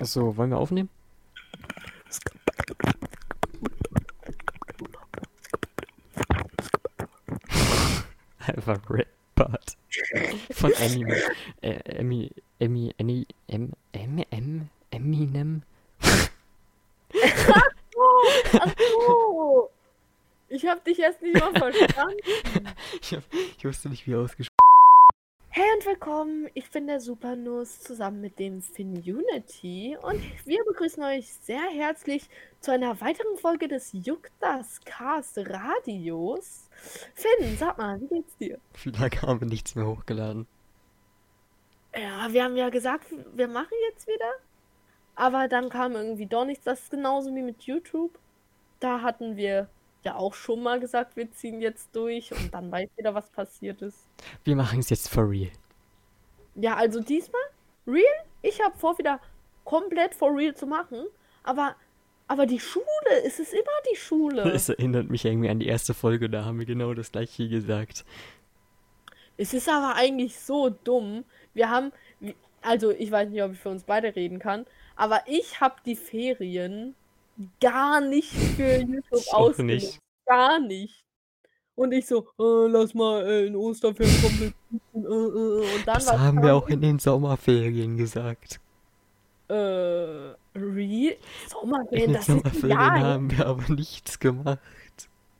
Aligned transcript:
So, 0.00 0.36
wollen 0.36 0.50
wir 0.50 0.58
aufnehmen? 0.58 0.90
Einfach 8.38 8.78
Red 8.88 9.08
Part. 9.34 9.76
Von 10.52 10.72
Anime. 10.74 11.16
Äh, 11.60 11.80
Emmy, 11.98 12.30
Emmy, 12.60 12.94
Annie, 12.98 13.26
M, 13.48 13.72
M, 13.92 14.24
M, 14.30 14.68
Eminem. 14.90 15.62
Oh, 17.96 18.22
ach 18.60 18.74
so. 18.78 19.70
Ich 20.48 20.64
hab 20.66 20.84
dich 20.84 21.00
erst 21.00 21.20
nicht 21.22 21.40
mal 21.40 21.52
verstanden. 21.52 22.16
Ich, 23.02 23.12
hab, 23.14 23.22
ich 23.56 23.64
wusste 23.64 23.88
nicht, 23.88 24.06
wie 24.06 24.14
ausgesprochen. 24.14 24.54
Hey 25.50 25.64
und 25.76 25.86
willkommen, 25.86 26.48
ich 26.54 26.70
bin 26.70 26.86
der 26.98 27.04
Supernuss 27.04 27.78
zusammen 27.78 28.20
mit 28.20 28.40
dem 28.40 28.60
Finunity 28.60 29.96
und 30.02 30.20
wir 30.44 30.64
begrüßen 30.64 31.00
euch 31.04 31.32
sehr 31.32 31.62
herzlich 31.62 32.28
zu 32.60 32.72
einer 32.72 33.00
weiteren 33.00 33.36
Folge 33.36 33.68
des 33.68 33.92
Juck 33.92 34.30
das 34.40 34.80
Cast 34.84 35.38
Radios. 35.38 36.68
Finn, 37.14 37.56
sag 37.56 37.78
mal, 37.78 38.00
wie 38.00 38.08
geht's 38.08 38.36
dir? 38.38 38.58
Wie 38.82 38.90
lange 38.90 39.22
haben 39.22 39.40
wir 39.40 39.46
nichts 39.46 39.76
mehr 39.76 39.86
hochgeladen? 39.86 40.48
Ja, 41.94 42.32
wir 42.32 42.42
haben 42.42 42.56
ja 42.56 42.68
gesagt, 42.68 43.06
wir 43.32 43.46
machen 43.46 43.76
jetzt 43.90 44.08
wieder, 44.08 44.32
aber 45.14 45.46
dann 45.46 45.68
kam 45.68 45.92
irgendwie 45.92 46.26
doch 46.26 46.46
nichts. 46.46 46.64
Das 46.64 46.80
ist 46.80 46.90
genauso 46.90 47.32
wie 47.32 47.42
mit 47.42 47.62
YouTube. 47.62 48.18
Da 48.80 49.02
hatten 49.02 49.36
wir 49.36 49.68
ja 50.02 50.16
auch 50.16 50.34
schon 50.34 50.64
mal 50.64 50.80
gesagt, 50.80 51.14
wir 51.14 51.30
ziehen 51.30 51.60
jetzt 51.60 51.94
durch 51.94 52.32
und 52.32 52.52
dann 52.52 52.72
weiß 52.72 52.90
jeder, 52.96 53.14
was 53.14 53.30
passiert 53.30 53.82
ist. 53.82 54.08
Wir 54.42 54.56
machen 54.56 54.80
es 54.80 54.90
jetzt 54.90 55.08
for 55.08 55.30
real. 55.30 55.52
Ja, 56.60 56.76
also 56.76 57.00
diesmal 57.00 57.40
real. 57.86 58.04
Ich 58.42 58.60
habe 58.60 58.76
vor, 58.76 58.98
wieder 58.98 59.20
komplett 59.64 60.14
for 60.14 60.36
real 60.36 60.54
zu 60.54 60.66
machen. 60.66 61.06
Aber, 61.44 61.76
aber 62.26 62.46
die 62.46 62.60
Schule, 62.60 62.84
es 63.24 63.38
ist 63.38 63.52
immer 63.52 63.64
die 63.92 63.96
Schule. 63.96 64.42
Es 64.54 64.68
erinnert 64.68 65.08
mich 65.08 65.24
irgendwie 65.24 65.48
an 65.48 65.60
die 65.60 65.66
erste 65.66 65.94
Folge, 65.94 66.28
da 66.28 66.44
haben 66.44 66.58
wir 66.58 66.66
genau 66.66 66.94
das 66.94 67.12
gleiche 67.12 67.48
gesagt. 67.48 68.04
Es 69.36 69.54
ist 69.54 69.68
aber 69.68 69.94
eigentlich 69.94 70.38
so 70.38 70.68
dumm. 70.68 71.24
Wir 71.54 71.70
haben, 71.70 71.92
also 72.60 72.90
ich 72.90 73.10
weiß 73.10 73.28
nicht, 73.30 73.42
ob 73.42 73.52
ich 73.52 73.58
für 73.58 73.68
uns 73.68 73.84
beide 73.84 74.16
reden 74.16 74.40
kann, 74.40 74.66
aber 74.96 75.22
ich 75.26 75.60
habe 75.60 75.76
die 75.86 75.94
Ferien 75.94 76.96
gar 77.60 78.00
nicht 78.00 78.32
für 78.32 78.80
YouTube 78.80 79.22
ausgenutzt. 79.32 79.84
nicht. 79.84 79.98
Gar 80.26 80.58
nicht. 80.58 81.04
Und 81.78 81.92
ich 81.92 82.06
so, 82.06 82.26
äh, 82.40 82.66
lass 82.72 82.92
mal 82.92 83.24
äh, 83.24 83.46
in 83.46 83.54
Osterferien 83.54 84.20
komplett 84.20 84.54
äh, 84.72 84.98
äh, 84.98 85.00
äh. 85.00 85.76
und 85.76 85.86
dann 85.86 85.94
Das 85.94 86.18
haben 86.18 86.42
wir 86.42 86.56
auch 86.56 86.68
in 86.68 86.80
den 86.80 86.98
Sommerferien 86.98 87.96
gesagt. 87.96 88.58
Äh, 89.46 89.54
Re 89.54 91.16
Sommerferien, 91.46 92.04
In 92.04 92.12
den 92.14 92.22
Sommerferien 92.22 92.78
haben 92.80 93.30
wir 93.30 93.46
aber 93.46 93.72
nichts 93.72 94.18
gemacht. 94.18 94.58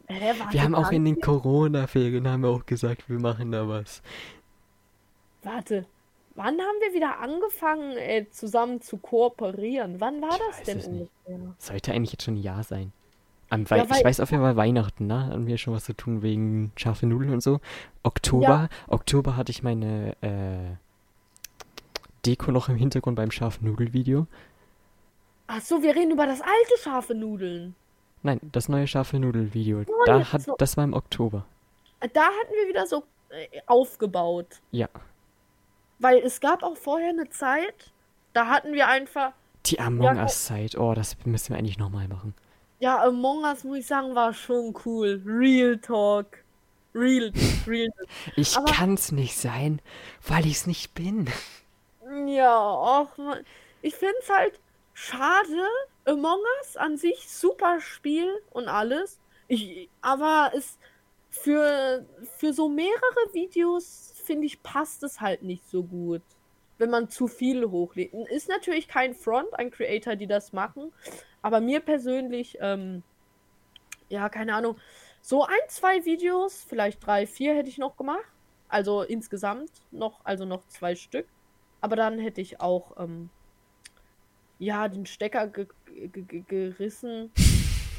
Warte, 0.06 0.52
Wir 0.52 0.62
haben 0.62 0.76
auch 0.76 0.92
in 0.92 1.06
den 1.06 1.20
Corona-Ferien 1.20 2.28
haben 2.28 2.44
wir 2.44 2.50
auch 2.50 2.66
gesagt, 2.66 3.08
wir 3.10 3.18
machen 3.18 3.50
da 3.50 3.66
was. 3.66 4.00
Warte, 5.42 5.86
wann 6.36 6.60
haben 6.60 6.80
wir 6.80 6.94
wieder 6.94 7.18
angefangen, 7.18 7.96
äh, 7.96 8.26
zusammen 8.30 8.80
zu 8.80 8.98
kooperieren? 8.98 10.00
Wann 10.00 10.22
war 10.22 10.30
Ich 10.30 10.38
das 10.38 10.62
denn 10.62 10.80
ungefähr? 10.84 11.54
Sollte 11.58 11.92
eigentlich 11.92 12.12
jetzt 12.12 12.22
schon 12.22 12.34
ein 12.34 12.42
Jahr 12.42 12.62
sein. 12.62 12.92
Am 13.50 13.68
Wei 13.70 13.78
Ja, 13.78 13.84
ich 13.84 14.04
weiß 14.04 14.20
auf 14.20 14.30
jeden 14.30 14.42
Fall 14.42 14.56
Weihnachten, 14.56 15.06
ne? 15.06 15.26
Haben 15.26 15.46
wir 15.46 15.56
schon 15.58 15.74
was 15.74 15.84
zu 15.84 15.94
tun 15.94 16.22
wegen 16.22 16.72
scharfe 16.76 17.06
Nudeln 17.06 17.32
und 17.32 17.42
so. 17.42 17.60
Oktober, 18.02 18.68
Oktober 18.88 19.36
hatte 19.36 19.50
ich 19.50 19.62
meine 19.62 20.16
äh, 20.20 20.76
Deko 22.26 22.50
noch 22.52 22.68
im 22.68 22.76
Hintergrund 22.76 23.16
beim 23.16 23.30
scharfen 23.30 23.66
Nudelvideo. 23.68 24.26
Ach 25.46 25.60
so, 25.62 25.82
wir 25.82 25.96
reden 25.96 26.10
über 26.12 26.26
das 26.26 26.42
alte 26.42 26.82
scharfe 26.82 27.14
Nudeln. 27.14 27.74
Nein, 28.22 28.38
das 28.52 28.68
neue 28.68 28.86
scharfe 28.86 29.18
Nudelvideo. 29.18 29.84
Oh, 29.86 29.92
Da 30.04 30.32
hat, 30.32 30.42
so. 30.42 30.54
das 30.58 30.76
war 30.76 30.84
im 30.84 30.92
Oktober. 30.92 31.46
Da 32.12 32.24
hatten 32.24 32.52
wir 32.60 32.68
wieder 32.68 32.86
so 32.86 33.04
äh, 33.30 33.60
aufgebaut. 33.66 34.60
Ja. 34.72 34.88
Weil 36.00 36.18
es 36.18 36.40
gab 36.40 36.62
auch 36.62 36.76
vorher 36.76 37.10
eine 37.10 37.28
Zeit, 37.30 37.92
da 38.34 38.46
hatten 38.48 38.72
wir 38.72 38.88
einfach, 38.88 39.32
Die 39.66 39.80
Among 39.80 40.16
Ja, 40.16 40.22
Us 40.22 40.44
Zeit. 40.46 40.76
Oh, 40.76 40.92
das 40.94 41.16
müssen 41.24 41.50
wir 41.50 41.58
eigentlich 41.58 41.78
nochmal 41.78 42.08
machen. 42.08 42.34
Ja, 42.80 43.02
Among 43.04 43.44
Us, 43.44 43.64
muss 43.64 43.78
ich 43.78 43.86
sagen, 43.86 44.14
war 44.14 44.32
schon 44.34 44.74
cool. 44.84 45.22
Real 45.26 45.78
Talk. 45.78 46.26
Real, 46.94 47.32
real. 47.66 47.88
Ich 48.36 48.56
Aber- 48.56 48.72
kann's 48.72 49.12
nicht 49.12 49.36
sein, 49.36 49.80
weil 50.26 50.46
ich's 50.46 50.66
nicht 50.66 50.94
bin. 50.94 51.28
Ja, 52.26 52.56
auch 52.58 53.16
man. 53.18 53.44
Ich 53.82 53.94
find's 53.94 54.28
halt 54.30 54.58
schade. 54.94 55.66
Among 56.06 56.40
Us 56.60 56.76
an 56.76 56.96
sich 56.96 57.28
super 57.28 57.80
Spiel 57.80 58.32
und 58.50 58.68
alles. 58.68 59.18
Ich, 59.48 59.88
aber 60.00 60.50
es 60.54 60.78
für, 61.30 62.04
für 62.38 62.52
so 62.52 62.68
mehrere 62.68 63.32
Videos, 63.32 64.14
finde 64.24 64.46
ich, 64.46 64.62
passt 64.62 65.02
es 65.02 65.20
halt 65.20 65.42
nicht 65.42 65.68
so 65.70 65.82
gut. 65.82 66.22
Wenn 66.78 66.90
man 66.90 67.10
zu 67.10 67.28
viel 67.28 67.68
hochlädt. 67.68 68.12
Ist 68.30 68.48
natürlich 68.48 68.88
kein 68.88 69.14
Front 69.14 69.52
an 69.58 69.70
Creator, 69.70 70.16
die 70.16 70.26
das 70.26 70.52
machen. 70.52 70.92
Aber 71.42 71.60
mir 71.60 71.80
persönlich, 71.80 72.58
ähm, 72.60 73.02
ja, 74.08 74.28
keine 74.28 74.54
Ahnung, 74.54 74.76
so 75.20 75.44
ein, 75.44 75.68
zwei 75.68 76.04
Videos, 76.04 76.64
vielleicht 76.66 77.04
drei, 77.06 77.26
vier 77.26 77.54
hätte 77.54 77.68
ich 77.68 77.78
noch 77.78 77.96
gemacht. 77.96 78.24
Also 78.68 79.02
insgesamt 79.02 79.70
noch, 79.90 80.24
also 80.24 80.44
noch 80.44 80.66
zwei 80.68 80.94
Stück. 80.94 81.26
Aber 81.80 81.96
dann 81.96 82.18
hätte 82.18 82.40
ich 82.40 82.60
auch, 82.60 82.96
ähm, 82.98 83.30
ja, 84.58 84.88
den 84.88 85.06
Stecker 85.06 85.46
ge 85.48 85.66
ge 85.86 86.22
ge 86.22 86.42
gerissen 86.46 87.30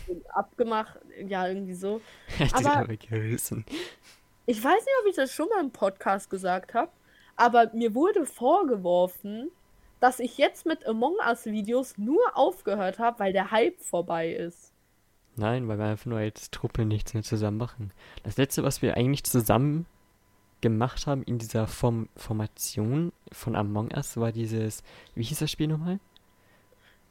und 0.08 0.24
abgemacht. 0.36 1.00
Ja, 1.26 1.48
irgendwie 1.48 1.74
so. 1.74 2.02
Hätte 2.38 2.72
aber 2.72 2.98
gerissen. 2.98 3.66
Ich 4.46 4.64
weiß 4.64 4.80
nicht, 4.80 4.96
ob 5.02 5.08
ich 5.08 5.16
das 5.16 5.32
schon 5.32 5.48
mal 5.50 5.62
im 5.62 5.72
Podcast 5.72 6.30
gesagt 6.30 6.74
habe, 6.74 6.92
aber 7.36 7.72
mir 7.74 7.94
wurde 7.94 8.26
vorgeworfen, 8.26 9.52
dass 10.00 10.20
ich 10.20 10.38
jetzt 10.38 10.66
mit 10.66 10.86
Among 10.86 11.16
Us 11.28 11.46
Videos 11.46 11.98
nur 11.98 12.22
aufgehört 12.36 13.00
habe, 13.00 13.20
weil 13.20 13.34
der 13.34 13.52
Hype 13.52 13.80
vorbei 13.82 14.32
ist. 14.32 14.74
Nein, 15.36 15.68
weil 15.68 15.78
wir 15.78 15.86
einfach 15.86 16.06
nur 16.06 16.20
als 16.20 16.52
Truppe 16.52 16.86
nichts 16.86 17.14
mehr 17.14 17.24
zusammen 17.24 17.58
machen. 17.58 17.92
Das 18.24 18.38
letzte, 18.38 18.64
was 18.64 18.82
wir 18.82 18.98
eigentlich 18.98 19.24
zusammen 19.24 19.86
gemacht 20.62 21.08
haben 21.08 21.24
in 21.24 21.38
dieser 21.38 21.68
Form 21.68 22.10
Formation 22.16 23.14
von 23.32 23.56
Among 23.56 23.92
Us, 23.96 24.18
war 24.18 24.32
dieses, 24.32 24.84
wie 25.16 25.24
hieß 25.24 25.40
das 25.40 25.52
Spiel 25.52 25.68
nochmal? 25.68 26.00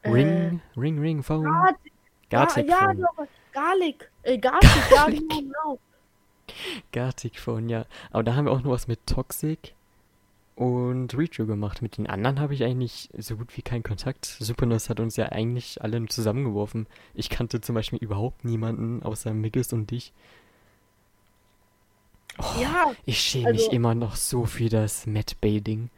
Äh, 0.03 0.11
Ring, 0.11 0.61
Ring, 0.77 0.99
Ring, 0.99 1.23
Phone. 1.23 1.43
Gartic, 1.43 1.93
Gartic 2.29 2.69
ja, 2.69 2.85
Phone. 2.85 3.01
doch, 3.01 3.27
Garlic, 3.51 4.11
äh, 4.23 4.37
Gartic, 4.37 4.69
ja, 4.91 5.05
genau. 5.05 5.79
Gartic 6.91 7.39
Phone, 7.39 7.69
ja. 7.69 7.85
Aber 8.11 8.23
da 8.23 8.35
haben 8.35 8.45
wir 8.45 8.51
auch 8.51 8.61
noch 8.61 8.71
was 8.71 8.87
mit 8.87 9.05
Toxic 9.05 9.73
und 10.59 11.17
Reacher 11.17 11.45
gemacht. 11.45 11.81
Mit 11.81 11.97
den 11.97 12.07
anderen 12.07 12.39
habe 12.41 12.53
ich 12.53 12.63
eigentlich 12.65 13.09
so 13.17 13.37
gut 13.37 13.55
wie 13.55 13.61
keinen 13.61 13.81
Kontakt. 13.83 14.25
Supernuss 14.25 14.89
hat 14.89 14.99
uns 14.99 15.15
ja 15.15 15.27
eigentlich 15.31 15.81
alle 15.81 16.05
zusammengeworfen. 16.07 16.85
Ich 17.13 17.29
kannte 17.29 17.61
zum 17.61 17.75
Beispiel 17.75 17.99
überhaupt 17.99 18.43
niemanden 18.43 19.01
außer 19.01 19.33
Miggles 19.33 19.71
und 19.71 19.89
dich. 19.89 20.11
Oh, 22.37 22.43
Ja, 22.61 22.91
Ich 23.05 23.19
schäme 23.21 23.51
mich 23.51 23.61
Also- 23.63 23.71
immer 23.71 23.95
noch 23.95 24.15
so 24.17 24.45
für 24.45 24.67
das 24.69 25.05
Matt 25.07 25.39
Bay-Ding. 25.39 25.89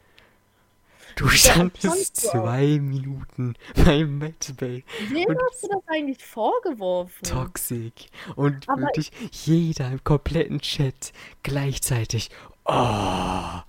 Du 1.16 1.28
standest 1.28 1.84
du 1.84 1.90
auch. 2.28 2.32
zwei 2.32 2.78
Minuten 2.80 3.54
beim 3.84 4.18
Matt 4.18 4.54
Bay. 4.58 4.82
wem 5.08 5.26
hast 5.50 5.62
du 5.64 5.68
das 5.68 5.82
eigentlich 5.88 6.24
vorgeworfen? 6.24 7.24
Toxic. 7.24 7.92
Und 8.36 8.68
Aber- 8.68 8.82
wirklich 8.82 9.10
jeder 9.44 9.90
im 9.90 10.02
kompletten 10.04 10.60
Chat 10.60 11.12
gleichzeitig. 11.42 12.30
Oh. 12.64 13.60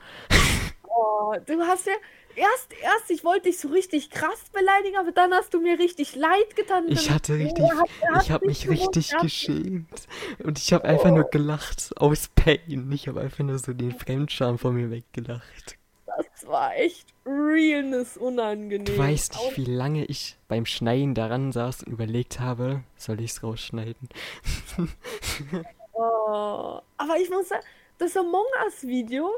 Oh, 1.35 1.39
du 1.45 1.61
hast 1.63 1.85
ja 1.87 1.93
erst, 2.35 2.73
erst, 2.81 3.09
ich 3.11 3.23
wollte 3.23 3.43
dich 3.49 3.59
so 3.59 3.67
richtig 3.69 4.09
krass 4.09 4.43
beleidigen, 4.51 4.97
aber 4.97 5.11
dann 5.11 5.33
hast 5.33 5.53
du 5.53 5.61
mir 5.61 5.77
richtig 5.79 6.15
leid 6.15 6.55
getan. 6.55 6.85
Ich 6.89 7.09
hatte 7.09 7.35
richtig, 7.35 7.63
hat- 7.71 7.89
ich 8.23 8.31
habe 8.31 8.45
mich 8.47 8.63
gewusst, 8.63 8.87
richtig 8.89 9.13
hat- 9.13 9.21
geschämt. 9.21 10.07
Und 10.43 10.57
ich 10.59 10.73
habe 10.73 10.85
einfach 10.85 11.11
nur 11.11 11.25
gelacht 11.29 11.91
aus 11.97 12.29
Pain. 12.35 12.91
Ich 12.91 13.07
habe 13.07 13.21
einfach 13.21 13.43
nur 13.43 13.57
so 13.59 13.73
den 13.73 13.91
Fremdscham 13.97 14.57
von 14.57 14.75
mir 14.75 14.89
weggelacht. 14.91 15.77
Das 16.05 16.45
war 16.47 16.75
echt 16.75 17.07
realness 17.25 18.17
unangenehm. 18.17 18.85
Du 18.85 18.95
weißt 18.97 19.33
nicht, 19.35 19.57
wie 19.57 19.65
lange 19.65 20.05
ich 20.05 20.37
beim 20.47 20.65
Schneiden 20.67 21.15
daran 21.15 21.51
saß 21.51 21.83
und 21.83 21.91
überlegt 21.93 22.39
habe, 22.39 22.83
soll 22.97 23.19
ich 23.21 23.31
es 23.31 23.41
rausschneiden? 23.43 24.09
Oh, 25.95 26.79
aber 26.97 27.17
ich 27.21 27.29
muss 27.29 27.49
sagen, 27.49 27.63
das 27.99 28.17
Among 28.17 28.45
Us 28.65 28.81
Video, 28.81 29.29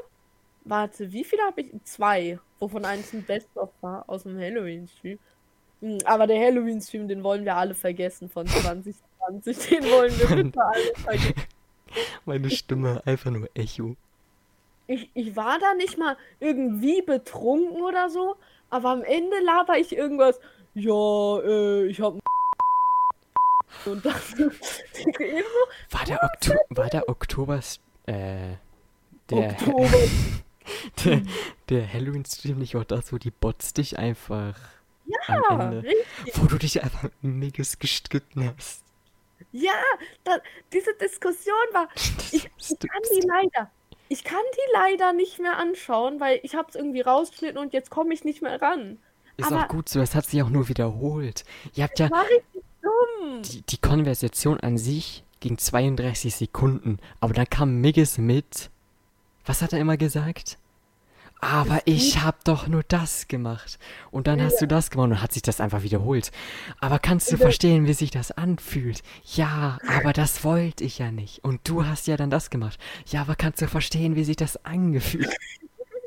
warte, 0.68 1.12
wie 1.12 1.24
viele 1.24 1.42
habe 1.42 1.62
ich? 1.62 1.70
Zwei, 1.84 2.38
wovon 2.58 2.84
eins 2.84 3.12
ein 3.12 3.24
Best-of 3.24 3.70
war 3.80 4.04
aus 4.08 4.24
dem 4.24 4.38
Halloween-Stream. 4.38 5.18
Hm, 5.80 5.98
Aber 6.04 6.26
der 6.26 6.38
Halloween-Stream, 6.40 7.08
den 7.08 7.22
wollen 7.22 7.44
wir 7.44 7.56
alle 7.56 7.74
vergessen 7.74 8.28
von 8.28 8.46
2020. 8.46 9.68
Den 9.70 9.84
wollen 9.90 10.12
wir 10.18 10.44
bitte 10.44 10.60
alle 10.64 10.94
vergessen. 10.96 11.34
Meine 12.24 12.50
Stimme 12.50 13.00
einfach 13.06 13.30
nur 13.30 13.48
Echo. 13.54 13.96
ich, 14.86 15.10
ich 15.14 15.34
war 15.36 15.58
da 15.58 15.74
nicht 15.74 15.98
mal 15.98 16.16
irgendwie 16.40 17.02
betrunken 17.02 17.82
oder 17.82 18.10
so, 18.10 18.36
aber 18.70 18.90
am 18.90 19.02
Ende 19.02 19.38
laber 19.44 19.78
ich 19.78 19.96
irgendwas. 19.96 20.40
Ja, 20.74 21.38
äh, 21.40 21.86
ich 21.86 22.00
hab 22.00 22.14
und 23.86 24.04
dann 24.04 24.14
war 25.90 26.04
der, 26.06 26.22
Okto 26.22 26.54
war 26.70 26.88
der 26.90 27.08
Oktober 27.08 27.60
äh, 28.06 28.56
der, 29.30 29.50
Oktober. 29.52 29.90
der, 31.04 31.22
der 31.68 31.92
Halloween-Stream 31.92 32.58
nicht 32.58 32.76
auch 32.76 32.84
das, 32.84 33.12
wo 33.12 33.18
die 33.18 33.30
Bots 33.30 33.72
dich 33.74 33.98
einfach 33.98 34.58
ja, 35.06 35.40
am 35.48 35.60
Ende, 35.60 35.82
richtig. 35.84 36.42
wo 36.42 36.46
du 36.46 36.58
dich 36.58 36.82
einfach 36.82 37.08
mega 37.22 37.62
gestritten 37.78 38.52
hast. 38.56 38.82
Ja, 39.52 39.72
da, 40.24 40.38
diese 40.72 40.94
Diskussion 40.94 41.54
war. 41.72 41.88
Ich, 42.32 42.50
ich 42.58 42.78
kann 42.78 43.02
die 43.14 43.26
leider. 43.26 43.70
Ich 44.08 44.24
kann 44.24 44.42
die 44.54 44.72
leider 44.72 45.12
nicht 45.12 45.38
mehr 45.38 45.56
anschauen, 45.58 46.20
weil 46.20 46.40
ich 46.42 46.54
habe 46.54 46.68
es 46.68 46.74
irgendwie 46.74 47.00
rausgeschnitten 47.00 47.58
und 47.58 47.72
jetzt 47.72 47.90
komme 47.90 48.12
ich 48.14 48.24
nicht 48.24 48.42
mehr 48.42 48.60
ran. 48.60 48.98
Ist 49.36 49.52
Aber- 49.52 49.64
auch 49.64 49.68
gut 49.68 49.88
so, 49.88 50.00
es 50.00 50.14
hat 50.14 50.26
sich 50.26 50.42
auch 50.42 50.48
nur 50.48 50.68
wiederholt. 50.68 51.44
Ihr 51.74 51.84
habt 51.84 51.98
ja 51.98 52.10
War 52.10 52.24
richtig 52.24 52.62
dumm. 52.82 53.42
die, 53.42 53.62
die 53.62 53.78
Konversation 53.78 54.58
an 54.60 54.78
sich 54.78 55.24
ging 55.40 55.58
32 55.58 56.34
Sekunden, 56.34 56.98
aber 57.20 57.34
dann 57.34 57.48
kam 57.48 57.80
Migges 57.80 58.18
mit. 58.18 58.70
Was 59.46 59.62
hat 59.62 59.72
er 59.72 59.78
immer 59.80 59.96
gesagt? 59.96 60.58
Aber 61.40 61.80
ich 61.84 62.22
hab 62.22 62.44
doch 62.44 62.66
nur 62.66 62.82
das 62.82 63.28
gemacht. 63.28 63.78
Und 64.10 64.26
dann 64.26 64.40
hast 64.40 64.60
du 64.60 64.66
das 64.66 64.90
gemacht 64.90 65.10
und 65.10 65.22
hat 65.22 65.32
sich 65.32 65.42
das 65.42 65.60
einfach 65.60 65.82
wiederholt. 65.82 66.32
Aber 66.80 66.98
kannst 66.98 67.30
du 67.30 67.36
Ja. 67.36 67.42
verstehen, 67.42 67.86
wie 67.86 67.92
sich 67.92 68.10
das 68.10 68.32
anfühlt? 68.32 69.02
Ja, 69.34 69.78
aber 69.86 70.12
das 70.14 70.44
wollte 70.44 70.82
ich 70.82 70.98
ja 70.98 71.12
nicht. 71.12 71.44
Und 71.44 71.60
du 71.64 71.84
hast 71.86 72.06
ja 72.06 72.16
dann 72.16 72.30
das 72.30 72.48
gemacht. 72.48 72.78
Ja, 73.06 73.20
aber 73.20 73.36
kannst 73.36 73.60
du 73.60 73.68
verstehen, 73.68 74.16
wie 74.16 74.24
sich 74.24 74.36
das 74.36 74.64
angefühlt? 74.64 75.28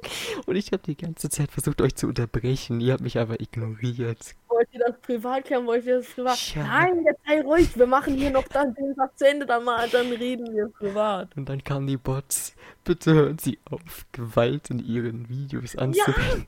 Und 0.45 0.55
ich 0.55 0.71
habe 0.71 0.83
die 0.83 0.95
ganze 0.95 1.29
Zeit 1.29 1.51
versucht, 1.51 1.81
euch 1.81 1.95
zu 1.95 2.07
unterbrechen. 2.07 2.81
Ihr 2.81 2.93
habt 2.93 3.01
mich 3.01 3.17
aber 3.17 3.39
ignoriert. 3.39 4.35
Wollt 4.47 4.67
ihr 4.71 4.79
das 4.79 4.99
privat 5.01 5.45
klären? 5.45 5.65
Wollt 5.65 5.85
ihr 5.85 5.97
das 5.97 6.07
privat? 6.07 6.55
Ja. 6.55 6.63
Nein, 6.63 7.03
jetzt 7.05 7.21
sei 7.25 7.41
ruhig. 7.41 7.77
Wir 7.77 7.87
machen 7.87 8.15
hier 8.15 8.31
noch 8.31 8.47
dann 8.47 8.73
den 8.73 8.93
Satz 8.95 9.17
zu 9.17 9.27
Ende, 9.27 9.45
dann, 9.45 9.63
mal, 9.63 9.87
dann 9.89 10.11
reden 10.11 10.53
wir 10.55 10.67
privat. 10.69 11.35
Und 11.37 11.47
dann 11.47 11.63
kamen 11.63 11.87
die 11.87 11.97
Bots. 11.97 12.55
Bitte 12.83 13.13
hören 13.13 13.37
Sie 13.39 13.59
auf, 13.69 14.05
Gewalt 14.11 14.69
in 14.69 14.79
Ihren 14.79 15.29
Videos 15.29 15.75
anzuwenden. 15.75 16.47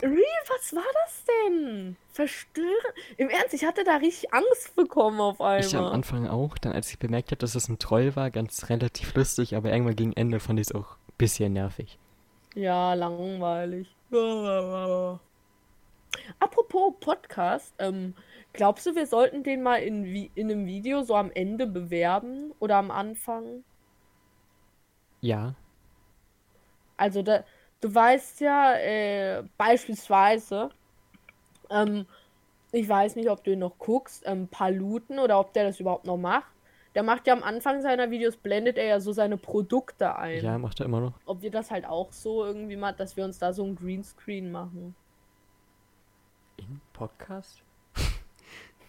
Real, 0.00 0.14
was 0.48 0.74
war 0.74 0.84
das 1.04 1.24
denn? 1.24 1.96
Verstören? 2.12 2.68
Im 3.16 3.30
Ernst, 3.30 3.52
ich 3.52 3.64
hatte 3.64 3.82
da 3.82 3.96
richtig 3.96 4.32
Angst 4.32 4.76
bekommen 4.76 5.20
auf 5.20 5.36
Ich 5.58 5.74
am 5.74 5.82
einmal. 5.82 5.92
Anfang 5.92 6.28
auch, 6.28 6.56
dann 6.56 6.72
als 6.72 6.90
ich 6.90 7.00
bemerkt 7.00 7.32
habe, 7.32 7.38
dass 7.38 7.56
es 7.56 7.68
ein 7.68 7.80
Troll 7.80 8.14
war, 8.14 8.30
ganz 8.30 8.68
relativ 8.68 9.14
lustig, 9.14 9.56
aber 9.56 9.72
irgendwann 9.72 9.96
gegen 9.96 10.12
Ende 10.12 10.38
fand 10.38 10.60
ich 10.60 10.68
es 10.68 10.74
auch 10.74 10.92
ein 10.92 11.14
bisschen 11.18 11.52
nervig. 11.52 11.98
Ja, 12.58 12.92
langweilig. 12.94 13.88
Apropos 16.40 16.94
Podcast, 17.00 17.74
ähm, 17.78 18.14
glaubst 18.52 18.86
du, 18.86 18.94
wir 18.96 19.06
sollten 19.06 19.42
den 19.44 19.62
mal 19.62 19.76
in, 19.76 20.04
in 20.34 20.50
einem 20.50 20.66
Video 20.66 21.02
so 21.02 21.14
am 21.14 21.30
Ende 21.32 21.66
bewerben 21.66 22.52
oder 22.58 22.76
am 22.76 22.90
Anfang? 22.90 23.64
Ja, 25.20 25.56
Also 26.96 27.22
da, 27.22 27.44
du 27.80 27.94
weißt 27.94 28.40
ja, 28.40 28.74
äh, 28.76 29.44
beispielsweise, 29.56 30.70
ähm, 31.70 32.06
ich 32.72 32.88
weiß 32.88 33.16
nicht, 33.16 33.30
ob 33.30 33.44
du 33.44 33.52
ihn 33.52 33.60
noch 33.60 33.78
guckst, 33.78 34.24
ähm, 34.26 34.48
Paluten 34.48 35.18
oder 35.20 35.40
ob 35.40 35.54
der 35.54 35.64
das 35.64 35.80
überhaupt 35.80 36.06
noch 36.06 36.18
macht. 36.18 36.52
Der 36.94 37.02
macht 37.02 37.26
ja 37.26 37.34
am 37.34 37.42
Anfang 37.42 37.80
seiner 37.82 38.10
Videos, 38.10 38.36
blendet 38.36 38.76
er 38.78 38.84
ja 38.86 39.00
so 39.00 39.12
seine 39.12 39.36
Produkte 39.36 40.16
ein. 40.16 40.42
ja, 40.42 40.58
macht 40.58 40.80
er 40.80 40.86
immer 40.86 41.00
noch. 41.00 41.12
Ob 41.26 41.42
wir 41.42 41.50
das 41.50 41.70
halt 41.70 41.84
auch 41.84 42.12
so 42.12 42.44
irgendwie 42.44 42.76
mal, 42.76 42.92
dass 42.92 43.16
wir 43.16 43.24
uns 43.24 43.38
da 43.38 43.52
so 43.52 43.64
ein 43.64 43.76
Greenscreen 43.76 44.50
machen. 44.50 44.94
In 46.56 46.80
Podcast? 46.92 47.62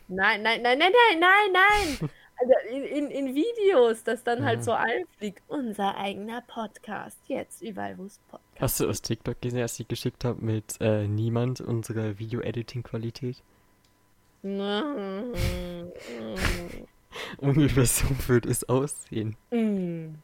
Nein, 0.07 0.41
nein, 0.41 0.61
nein, 0.63 0.79
nein, 0.79 0.91
nein, 0.91 1.19
nein, 1.19 1.51
nein. 1.53 2.09
Also 2.41 2.53
in, 2.73 2.83
in, 2.85 3.11
in 3.11 3.35
Videos, 3.35 4.01
dass 4.05 4.23
dann 4.23 4.45
halt 4.45 4.59
Ja. 4.59 4.63
so 4.63 4.71
einfliegt. 4.71 5.43
Unser 5.49 5.97
eigener 5.97 6.39
Podcast. 6.39 7.19
Jetzt 7.27 7.61
überall, 7.61 7.97
wo 7.97 8.05
es 8.05 8.17
Podcast 8.29 8.61
Hast 8.61 8.79
du 8.79 8.87
aus 8.87 9.01
TikTok 9.01 9.41
gesehen, 9.41 9.59
als 9.59 9.77
ich 9.77 9.89
geschickt 9.89 10.23
habe 10.23 10.41
mit 10.41 10.77
äh, 10.79 11.05
niemand 11.05 11.59
unserer 11.59 12.17
Video-Editing-Qualität? 12.17 13.43
Ungefähr 17.39 17.85
so 17.85 18.05
wird 18.27 18.45
es 18.45 18.67
aussehen. 18.67 19.35
Mm. 19.51 20.15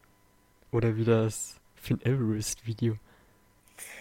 Oder 0.72 0.98
wie 0.98 1.06
das 1.06 1.60
Finn 1.76 2.02
Everest-Video. 2.02 2.98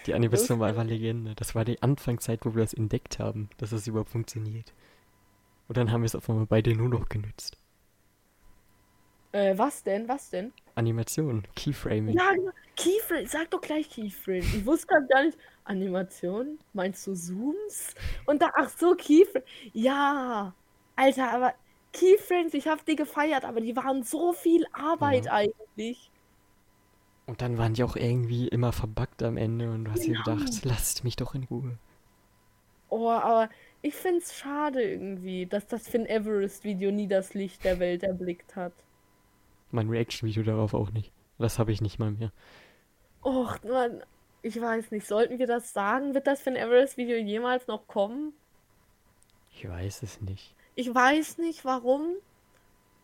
Die 0.05 0.13
Animation 0.13 0.59
war 0.59 0.69
einfach 0.69 0.83
Legende. 0.83 1.33
Das 1.35 1.55
war 1.55 1.65
die 1.65 1.81
Anfangszeit, 1.81 2.45
wo 2.45 2.55
wir 2.55 2.61
das 2.61 2.73
entdeckt 2.73 3.19
haben, 3.19 3.49
dass 3.57 3.69
das 3.71 3.87
überhaupt 3.87 4.09
funktioniert. 4.09 4.73
Und 5.67 5.77
dann 5.77 5.91
haben 5.91 6.01
wir 6.01 6.05
es 6.05 6.15
auf 6.15 6.29
einmal 6.29 6.45
beide 6.45 6.75
nur 6.75 6.89
noch 6.89 7.09
genutzt. 7.09 7.57
Äh, 9.31 9.57
was 9.57 9.83
denn? 9.83 10.07
Was 10.07 10.29
denn? 10.29 10.53
Animation, 10.75 11.43
Keyframing. 11.55 12.15
Ja, 12.15 12.31
genau. 12.33 12.51
Keyframe. 12.75 13.25
Sag 13.27 13.51
doch 13.51 13.61
gleich 13.61 13.89
Keyframe. 13.89 14.39
Ich 14.39 14.65
wusste 14.65 14.87
grad 14.87 15.09
gar 15.09 15.23
nicht. 15.23 15.37
Animation? 15.63 16.59
Meinst 16.73 17.05
du 17.07 17.13
Zooms? 17.13 17.95
Und 18.25 18.41
da, 18.41 18.51
ach 18.55 18.69
so, 18.69 18.95
Keyframe. 18.95 19.43
Ja. 19.73 20.53
Alter, 20.95 21.31
aber 21.31 21.53
Keyframes, 21.95 22.53
ich 22.53 22.67
hab 22.67 22.85
die 22.85 22.95
gefeiert, 22.95 23.45
aber 23.45 23.61
die 23.61 23.75
waren 23.75 24.03
so 24.03 24.33
viel 24.33 24.65
Arbeit 24.73 25.25
Ja. 25.25 25.33
eigentlich. 25.33 26.11
Und 27.27 27.41
dann 27.41 27.57
waren 27.57 27.73
die 27.73 27.83
auch 27.83 27.95
irgendwie 27.95 28.47
immer 28.47 28.71
verbuggt 28.71 29.23
am 29.23 29.37
Ende 29.37 29.71
und 29.71 29.85
du 29.85 29.91
hast 29.91 30.05
dir 30.05 30.13
Ja. 30.15 30.23
gedacht, 30.23 30.63
lasst 30.63 31.03
mich 31.03 31.15
doch 31.15 31.33
in 31.35 31.43
Ruhe. 31.45 31.79
Oh, 32.89 33.09
aber 33.09 33.49
ich 33.81 33.95
find's 33.95 34.35
schade 34.35 34.81
irgendwie, 34.83 35.45
dass 35.47 35.67
das 35.67 35.87
Finn 35.87 36.05
Everest-Video 36.05 36.91
nie 36.91 37.07
das 37.07 37.33
Licht 37.33 37.63
der 37.63 37.79
Welt 37.79 38.03
erblickt 38.03 38.55
hat. 38.55 38.73
Mein 39.71 39.89
Reaction-Video 39.89 40.43
darauf 40.43 40.73
auch 40.73 40.91
nicht. 40.91 41.11
Das 41.37 41.59
habe 41.59 41.71
ich 41.71 41.81
nicht 41.81 41.99
mal 41.99 42.11
mehr. 42.11 42.31
Och, 43.23 43.57
Mann, 43.63 44.03
ich 44.43 44.61
weiß 44.61 44.91
nicht. 44.91 45.07
Sollten 45.07 45.39
wir 45.39 45.47
das 45.47 45.73
sagen? 45.73 46.13
Wird 46.13 46.27
das 46.27 46.41
Finn 46.41 46.55
Everest-Video 46.55 47.17
jemals 47.17 47.67
noch 47.67 47.87
kommen? 47.87 48.33
Ich 49.49 49.67
weiß 49.67 50.03
es 50.03 50.21
nicht. 50.21 50.55
Ich 50.75 50.93
weiß 50.93 51.37
nicht 51.37 51.63
warum, 51.63 52.15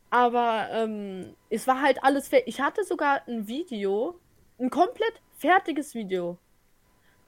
aber 0.10 0.68
ähm, 0.72 1.36
es 1.50 1.68
war 1.68 1.82
halt 1.82 2.04
alles 2.04 2.28
fertig. 2.28 2.50
Ich 2.50 2.62
hatte 2.62 2.84
sogar 2.84 3.22
ein 3.28 3.48
Video, 3.48 4.20
ein 4.60 4.70
komplett 4.70 5.22
fertiges 5.38 5.96
Video. 5.96 6.38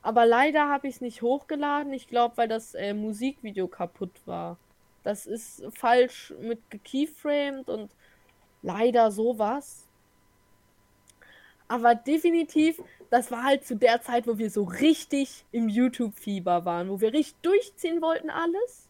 Aber 0.02 0.26
leider 0.26 0.68
habe 0.68 0.90
ich 0.90 0.96
es 0.96 1.02
nicht 1.02 1.22
hochgeladen. 1.22 1.94
Ich 1.94 2.08
glaube, 2.08 2.36
weil 2.36 2.50
das 2.50 2.76
äh, 2.76 2.94
Musikvideo 2.94 3.70
kaputt 3.70 4.12
war. 4.26 4.58
Das 5.04 5.26
ist 5.26 5.64
falsch 5.74 6.34
mit 6.42 6.70
gekeyframed 6.70 7.70
und 7.70 7.90
leider 8.62 9.12
sowas. 9.12 9.88
Aber 11.70 11.96
definitiv, 11.96 12.82
das 13.10 13.32
war 13.32 13.44
halt 13.44 13.66
zu 13.66 13.78
der 13.78 14.02
Zeit, 14.02 14.28
wo 14.28 14.38
wir 14.38 14.50
so 14.50 14.64
richtig 14.64 15.46
im 15.54 15.70
YouTube-Fieber 15.70 16.66
waren, 16.66 16.90
wo 16.90 17.00
wir 17.00 17.14
richtig 17.14 17.42
durchziehen 17.42 18.02
wollten 18.02 18.30
alles. 18.30 18.83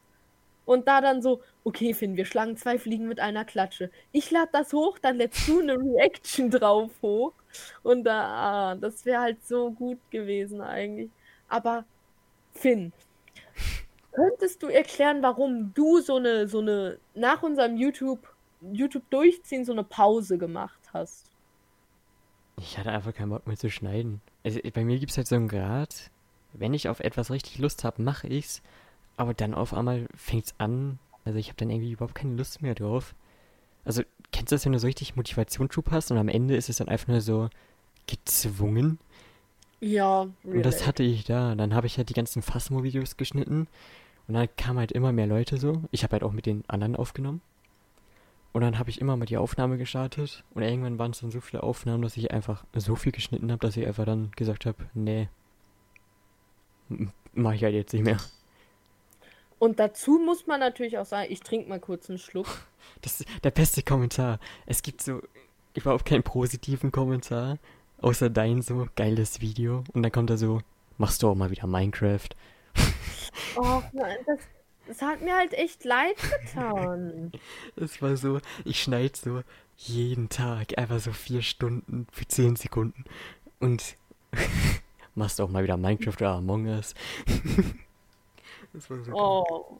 Und 0.65 0.87
da 0.87 1.01
dann 1.01 1.21
so, 1.21 1.41
okay, 1.63 1.93
Finn, 1.93 2.15
wir 2.15 2.25
schlagen 2.25 2.55
zwei 2.57 2.79
Fliegen 2.79 3.07
mit 3.07 3.19
einer 3.19 3.45
Klatsche. 3.45 3.91
Ich 4.11 4.31
lade 4.31 4.49
das 4.53 4.71
hoch, 4.73 4.97
dann 4.99 5.17
lädst 5.17 5.47
du 5.47 5.59
eine 5.59 5.73
Reaction 5.77 6.49
drauf 6.49 6.91
hoch. 7.01 7.33
Und 7.83 8.05
da, 8.05 8.71
ah, 8.71 8.75
das 8.75 9.05
wäre 9.05 9.21
halt 9.21 9.45
so 9.45 9.71
gut 9.71 9.99
gewesen 10.09 10.61
eigentlich. 10.61 11.09
Aber 11.49 11.85
Finn, 12.53 12.93
könntest 14.13 14.63
du 14.63 14.67
erklären, 14.67 15.21
warum 15.21 15.73
du 15.73 15.99
so 15.99 16.15
eine, 16.15 16.47
so 16.47 16.59
eine, 16.59 16.97
nach 17.13 17.43
unserem 17.43 17.77
YouTube, 17.77 18.27
YouTube 18.61 19.09
durchziehen, 19.09 19.65
so 19.65 19.73
eine 19.73 19.83
Pause 19.83 20.37
gemacht 20.37 20.79
hast? 20.93 21.29
Ich 22.57 22.77
hatte 22.77 22.91
einfach 22.91 23.13
keinen 23.13 23.29
Bock 23.29 23.45
mehr 23.47 23.57
zu 23.57 23.69
schneiden. 23.69 24.21
Also, 24.43 24.59
bei 24.73 24.85
mir 24.85 24.99
gibt 24.99 25.11
es 25.11 25.17
halt 25.17 25.27
so 25.27 25.35
einen 25.35 25.47
Grad, 25.47 26.11
wenn 26.53 26.73
ich 26.73 26.87
auf 26.87 26.99
etwas 26.99 27.31
richtig 27.31 27.57
Lust 27.57 27.83
habe, 27.83 28.01
mache 28.01 28.27
ich's. 28.27 28.61
Aber 29.17 29.33
dann 29.33 29.53
auf 29.53 29.73
einmal 29.73 30.07
fängt's 30.15 30.53
an. 30.57 30.99
Also 31.25 31.39
ich 31.39 31.47
habe 31.47 31.57
dann 31.57 31.69
irgendwie 31.69 31.91
überhaupt 31.91 32.15
keine 32.15 32.35
Lust 32.35 32.61
mehr 32.61 32.75
drauf. 32.75 33.15
Also, 33.85 34.03
kennst 34.31 34.51
du 34.51 34.55
das, 34.55 34.65
wenn 34.65 34.73
du 34.73 34.79
so 34.79 34.87
richtig 34.87 35.15
Motivationsschub 35.15 35.91
hast 35.91 36.11
und 36.11 36.17
am 36.19 36.29
Ende 36.29 36.55
ist 36.55 36.69
es 36.69 36.77
dann 36.77 36.89
einfach 36.89 37.09
nur 37.09 37.21
so 37.21 37.49
gezwungen? 38.07 38.99
Ja, 39.81 40.27
Und 40.51 40.65
das 40.65 40.85
hatte 40.87 41.03
ich 41.03 41.25
da. 41.25 41.53
Dann 41.55 41.73
habe 41.73 41.85
ich 41.87 41.97
halt 41.97 42.07
die 42.09 42.13
ganzen 42.13 42.41
Phasmo-Videos 42.41 43.17
geschnitten. 43.17 43.67
Und 44.27 44.35
dann 44.35 44.47
kamen 44.57 44.79
halt 44.79 44.91
immer 44.93 45.11
mehr 45.13 45.27
Leute 45.27 45.57
so. 45.57 45.83
Ich 45.91 46.03
habe 46.03 46.13
halt 46.13 46.23
auch 46.23 46.33
mit 46.33 46.45
den 46.47 46.63
anderen 46.69 46.95
aufgenommen. 46.95 47.41
Und 48.53 48.61
dann 48.61 48.77
habe 48.79 48.89
ich 48.89 49.01
immer 49.01 49.17
mal 49.17 49.25
die 49.25 49.35
Aufnahme 49.37 49.77
gestartet. 49.77 50.43
Und 50.53 50.61
irgendwann 50.63 50.97
waren 50.99 51.11
es 51.11 51.19
dann 51.19 51.31
so 51.31 51.41
viele 51.41 51.63
Aufnahmen, 51.63 52.03
dass 52.03 52.17
ich 52.17 52.31
einfach 52.31 52.63
so 52.75 52.95
viel 52.95 53.11
geschnitten 53.11 53.51
habe, 53.51 53.59
dass 53.65 53.75
ich 53.77 53.85
einfach 53.87 54.05
dann 54.05 54.31
gesagt 54.35 54.65
habe, 54.65 54.77
nee, 54.93 55.27
m- 56.89 57.11
mach 57.33 57.53
ich 57.53 57.63
halt 57.63 57.73
jetzt 57.75 57.93
nicht 57.93 58.03
mehr. 58.03 58.17
Und 59.63 59.79
dazu 59.79 60.19
muss 60.19 60.45
man 60.45 60.59
natürlich 60.59 60.97
auch 60.97 61.05
sagen, 61.05 61.31
ich 61.31 61.39
trinke 61.39 61.69
mal 61.69 61.79
kurz 61.79 62.09
einen 62.09 62.19
Schluck. 62.19 62.47
Das 63.01 63.21
ist 63.21 63.29
der 63.45 63.51
beste 63.51 63.81
Kommentar. 63.81 64.37
Es 64.65 64.81
gibt 64.81 65.01
so 65.01 65.21
überhaupt 65.73 66.03
keinen 66.03 66.21
positiven 66.21 66.91
Kommentar. 66.91 67.59
Außer 68.01 68.29
dein 68.29 68.61
so 68.61 68.89
geiles 68.97 69.39
Video. 69.39 69.85
Und 69.93 70.03
dann 70.03 70.11
kommt 70.11 70.29
er 70.31 70.37
so, 70.37 70.59
machst 70.97 71.23
du 71.23 71.29
auch 71.29 71.35
mal 71.35 71.49
wieder 71.49 71.65
Minecraft. 71.65 72.27
Oh 73.55 73.81
nein, 73.93 74.17
das, 74.25 74.39
das 74.85 75.01
hat 75.01 75.21
mir 75.21 75.35
halt 75.35 75.53
echt 75.53 75.85
leid 75.85 76.17
getan. 76.17 77.31
Das 77.77 78.01
war 78.01 78.17
so, 78.17 78.41
ich 78.65 78.83
schneide 78.83 79.17
so 79.17 79.43
jeden 79.77 80.27
Tag 80.27 80.77
einfach 80.77 80.99
so 80.99 81.13
vier 81.13 81.41
Stunden 81.41 82.05
für 82.11 82.27
zehn 82.27 82.57
Sekunden. 82.57 83.05
Und 83.61 83.95
machst 85.15 85.39
auch 85.39 85.49
mal 85.49 85.63
wieder 85.63 85.77
Minecraft 85.77 86.17
oder 86.17 86.31
Among 86.31 86.67
Us. 86.67 86.93
Das 88.73 88.89
war 88.89 88.97
so 89.03 89.13
oh. 89.13 89.79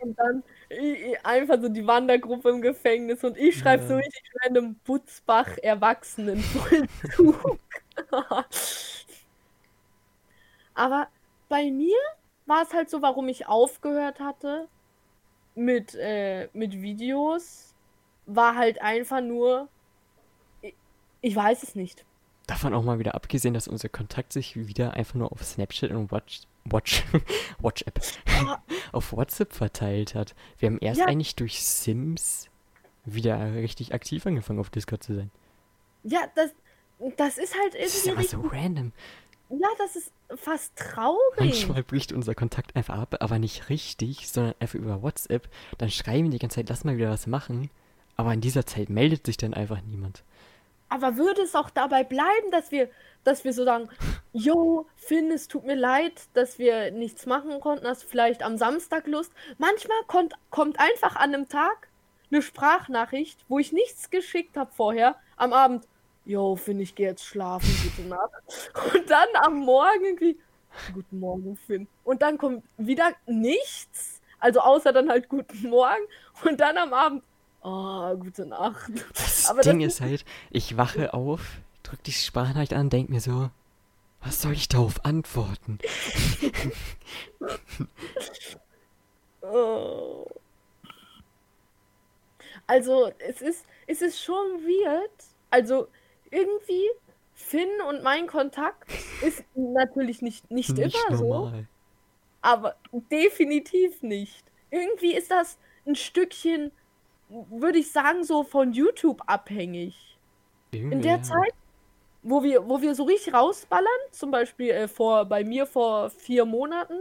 Und 0.00 0.18
dann 0.18 0.44
ich, 0.68 1.24
einfach 1.24 1.60
so 1.60 1.68
die 1.68 1.86
Wandergruppe 1.86 2.50
im 2.50 2.62
Gefängnis 2.62 3.24
und 3.24 3.36
ich 3.36 3.58
schreibe 3.58 3.82
ja. 3.82 3.88
so 3.88 3.96
richtig 3.96 4.22
random 4.42 4.76
Butzbach 4.84 5.58
Erwachsenen 5.58 6.40
Vollzug. 6.40 7.58
Aber 10.74 11.08
bei 11.48 11.70
mir 11.70 11.96
war 12.46 12.62
es 12.62 12.72
halt 12.72 12.88
so, 12.90 13.02
warum 13.02 13.28
ich 13.28 13.48
aufgehört 13.48 14.20
hatte 14.20 14.68
mit, 15.56 15.96
äh, 15.96 16.48
mit 16.52 16.80
Videos, 16.80 17.74
war 18.26 18.54
halt 18.54 18.80
einfach 18.80 19.20
nur, 19.20 19.68
ich, 20.62 20.74
ich 21.20 21.34
weiß 21.34 21.64
es 21.64 21.74
nicht. 21.74 22.04
Davon 22.46 22.72
auch 22.72 22.84
mal 22.84 22.98
wieder 22.98 23.14
abgesehen, 23.14 23.54
dass 23.54 23.68
unser 23.68 23.88
Kontakt 23.88 24.32
sich 24.32 24.56
wieder 24.56 24.94
einfach 24.94 25.16
nur 25.16 25.32
auf 25.32 25.42
Snapchat 25.42 25.90
und 25.90 26.12
Watch, 26.12 26.42
Watch, 26.72 27.04
WhatsApp, 27.58 28.00
auf 28.92 29.12
WhatsApp 29.12 29.52
verteilt 29.52 30.14
hat. 30.14 30.34
Wir 30.58 30.68
haben 30.68 30.78
erst 30.78 31.00
ja. 31.00 31.06
eigentlich 31.06 31.36
durch 31.36 31.62
Sims 31.62 32.48
wieder 33.04 33.54
richtig 33.54 33.94
aktiv 33.94 34.26
angefangen, 34.26 34.60
auf 34.60 34.70
Discord 34.70 35.02
zu 35.02 35.14
sein. 35.14 35.30
Ja, 36.04 36.20
das, 36.34 36.50
das 37.16 37.38
ist 37.38 37.54
halt 37.54 37.74
irgendwie. 37.74 37.84
Das 37.84 37.94
ist 37.94 38.08
aber 38.08 38.24
so 38.24 38.40
random. 38.48 38.92
Ja, 39.50 39.68
das 39.78 39.96
ist 39.96 40.12
fast 40.36 40.76
traurig. 40.76 41.38
Manchmal 41.38 41.82
bricht 41.82 42.12
unser 42.12 42.34
Kontakt 42.34 42.76
einfach 42.76 42.98
ab, 42.98 43.16
aber 43.20 43.38
nicht 43.38 43.70
richtig, 43.70 44.28
sondern 44.28 44.54
einfach 44.60 44.78
über 44.78 45.02
WhatsApp. 45.02 45.48
Dann 45.78 45.90
schreiben 45.90 46.24
wir 46.24 46.30
die 46.32 46.38
ganze 46.38 46.56
Zeit, 46.56 46.68
lass 46.68 46.84
mal 46.84 46.96
wieder 46.98 47.10
was 47.10 47.26
machen. 47.26 47.70
Aber 48.16 48.34
in 48.34 48.40
dieser 48.40 48.66
Zeit 48.66 48.90
meldet 48.90 49.24
sich 49.24 49.36
dann 49.36 49.54
einfach 49.54 49.80
niemand. 49.80 50.24
Aber 50.88 51.16
würde 51.16 51.42
es 51.42 51.54
auch 51.54 51.70
dabei 51.70 52.04
bleiben, 52.04 52.50
dass 52.50 52.70
wir, 52.70 52.88
dass 53.24 53.44
wir 53.44 53.52
so 53.52 53.64
sagen, 53.64 53.88
yo, 54.32 54.86
Finn, 54.96 55.30
es 55.30 55.48
tut 55.48 55.64
mir 55.64 55.74
leid, 55.76 56.22
dass 56.34 56.58
wir 56.58 56.90
nichts 56.90 57.26
machen 57.26 57.60
konnten, 57.60 57.86
hast 57.86 58.04
vielleicht 58.04 58.42
am 58.42 58.56
Samstag 58.56 59.06
Lust. 59.06 59.32
Manchmal 59.58 59.98
kommt, 60.06 60.34
kommt 60.50 60.78
einfach 60.80 61.16
an 61.16 61.34
einem 61.34 61.48
Tag 61.48 61.88
eine 62.30 62.42
Sprachnachricht, 62.42 63.44
wo 63.48 63.58
ich 63.58 63.72
nichts 63.72 64.10
geschickt 64.10 64.56
habe 64.56 64.70
vorher, 64.72 65.16
am 65.36 65.52
Abend, 65.52 65.86
yo, 66.24 66.56
Finn, 66.56 66.80
ich 66.80 66.94
gehe 66.94 67.08
jetzt 67.08 67.24
schlafen, 67.24 67.68
gute 67.82 68.08
Nacht. 68.08 68.30
Und 68.94 69.10
dann 69.10 69.28
am 69.42 69.56
Morgen 69.60 70.04
irgendwie, 70.04 70.38
guten 70.92 71.20
Morgen, 71.20 71.56
Finn. 71.56 71.88
Und 72.04 72.22
dann 72.22 72.36
kommt 72.38 72.64
wieder 72.76 73.12
nichts, 73.26 74.20
also 74.38 74.60
außer 74.60 74.92
dann 74.92 75.08
halt 75.08 75.28
guten 75.28 75.70
Morgen. 75.70 76.02
Und 76.44 76.60
dann 76.60 76.76
am 76.76 76.92
Abend, 76.92 77.24
Oh, 77.62 78.16
gute 78.16 78.46
Nacht. 78.46 78.90
Das 79.14 79.48
Aber 79.50 79.62
Ding 79.62 79.80
das 79.80 79.94
ist 79.94 80.00
halt, 80.00 80.24
ich 80.50 80.76
wache 80.76 81.14
auf, 81.14 81.40
drück 81.82 82.02
die 82.04 82.12
Sprachnachricht 82.12 82.74
an, 82.74 82.90
denk 82.90 83.08
mir 83.08 83.20
so, 83.20 83.50
was 84.20 84.42
soll 84.42 84.52
ich 84.52 84.68
darauf 84.68 85.04
antworten? 85.04 85.78
oh. 89.42 90.26
Also, 92.66 93.12
es 93.18 93.40
ist, 93.40 93.64
es 93.86 94.02
ist 94.02 94.22
schon 94.22 94.34
weird. 94.62 95.10
Also, 95.50 95.88
irgendwie, 96.30 96.84
Finn 97.34 97.68
und 97.88 98.02
mein 98.02 98.26
Kontakt 98.26 98.84
ist 99.22 99.44
natürlich 99.54 100.20
nicht, 100.20 100.50
nicht, 100.50 100.76
nicht 100.76 100.96
immer 101.08 101.16
normal. 101.16 101.52
so. 101.52 101.64
Aber 102.42 102.76
definitiv 102.92 104.02
nicht. 104.02 104.44
Irgendwie 104.70 105.14
ist 105.14 105.30
das 105.30 105.58
ein 105.86 105.94
Stückchen 105.94 106.72
würde 107.28 107.78
ich 107.78 107.90
sagen, 107.90 108.24
so 108.24 108.42
von 108.42 108.72
YouTube 108.72 109.22
abhängig. 109.26 110.18
Irgendwie, 110.70 110.96
In 110.96 111.02
der. 111.02 111.22
Zeit, 111.22 111.52
wo 112.22 112.42
wir, 112.42 112.68
wo 112.68 112.80
wir 112.82 112.94
so 112.94 113.04
richtig 113.04 113.32
rausballern, 113.32 113.86
zum 114.10 114.30
Beispiel 114.30 114.70
äh, 114.70 114.88
vor, 114.88 115.24
bei 115.24 115.44
mir 115.44 115.66
vor 115.66 116.10
vier 116.10 116.44
Monaten, 116.44 116.98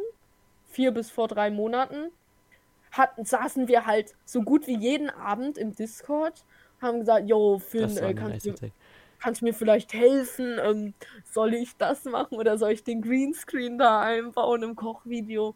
vier 0.70 0.92
bis 0.92 1.10
vor 1.10 1.28
drei 1.28 1.50
Monaten, 1.50 2.12
hatten, 2.92 3.26
saßen 3.26 3.68
wir 3.68 3.86
halt 3.86 4.16
so 4.26 4.42
gut 4.42 4.68
wie 4.68 4.78
jeden 4.78 5.10
Abend 5.10 5.58
im 5.58 5.76
Discord, 5.76 6.44
haben 6.82 7.00
gesagt, 7.00 7.28
yo, 7.28 7.60
Finn, 7.60 7.98
äh, 7.98 8.14
kannst, 8.14 8.46
du, 8.46 8.54
kannst 9.20 9.42
du 9.42 9.46
mir 9.46 9.54
vielleicht 9.54 9.94
helfen? 9.94 10.60
Ähm, 10.64 10.94
soll 11.26 11.54
ich 11.56 11.76
das 11.78 12.06
machen 12.06 12.38
oder 12.38 12.58
soll 12.58 12.72
ich 12.72 12.84
den 12.84 13.02
Greenscreen 13.02 13.78
da 13.78 14.02
einbauen 14.02 14.64
im 14.64 14.76
Kochvideo? 14.76 15.56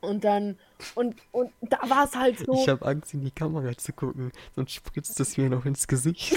Und 0.00 0.24
dann, 0.24 0.58
und, 0.94 1.16
und 1.32 1.52
da 1.60 1.78
war 1.88 2.04
es 2.04 2.14
halt 2.14 2.38
so. 2.38 2.52
Ich 2.54 2.68
habe 2.68 2.84
Angst, 2.86 3.14
in 3.14 3.24
die 3.24 3.30
Kamera 3.30 3.76
zu 3.76 3.92
gucken, 3.92 4.32
sonst 4.54 4.72
spritzt 4.72 5.18
es 5.20 5.36
mir 5.36 5.48
noch 5.48 5.64
ins 5.64 5.86
Gesicht. 5.86 6.32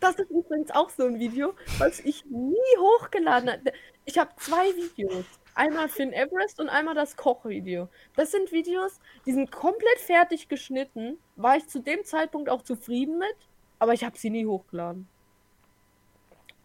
das 0.00 0.16
ist 0.18 0.30
übrigens 0.30 0.70
auch 0.70 0.90
so 0.90 1.04
ein 1.06 1.18
Video, 1.18 1.54
was 1.78 2.00
ich 2.00 2.24
nie 2.26 2.54
hochgeladen 2.78 3.50
habe. 3.50 3.72
Ich 4.04 4.18
habe 4.18 4.30
zwei 4.36 4.66
Videos. 4.76 5.24
Einmal 5.56 5.88
Finn 5.88 6.12
Everest 6.12 6.60
und 6.60 6.68
einmal 6.68 6.96
das 6.96 7.16
Kochvideo. 7.16 7.88
Das 8.16 8.32
sind 8.32 8.50
Videos, 8.50 8.98
die 9.24 9.32
sind 9.32 9.52
komplett 9.52 9.98
fertig 9.98 10.48
geschnitten. 10.48 11.16
War 11.36 11.56
ich 11.56 11.68
zu 11.68 11.80
dem 11.80 12.04
Zeitpunkt 12.04 12.50
auch 12.50 12.62
zufrieden 12.62 13.18
mit, 13.18 13.36
aber 13.78 13.92
ich 13.94 14.02
habe 14.02 14.18
sie 14.18 14.30
nie 14.30 14.46
hochgeladen. 14.46 15.06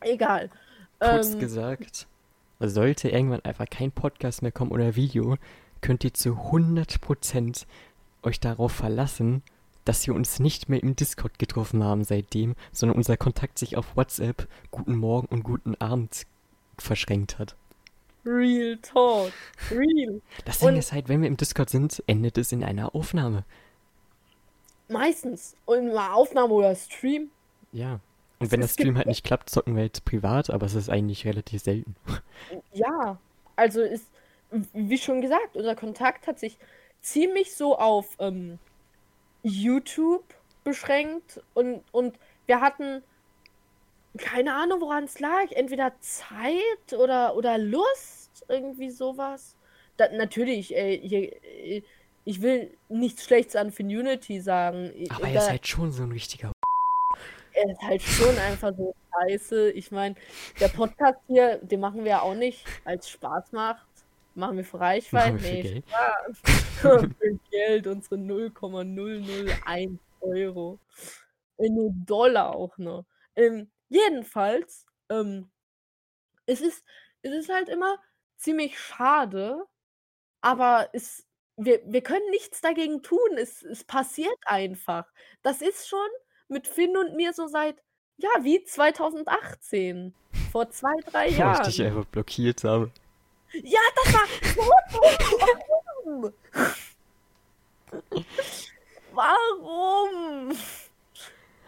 Egal. 0.02 0.50
Kurz 1.00 1.34
ähm, 1.34 1.40
gesagt, 1.40 2.08
sollte 2.60 3.10
irgendwann 3.10 3.46
einfach 3.46 3.70
kein 3.70 3.92
Podcast 3.92 4.42
mehr 4.42 4.52
kommen 4.52 4.72
oder 4.72 4.96
Video, 4.96 5.38
könnt 5.82 6.04
ihr 6.04 6.14
zu 6.14 6.32
100% 6.52 7.66
euch 8.24 8.40
darauf 8.40 8.74
verlassen, 8.74 9.44
dass 9.86 10.06
wir 10.06 10.14
uns 10.14 10.40
nicht 10.40 10.70
mehr 10.70 10.84
im 10.84 10.96
Discord 10.96 11.40
getroffen 11.40 11.84
haben 11.84 12.04
seitdem, 12.04 12.56
sondern 12.72 12.98
unser 12.98 13.18
Kontakt 13.18 13.58
sich 13.58 13.78
auf 13.78 13.96
WhatsApp 13.96 14.48
Guten 14.72 14.96
Morgen 14.96 15.28
und 15.28 15.44
Guten 15.44 15.76
Abend 15.76 16.26
verschränkt 16.78 17.40
hat. 17.40 17.56
Real 18.26 18.78
Talk. 18.82 19.32
Real. 19.72 20.22
Das 20.46 20.60
Ding 20.60 20.70
und 20.70 20.76
ist 20.76 20.92
halt, 20.92 21.10
wenn 21.10 21.22
wir 21.22 21.28
im 21.28 21.38
Discord 21.38 21.70
sind, 21.70 22.04
endet 22.08 22.38
es 22.38 22.52
in 22.52 22.64
einer 22.64 22.94
Aufnahme. 22.94 23.46
Meistens. 24.90 25.56
In 25.68 25.90
einer 25.92 26.14
Aufnahme 26.14 26.54
oder 26.54 26.76
Stream. 26.76 27.30
Ja. 27.72 28.00
Und 28.40 28.52
wenn 28.52 28.62
das 28.62 28.74
Stream 28.74 28.98
halt 28.98 29.08
nicht 29.08 29.26
klappt, 29.26 29.50
zocken 29.50 29.76
wir 29.76 29.84
jetzt 29.84 30.06
privat, 30.06 30.50
aber 30.50 30.66
es 30.66 30.76
ist 30.76 30.90
eigentlich 30.90 31.26
relativ 31.26 31.62
selten. 31.62 31.96
Ja, 32.74 33.18
also 33.56 33.82
ist, 33.82 34.08
wie 34.74 34.98
schon 34.98 35.22
gesagt, 35.22 35.56
unser 35.56 35.76
Kontakt 35.76 36.28
hat 36.28 36.40
sich 36.40 36.58
ziemlich 37.02 37.56
so 37.56 37.78
auf 37.78 38.16
ähm, 38.20 38.60
YouTube 39.44 40.24
beschränkt 40.64 41.42
und, 41.54 41.84
und 41.92 42.18
wir 42.46 42.62
hatten 42.62 43.04
keine 44.18 44.56
Ahnung, 44.56 44.82
woran 44.82 45.04
es 45.04 45.20
lag. 45.20 45.52
Entweder 45.52 45.94
Zeit 46.00 46.98
oder, 46.98 47.36
oder 47.36 47.58
Lust, 47.58 48.46
irgendwie 48.48 48.90
sowas. 48.90 49.56
Da, 49.98 50.10
natürlich, 50.12 50.76
äh, 50.76 50.98
hier, 50.98 51.34
äh, 51.44 51.84
ich 52.26 52.42
will 52.42 52.72
nichts 52.90 53.24
Schlechtes 53.24 53.56
an 53.56 53.72
Finunity 53.72 54.40
sagen. 54.40 54.92
Aber 55.10 55.28
er 55.28 55.42
ist 55.42 55.50
halt 55.50 55.68
schon 55.68 55.92
so 55.92 56.04
ein 56.04 56.12
richtiger 56.12 56.52
er 57.60 57.72
ist 57.72 57.82
halt 57.82 58.02
schon 58.02 58.38
einfach 58.38 58.74
so 58.76 58.96
scheiße. 59.14 59.72
Ich 59.72 59.92
meine, 59.92 60.16
der 60.60 60.70
Podcast 60.70 61.20
hier, 61.28 61.58
den 61.58 61.80
machen 61.80 62.04
wir 62.04 62.12
ja 62.12 62.22
auch 62.22 62.36
nicht, 62.36 62.66
als 62.86 63.06
es 63.06 63.12
Spaß 63.12 63.52
macht. 63.52 63.86
Machen 64.36 64.58
wir 64.58 64.64
für 64.64 64.80
Reichweite? 64.80 65.34
Machen 65.34 65.44
wir 65.44 65.52
nee, 65.52 65.62
Geld. 65.64 65.86
für 67.18 67.40
Geld, 67.52 67.88
unsere 67.88 68.18
0,001 68.18 70.00
Euro. 70.22 70.80
In 71.58 72.06
Dollar 72.06 72.56
auch 72.56 72.78
noch. 72.78 73.06
Ähm, 73.36 73.70
jedenfalls, 73.90 74.86
ähm, 75.10 75.50
es, 76.46 76.62
ist, 76.62 76.86
es 77.22 77.34
ist 77.34 77.50
halt 77.50 77.68
immer 77.68 77.98
ziemlich 78.38 78.80
schade, 78.80 79.66
aber 80.40 80.90
es, 80.94 81.26
wir, 81.58 81.82
wir 81.86 82.02
können 82.02 82.30
nichts 82.30 82.62
dagegen 82.62 83.04
tun. 83.04 83.38
Es, 83.38 83.62
es 83.64 83.84
passiert 83.84 84.38
einfach. 84.46 85.06
Das 85.42 85.62
ist 85.62 85.90
schon 85.90 86.08
mit 86.50 86.68
Finn 86.68 86.98
und 86.98 87.16
mir 87.16 87.34
so 87.34 87.48
seit, 87.48 87.82
ja, 88.18 88.30
wie 88.42 88.64
2018. 88.64 90.14
Vor 90.52 90.70
zwei, 90.72 90.94
drei 91.10 91.28
Jahren. 91.30 91.58
Wo 91.58 91.62
ich 91.70 91.76
dich 91.76 91.86
einfach 91.86 92.06
blockiert 92.06 92.64
habe. 92.64 92.92
Ja, 93.54 93.80
das 93.96 94.14
war. 94.14 94.28
Warum? 96.06 96.34
Warum? 99.12 100.52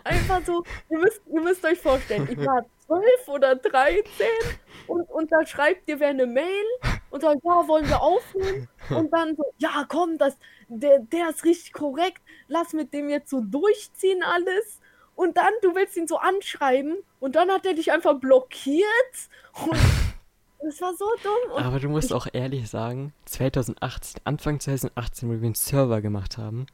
Einfach 0.03 0.41
so, 0.45 0.63
ihr 0.89 0.97
müsst, 0.97 1.21
ihr 1.31 1.41
müsst 1.41 1.63
euch 1.63 1.79
vorstellen, 1.79 2.27
ich 2.31 2.37
war 2.37 2.65
zwölf 2.85 3.27
oder 3.27 3.55
dreizehn 3.55 4.57
und, 4.87 5.09
und 5.09 5.31
da 5.31 5.45
schreibt 5.45 5.87
dir 5.87 5.99
wer 5.99 6.09
eine 6.09 6.25
Mail 6.25 6.65
und 7.11 7.21
sagt, 7.21 7.41
ja, 7.43 7.67
wollen 7.67 7.87
wir 7.87 8.01
aufnehmen? 8.01 8.67
Und 8.89 9.11
dann 9.13 9.35
so, 9.35 9.43
ja, 9.59 9.85
komm, 9.87 10.17
das, 10.17 10.37
der, 10.67 10.99
der 10.99 11.29
ist 11.29 11.43
richtig 11.45 11.71
korrekt, 11.73 12.21
lass 12.47 12.73
mit 12.73 12.93
dem 12.93 13.09
jetzt 13.09 13.29
so 13.29 13.41
durchziehen 13.41 14.23
alles. 14.23 14.79
und 15.15 15.37
dann 15.37 15.53
du 15.61 15.75
willst 15.75 15.95
ihn 15.97 16.07
so 16.07 16.17
anschreiben 16.17 16.95
und 17.19 17.35
dann 17.35 17.49
hat 17.51 17.65
er 17.65 17.73
dich 17.75 17.91
einfach 17.91 18.15
blockiert 18.19 18.85
und 19.65 19.77
das 20.63 20.81
war 20.81 20.93
so 20.95 21.05
dumm. 21.23 21.55
Und 21.57 21.63
Aber 21.63 21.79
du 21.79 21.89
musst 21.89 22.11
auch 22.13 22.27
ehrlich 22.33 22.69
sagen, 22.69 23.13
2018, 23.25 24.21
Anfang 24.25 24.59
2018, 24.59 25.29
wo 25.29 25.33
wir 25.33 25.43
einen 25.45 25.55
Server 25.55 26.01
gemacht 26.01 26.37
haben, 26.37 26.65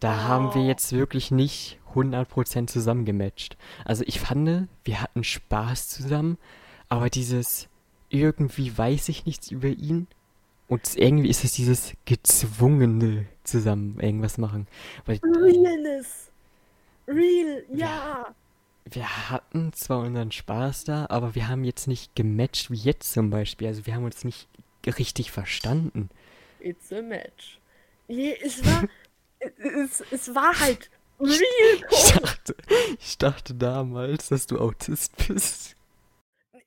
da 0.00 0.24
haben 0.24 0.54
wir 0.54 0.62
Oh. 0.62 0.66
jetzt 0.66 0.92
wirklich 0.92 1.30
nicht 1.30 1.78
100% 1.94 2.66
zusammengematcht. 2.68 3.56
Also 3.84 4.04
ich 4.06 4.20
fand, 4.20 4.68
wir 4.84 5.00
hatten 5.02 5.24
Spaß 5.24 5.88
zusammen, 5.88 6.38
aber 6.88 7.08
dieses 7.10 7.68
irgendwie 8.20 8.76
weiß 8.76 9.08
ich 9.08 9.26
nichts 9.26 9.50
über 9.50 9.68
ihn 9.68 10.06
und 10.68 10.96
irgendwie 10.96 11.30
ist 11.30 11.44
es 11.44 11.52
dieses 11.52 11.94
gezwungene 12.04 13.26
zusammen 13.44 14.00
irgendwas 14.00 14.38
machen. 14.38 14.66
Weil 15.04 15.20
Realness. 15.22 16.30
Real, 17.08 17.64
ja. 17.72 18.34
wir 18.84 19.30
hatten 19.30 19.72
zwar 19.72 20.00
unseren 20.00 20.32
Spaß 20.32 20.84
da, 20.84 21.06
aber 21.08 21.36
wir 21.36 21.46
haben 21.46 21.62
jetzt 21.62 21.86
nicht 21.86 22.16
gematcht 22.16 22.70
wie 22.70 22.76
jetzt 22.76 23.12
zum 23.12 23.30
Beispiel. 23.30 23.68
Also 23.68 23.86
wir 23.86 23.94
haben 23.94 24.04
uns 24.04 24.24
nicht 24.24 24.48
richtig 24.84 25.30
verstanden. 25.30 26.10
It's 26.58 26.92
a 26.92 27.00
match. 27.00 27.60
Je, 28.08 28.36
es 28.42 28.64
war, 28.64 28.88
es, 29.58 30.02
es 30.10 30.34
war 30.34 30.58
halt 30.58 30.90
real 31.20 31.40
Ich 31.90 32.12
dachte, 32.12 32.56
ich 32.98 33.18
dachte 33.18 33.54
damals, 33.54 34.28
dass 34.28 34.46
du 34.46 34.58
Autist 34.58 35.14
bist. 35.28 35.76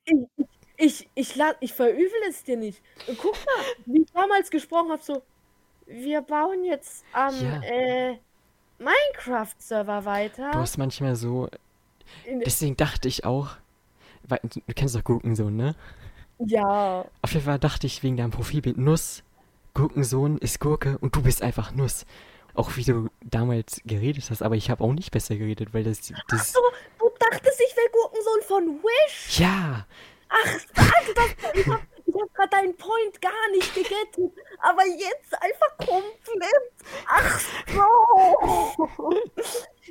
Ich, 0.04 0.39
ich, 0.80 1.08
ich, 1.14 1.34
ich 1.60 1.72
verübel 1.72 2.10
es 2.28 2.42
dir 2.44 2.56
nicht. 2.56 2.80
Guck 3.06 3.32
mal, 3.34 3.64
wie 3.86 4.02
ich 4.02 4.12
damals 4.12 4.50
gesprochen 4.50 4.90
habe, 4.90 5.02
so, 5.02 5.22
wir 5.86 6.20
bauen 6.22 6.64
jetzt 6.64 7.04
am 7.12 7.34
Ja. 7.40 7.60
äh, 7.62 8.16
Minecraft-Server 8.78 10.04
weiter. 10.04 10.50
Du 10.52 10.58
hast 10.58 10.78
manchmal 10.78 11.16
so. 11.16 11.48
Deswegen 12.44 12.76
dachte 12.76 13.08
ich 13.08 13.24
auch. 13.24 13.50
Weil, 14.24 14.40
du 14.42 14.60
kennst 14.74 14.94
doch 14.94 15.04
Gurkensohn, 15.04 15.56
ne? 15.56 15.74
ja, 16.38 17.04
Auf 17.22 17.32
jeden 17.32 17.44
Fall 17.44 17.58
dachte 17.58 17.86
ich 17.86 18.02
wegen 18.02 18.16
deinem 18.16 18.30
Profilbild 18.30 18.78
Nuss. 18.78 19.22
Gurkensohn 19.74 20.38
ist 20.38 20.60
Gurke 20.60 20.98
und 20.98 21.14
du 21.14 21.22
bist 21.22 21.42
einfach 21.42 21.72
Nuss. 21.72 22.06
Auch 22.54 22.76
wie 22.76 22.84
du 22.84 23.08
damals 23.22 23.80
geredet 23.84 24.28
hast, 24.30 24.42
aber 24.42 24.56
ich 24.56 24.70
habe 24.70 24.82
auch 24.82 24.92
nicht 24.92 25.10
besser 25.12 25.36
geredet, 25.36 25.72
weil 25.72 25.84
das. 25.84 26.12
das 26.28 26.52
so, 26.52 26.60
du 26.98 27.10
dachtest, 27.18 27.60
ich 27.60 27.76
wäre 27.76 27.88
Gurkensohn 27.92 28.42
von 28.42 28.82
Wish? 28.82 29.38
ja! 29.38 29.86
Ach, 30.30 30.60
sag 30.74 31.14
das, 31.14 31.54
ich 31.54 31.66
hab, 31.66 31.82
ich 32.06 32.14
hab 32.14 32.34
grad 32.34 32.52
deinen 32.52 32.76
Point 32.76 33.20
gar 33.20 33.50
nicht 33.52 33.74
gegettet, 33.74 34.32
aber 34.60 34.86
jetzt 34.86 35.34
einfach 35.40 35.76
komplett. 35.78 36.72
Ach 37.06 37.40
so. 37.66 39.12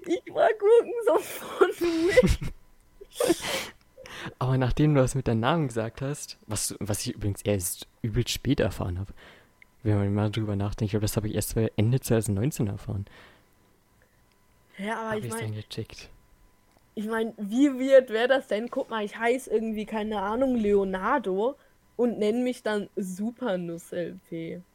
Ich 0.06 0.34
war 0.34 0.50
Gurkensohn 0.54 1.24
von 1.24 1.70
Wish. 1.70 2.40
Aber 4.38 4.58
nachdem 4.58 4.96
du 4.96 5.02
das 5.02 5.16
mit 5.16 5.28
deinem 5.28 5.42
Namen 5.42 5.68
gesagt 5.68 6.02
hast, 6.02 6.38
was, 6.48 6.76
was 6.80 7.06
ich 7.06 7.16
übrigens 7.16 7.42
erst 7.42 7.88
übelst 8.02 8.32
spät 8.32 8.60
erfahren 8.60 9.00
habe, 9.00 9.14
wenn 9.84 9.98
man 9.98 10.14
mal 10.14 10.32
drüber 10.32 10.56
nachdenkt, 10.56 10.90
ich 10.90 10.92
glaube, 10.92 11.06
das 11.06 11.16
habe 11.16 11.28
ich 11.28 11.36
erst 11.36 11.56
Ende 11.76 12.00
2019 12.00 12.68
erfahren. 12.68 13.06
Ja, 14.78 15.00
aber 15.00 15.10
Habe 15.12 15.20
ich 15.20 15.34
meine, 15.34 15.56
gecheckt. 15.56 16.10
Ich 17.00 17.08
mein, 17.08 17.34
wie 17.38 17.80
wird 17.80 18.10
wäre 18.10 18.28
das 18.28 18.48
denn? 18.48 18.70
Guck 18.70 18.90
mal, 18.90 19.06
ich 19.06 19.18
heiße 19.18 19.50
irgendwie, 19.50 19.86
keine 19.86 20.20
Ahnung, 20.22 20.56
Leonardo 20.56 21.56
und 21.96 22.20
nenne 22.20 22.40
mich 22.40 22.62
dann 22.62 22.90
Supernuss-LP. 22.96 24.62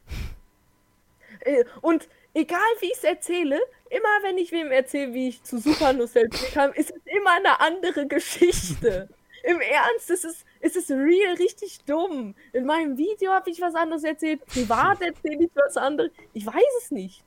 Äh, 1.40 1.64
Und 1.81 2.09
egal 2.33 2.61
wie 2.78 2.87
ich 2.87 2.93
es 2.93 3.02
erzähle, 3.02 3.59
immer 3.90 4.23
wenn 4.23 4.38
ich 4.38 4.52
wem 4.52 4.71
erzähle, 4.71 5.12
wie 5.14 5.28
ich 5.28 5.43
zu 5.43 5.59
Supernuss-LP 5.59 6.52
kam, 6.54 6.73
ist 6.75 6.93
es 6.93 7.02
immer 7.07 7.33
eine 7.33 7.61
andere 7.61 8.07
Geschichte. 8.07 9.09
Im 9.43 9.61
Ernst, 9.61 10.11
es 10.11 10.23
ist, 10.23 10.47
es 10.61 10.76
ist 10.76 10.93
real 10.93 11.35
richtig 11.35 11.81
dumm. 11.87 12.37
In 12.52 12.64
meinem 12.64 12.97
Video 12.97 13.33
habe 13.33 13.50
ich 13.50 13.61
was 13.61 13.75
anderes 13.75 14.04
erzählt, 14.04 14.47
privat 14.47 15.02
erzähle 15.02 15.45
ich 15.45 15.50
was 15.57 15.76
anderes. 15.76 16.13
Ich 16.32 16.47
weiß 16.47 16.82
es 16.82 16.93
nicht. 16.93 17.25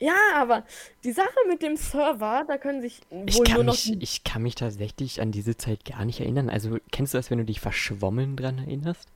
Ja, 0.00 0.14
aber 0.36 0.64
die 1.02 1.12
Sache 1.12 1.34
mit 1.48 1.62
dem 1.62 1.76
Server, 1.76 2.44
da 2.46 2.56
können 2.58 2.80
sich 2.82 3.00
Ich 3.26 3.36
wohl 3.36 3.44
kann, 3.44 3.54
nur 3.56 3.64
noch 3.64 3.84
mich, 3.84 3.96
ich 4.00 4.24
kann 4.24 4.42
mich 4.42 4.54
tatsächlich 4.54 5.20
an 5.20 5.32
diese 5.32 5.56
Zeit 5.56 5.84
gar 5.84 6.04
nicht 6.04 6.20
erinnern. 6.20 6.48
Also, 6.50 6.78
kennst 6.92 7.14
du 7.14 7.18
das, 7.18 7.30
wenn 7.30 7.38
du 7.38 7.44
dich 7.44 7.60
verschwommen 7.60 8.36
dran 8.36 8.58
erinnerst? 8.58 9.08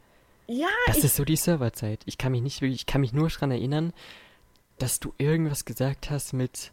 Ja, 0.48 0.66
Das 0.86 0.98
ich, 0.98 1.04
ist 1.04 1.16
so 1.16 1.24
die 1.24 1.36
Serverzeit. 1.36 2.00
Ich 2.06 2.18
kann 2.18 2.32
mich 2.32 2.42
nicht 2.42 2.60
wirklich, 2.60 2.80
ich 2.80 2.86
kann 2.86 3.00
mich 3.00 3.12
nur 3.12 3.28
dran 3.28 3.50
erinnern, 3.52 3.92
dass 4.78 4.98
du 5.00 5.14
irgendwas 5.18 5.64
gesagt 5.64 6.10
hast 6.10 6.32
mit 6.32 6.72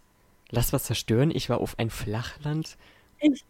Lass 0.51 0.73
was 0.73 0.85
zerstören. 0.85 1.29
Ich 1.31 1.49
war 1.49 1.59
auf 1.61 1.77
ein 1.77 1.91
Flachland. 1.91 2.77
ich, 3.19 3.43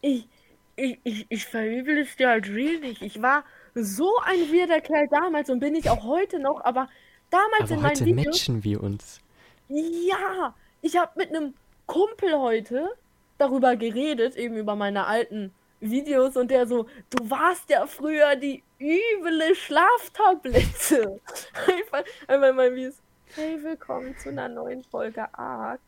ich, 0.00 0.28
ich, 0.76 0.98
ich, 1.04 1.26
ich 1.28 1.44
verübel 1.46 1.98
es 1.98 2.16
dir 2.16 2.28
halt 2.30 2.48
nicht. 2.48 3.02
Ich 3.02 3.20
war 3.20 3.44
so 3.74 4.10
ein 4.24 4.38
weirder 4.52 4.80
Kerl 4.80 5.06
damals 5.10 5.50
und 5.50 5.60
bin 5.60 5.74
ich 5.74 5.90
auch 5.90 6.04
heute 6.04 6.38
noch, 6.38 6.62
aber 6.64 6.88
damals 7.30 7.70
Aber 7.70 7.74
in 7.74 7.82
meinen 7.82 7.90
heute 7.90 8.04
Videos. 8.06 8.26
matchen 8.26 8.64
wir 8.64 8.82
uns. 8.82 9.20
Ja, 9.68 10.54
ich 10.80 10.96
habe 10.96 11.12
mit 11.16 11.30
einem 11.30 11.54
Kumpel 11.86 12.38
heute 12.38 12.88
darüber 13.36 13.74
geredet, 13.74 14.36
eben 14.36 14.56
über 14.56 14.76
meine 14.76 15.06
alten 15.06 15.52
Videos 15.80 16.36
und 16.36 16.52
der 16.52 16.66
so, 16.68 16.86
du 17.10 17.30
warst 17.30 17.68
ja 17.68 17.86
früher 17.86 18.36
die 18.36 18.62
üble 18.78 19.54
Schlaftablette. 19.56 21.20
Einfach, 21.66 22.04
einfach 22.28 22.54
mal 22.54 22.74
wie 22.76 22.84
es, 22.84 23.02
hey, 23.34 23.62
willkommen 23.62 24.16
zu 24.18 24.28
einer 24.28 24.48
neuen 24.48 24.84
Folge 24.84 25.26
Ark. 25.36 25.80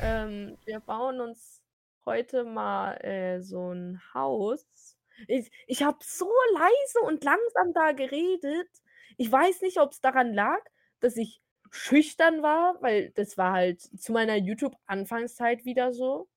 Ähm, 0.00 0.56
wir 0.64 0.78
bauen 0.80 1.20
uns 1.20 1.60
heute 2.04 2.44
mal 2.44 2.92
äh, 3.04 3.40
so 3.40 3.72
ein 3.72 4.00
Haus. 4.14 4.64
Ich, 5.26 5.50
ich 5.66 5.82
habe 5.82 5.98
so 6.00 6.30
leise 6.54 7.00
und 7.04 7.24
langsam 7.24 7.72
da 7.74 7.90
geredet. 7.90 8.68
Ich 9.16 9.30
weiß 9.32 9.62
nicht, 9.62 9.80
ob 9.80 9.92
es 9.92 10.00
daran 10.00 10.32
lag, 10.32 10.60
dass 11.00 11.16
ich 11.16 11.40
schüchtern 11.70 12.42
war, 12.42 12.76
weil 12.80 13.10
das 13.10 13.36
war 13.36 13.52
halt 13.52 13.80
zu 13.80 14.12
meiner 14.12 14.36
YouTube-Anfangszeit 14.36 15.64
wieder 15.64 15.92
so. 15.92 16.28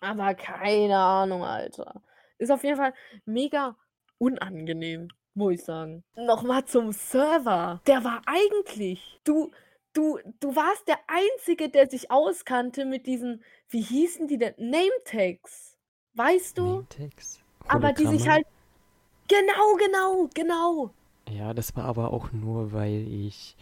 Aber 0.00 0.34
keine 0.34 0.98
Ahnung, 0.98 1.44
Alter. 1.44 2.02
Ist 2.38 2.50
auf 2.50 2.64
jeden 2.64 2.76
Fall 2.76 2.92
mega 3.24 3.76
unangenehm, 4.18 5.08
muss 5.34 5.54
ich 5.54 5.64
sagen. 5.64 6.04
Nochmal 6.14 6.64
zum 6.64 6.92
Server. 6.92 7.80
Der 7.86 8.04
war 8.04 8.22
eigentlich. 8.26 9.20
Du, 9.24 9.50
du, 9.92 10.18
du 10.40 10.54
warst 10.54 10.86
der 10.88 10.98
Einzige, 11.06 11.68
der 11.70 11.88
sich 11.88 12.10
auskannte 12.10 12.84
mit 12.84 13.06
diesen, 13.06 13.42
wie 13.68 13.80
hießen 13.80 14.28
die 14.28 14.38
denn? 14.38 14.54
Name-Tags. 14.58 15.74
Weißt 16.14 16.58
du? 16.58 16.64
Nametext, 16.64 17.42
Aber 17.66 17.92
die 17.92 18.06
sich 18.06 18.28
halt. 18.28 18.46
Genau, 19.26 19.76
genau, 19.78 20.28
genau. 20.34 20.90
Ja, 21.30 21.54
das 21.54 21.74
war 21.76 21.84
aber 21.84 22.12
auch 22.12 22.30
nur, 22.32 22.72
weil 22.72 23.06
ich 23.08 23.56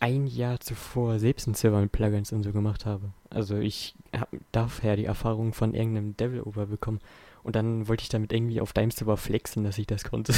ein 0.00 0.26
Jahr 0.26 0.58
zuvor 0.60 1.18
selbst 1.18 1.46
einen 1.46 1.54
Server 1.54 1.80
mit 1.80 1.92
Plugins 1.92 2.32
und 2.32 2.42
so 2.42 2.52
gemacht 2.52 2.86
habe. 2.86 3.10
Also 3.28 3.58
ich 3.58 3.94
habe 4.16 4.40
daher 4.50 4.96
die 4.96 5.04
Erfahrung 5.04 5.52
von 5.52 5.74
irgendeinem 5.74 6.16
Developer 6.16 6.66
bekommen. 6.66 7.00
Und 7.42 7.56
dann 7.56 7.86
wollte 7.88 8.02
ich 8.02 8.08
damit 8.08 8.32
irgendwie 8.32 8.60
auf 8.60 8.72
deinem 8.72 8.90
Server 8.90 9.16
flexen, 9.16 9.64
dass 9.64 9.78
ich 9.78 9.86
das 9.86 10.04
konnte. 10.04 10.32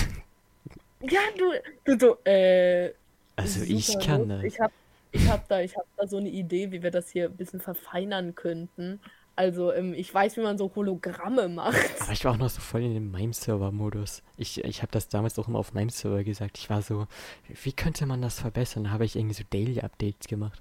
Ja, 1.00 1.20
du, 1.36 1.52
du, 1.84 1.96
du, 1.96 2.30
äh. 2.30 2.92
Also 3.34 3.64
ich 3.64 3.98
kann 3.98 4.20
gut. 4.20 4.30
das. 4.30 4.44
Ich 4.44 4.60
habe 4.60 4.72
ich 5.10 5.28
hab 5.28 5.48
da, 5.48 5.60
ich 5.60 5.76
hab 5.76 5.84
da 5.96 6.06
so 6.06 6.16
eine 6.16 6.28
Idee, 6.28 6.70
wie 6.70 6.82
wir 6.82 6.90
das 6.90 7.10
hier 7.10 7.26
ein 7.26 7.36
bisschen 7.36 7.60
verfeinern 7.60 8.34
könnten. 8.34 9.00
Also, 9.34 9.72
ähm, 9.72 9.94
ich 9.94 10.12
weiß, 10.12 10.36
wie 10.36 10.42
man 10.42 10.58
so 10.58 10.70
Hologramme 10.74 11.48
macht. 11.48 11.78
Aber 12.00 12.12
ich 12.12 12.24
war 12.24 12.32
auch 12.32 12.36
noch 12.36 12.50
so 12.50 12.60
voll 12.60 12.82
in 12.82 12.92
dem 12.94 13.10
Mime-Server-Modus. 13.12 14.22
Ich, 14.36 14.62
ich 14.62 14.82
habe 14.82 14.92
das 14.92 15.08
damals 15.08 15.38
auch 15.38 15.48
immer 15.48 15.58
auf 15.58 15.72
meinem 15.72 15.88
Server 15.88 16.22
gesagt. 16.22 16.58
Ich 16.58 16.68
war 16.68 16.82
so, 16.82 17.06
wie 17.48 17.72
könnte 17.72 18.04
man 18.06 18.20
das 18.20 18.38
verbessern? 18.40 18.84
Da 18.84 18.90
habe 18.90 19.04
ich 19.06 19.16
irgendwie 19.16 19.34
so 19.34 19.44
Daily-Updates 19.48 20.28
gemacht. 20.28 20.60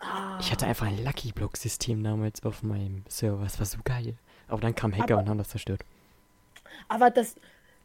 Ah, 0.00 0.36
Ich 0.40 0.50
hatte 0.50 0.66
einfach 0.66 0.86
ein 0.86 1.02
Lucky 1.04 1.32
Block-System 1.32 2.02
damals 2.02 2.42
auf 2.44 2.62
meinem 2.62 3.04
Server. 3.08 3.44
Das 3.44 3.58
war 3.58 3.66
so 3.66 3.78
geil. 3.84 4.14
Aber 4.48 4.60
dann 4.60 4.74
kam 4.74 4.92
Hacker 4.92 5.14
Aber- 5.14 5.22
und 5.22 5.28
haben 5.28 5.38
das 5.38 5.48
zerstört. 5.50 5.82
aber 6.88 7.10
das, 7.10 7.36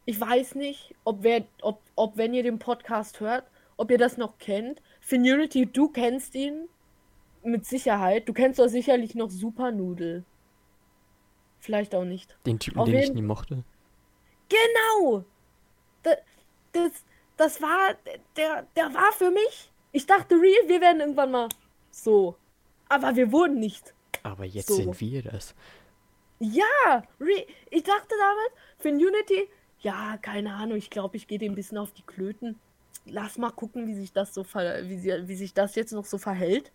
ich 0.04 0.20
weiß 0.20 0.56
nicht, 0.56 0.94
ob, 1.04 1.22
wer, 1.22 1.44
ob, 1.62 1.80
ob, 1.96 2.16
wenn 2.16 2.34
ihr 2.34 2.42
den 2.42 2.58
Podcast 2.58 3.20
hört, 3.20 3.44
ob 3.76 3.90
ihr 3.90 3.98
das 3.98 4.16
noch 4.18 4.38
kennt. 4.38 4.82
Finurity, 5.00 5.66
du 5.66 5.88
kennst 5.88 6.34
ihn 6.34 6.68
mit 7.42 7.64
Sicherheit. 7.66 8.28
Du 8.28 8.32
kennst 8.32 8.58
doch 8.58 8.68
sicherlich 8.68 9.14
noch 9.14 9.30
Supernudel. 9.30 10.24
Vielleicht 11.58 11.94
auch 11.94 12.04
nicht. 12.04 12.36
Den 12.46 12.58
Typen, 12.58 12.78
Auf 12.78 12.86
den 12.86 12.98
ich 12.98 13.12
nie 13.12 13.22
mochte. 13.22 13.64
Genau! 14.48 15.24
Das, 16.02 16.16
das, 16.72 16.92
das 17.36 17.62
war, 17.62 17.94
der, 18.36 18.66
der 18.76 18.94
war 18.94 19.12
für 19.12 19.30
mich. 19.30 19.70
Ich 19.92 20.06
dachte, 20.06 20.34
real, 20.36 20.68
wir 20.68 20.80
werden 20.80 21.00
irgendwann 21.00 21.30
mal 21.30 21.48
so. 21.90 22.36
Aber 22.88 23.14
wir 23.16 23.30
wurden 23.30 23.58
nicht. 23.58 23.94
Aber 24.22 24.44
jetzt 24.44 24.68
So. 24.68 24.76
sind 24.76 25.00
wir 25.00 25.22
das. 25.22 25.54
Ja, 26.38 27.02
re 27.20 27.46
ich 27.70 27.82
dachte 27.82 28.14
damals, 28.18 28.52
Finunity, 28.78 29.48
ja, 29.80 30.16
keine 30.18 30.54
Ahnung, 30.54 30.78
ich 30.78 30.90
glaube, 30.90 31.16
ich 31.16 31.26
gehe 31.26 31.38
dem 31.38 31.52
ein 31.52 31.54
bisschen 31.54 31.78
auf 31.78 31.92
die 31.92 32.02
Klöten. 32.02 32.58
Lass 33.04 33.38
mal 33.38 33.50
gucken, 33.50 33.86
wie 33.86 33.94
sich 33.94 34.12
das 34.12 34.32
so 34.34 34.44
ver 34.44 34.88
wie, 34.88 34.98
sie, 34.98 35.28
wie 35.28 35.34
sich 35.34 35.52
das 35.54 35.74
jetzt 35.74 35.92
noch 35.92 36.04
so 36.04 36.18
verhält. 36.18 36.72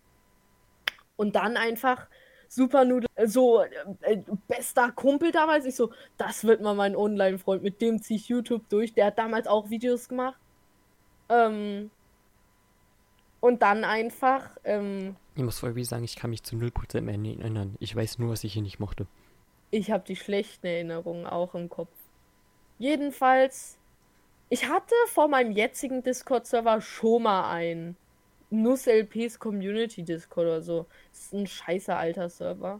Und 1.17 1.35
dann 1.35 1.57
einfach 1.57 2.07
Super 2.47 2.85
Nudel, 2.85 3.09
äh, 3.15 3.27
so 3.27 3.61
äh, 3.61 3.67
äh, 4.01 4.23
bester 4.47 4.91
Kumpel 4.91 5.31
damals. 5.31 5.65
Ich 5.65 5.75
so, 5.75 5.91
das 6.17 6.43
wird 6.43 6.61
mal 6.61 6.73
mein 6.73 6.95
Online-Freund, 6.95 7.63
mit 7.63 7.81
dem 7.81 8.01
ziehe 8.01 8.17
ich 8.17 8.29
YouTube 8.29 8.67
durch. 8.69 8.93
Der 8.93 9.07
hat 9.07 9.17
damals 9.17 9.47
auch 9.47 9.69
Videos 9.69 10.07
gemacht. 10.07 10.39
Ähm, 11.29 11.89
und 13.39 13.61
dann 13.61 13.83
einfach. 13.83 14.49
Ähm, 14.63 15.15
ich 15.35 15.43
muss 15.43 15.59
voll 15.59 15.75
wie 15.75 15.83
sagen, 15.83 16.03
ich 16.03 16.15
kann 16.15 16.29
mich 16.29 16.43
zu 16.43 16.55
0% 16.55 17.01
mehr 17.01 17.15
erinnern. 17.15 17.75
Ich 17.79 17.95
weiß 17.95 18.19
nur, 18.19 18.31
was 18.31 18.43
ich 18.43 18.53
hier 18.53 18.61
nicht 18.61 18.79
mochte. 18.79 19.07
Ich 19.71 19.91
habe 19.91 20.03
die 20.07 20.15
schlechten 20.15 20.65
Erinnerungen 20.65 21.25
auch 21.25 21.55
im 21.55 21.69
Kopf. 21.69 21.91
Jedenfalls, 22.79 23.77
ich 24.49 24.69
hatte 24.69 24.95
vor 25.07 25.27
meinem 25.27 25.51
jetzigen 25.51 26.03
Discord-Server 26.03 26.81
schon 26.81 27.23
mal 27.23 27.51
einen. 27.51 27.97
Nuss 28.49 28.87
LPs 28.87 29.39
Community 29.39 30.03
Discord 30.03 30.47
oder 30.47 30.61
so. 30.61 30.85
Das 31.11 31.21
ist 31.21 31.33
ein 31.33 31.47
scheiße 31.47 31.95
alter 31.95 32.29
Server. 32.29 32.79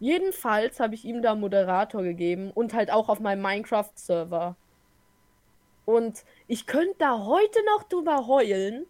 Jedenfalls 0.00 0.80
habe 0.80 0.94
ich 0.94 1.04
ihm 1.04 1.22
da 1.22 1.34
Moderator 1.34 2.02
gegeben 2.02 2.50
und 2.50 2.74
halt 2.74 2.90
auch 2.90 3.08
auf 3.08 3.20
meinem 3.20 3.42
Minecraft-Server. 3.42 4.56
Und 5.86 6.24
ich 6.46 6.66
könnte 6.66 6.96
da 6.98 7.24
heute 7.24 7.58
noch 7.74 7.84
drüber 7.84 8.26
heulen. 8.26 8.86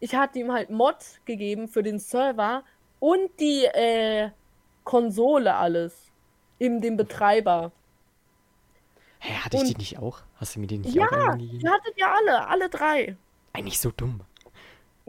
Ich 0.00 0.14
hatte 0.14 0.38
ihm 0.38 0.52
halt 0.52 0.70
Mod 0.70 0.96
gegeben 1.24 1.68
für 1.68 1.82
den 1.82 1.98
Server 1.98 2.64
und 3.00 3.28
die 3.38 3.64
äh, 3.64 4.30
Konsole 4.84 5.54
alles. 5.54 6.10
Eben 6.58 6.80
den 6.80 6.96
Betreiber. 6.96 7.72
Hä, 9.18 9.34
hatte 9.34 9.56
ich 9.56 9.62
und, 9.62 9.68
die 9.68 9.76
nicht 9.76 9.98
auch? 9.98 10.20
Hast 10.36 10.56
du 10.56 10.60
mir 10.60 10.66
die 10.66 10.78
nicht 10.78 10.94
ja, 10.94 11.06
auch 11.06 11.12
Ja, 11.12 11.36
die 11.36 11.68
hattet 11.68 11.96
ihr 11.96 12.10
alle, 12.10 12.48
alle 12.48 12.68
drei. 12.70 13.16
Eigentlich 13.52 13.78
so 13.78 13.90
dumm. 13.90 14.22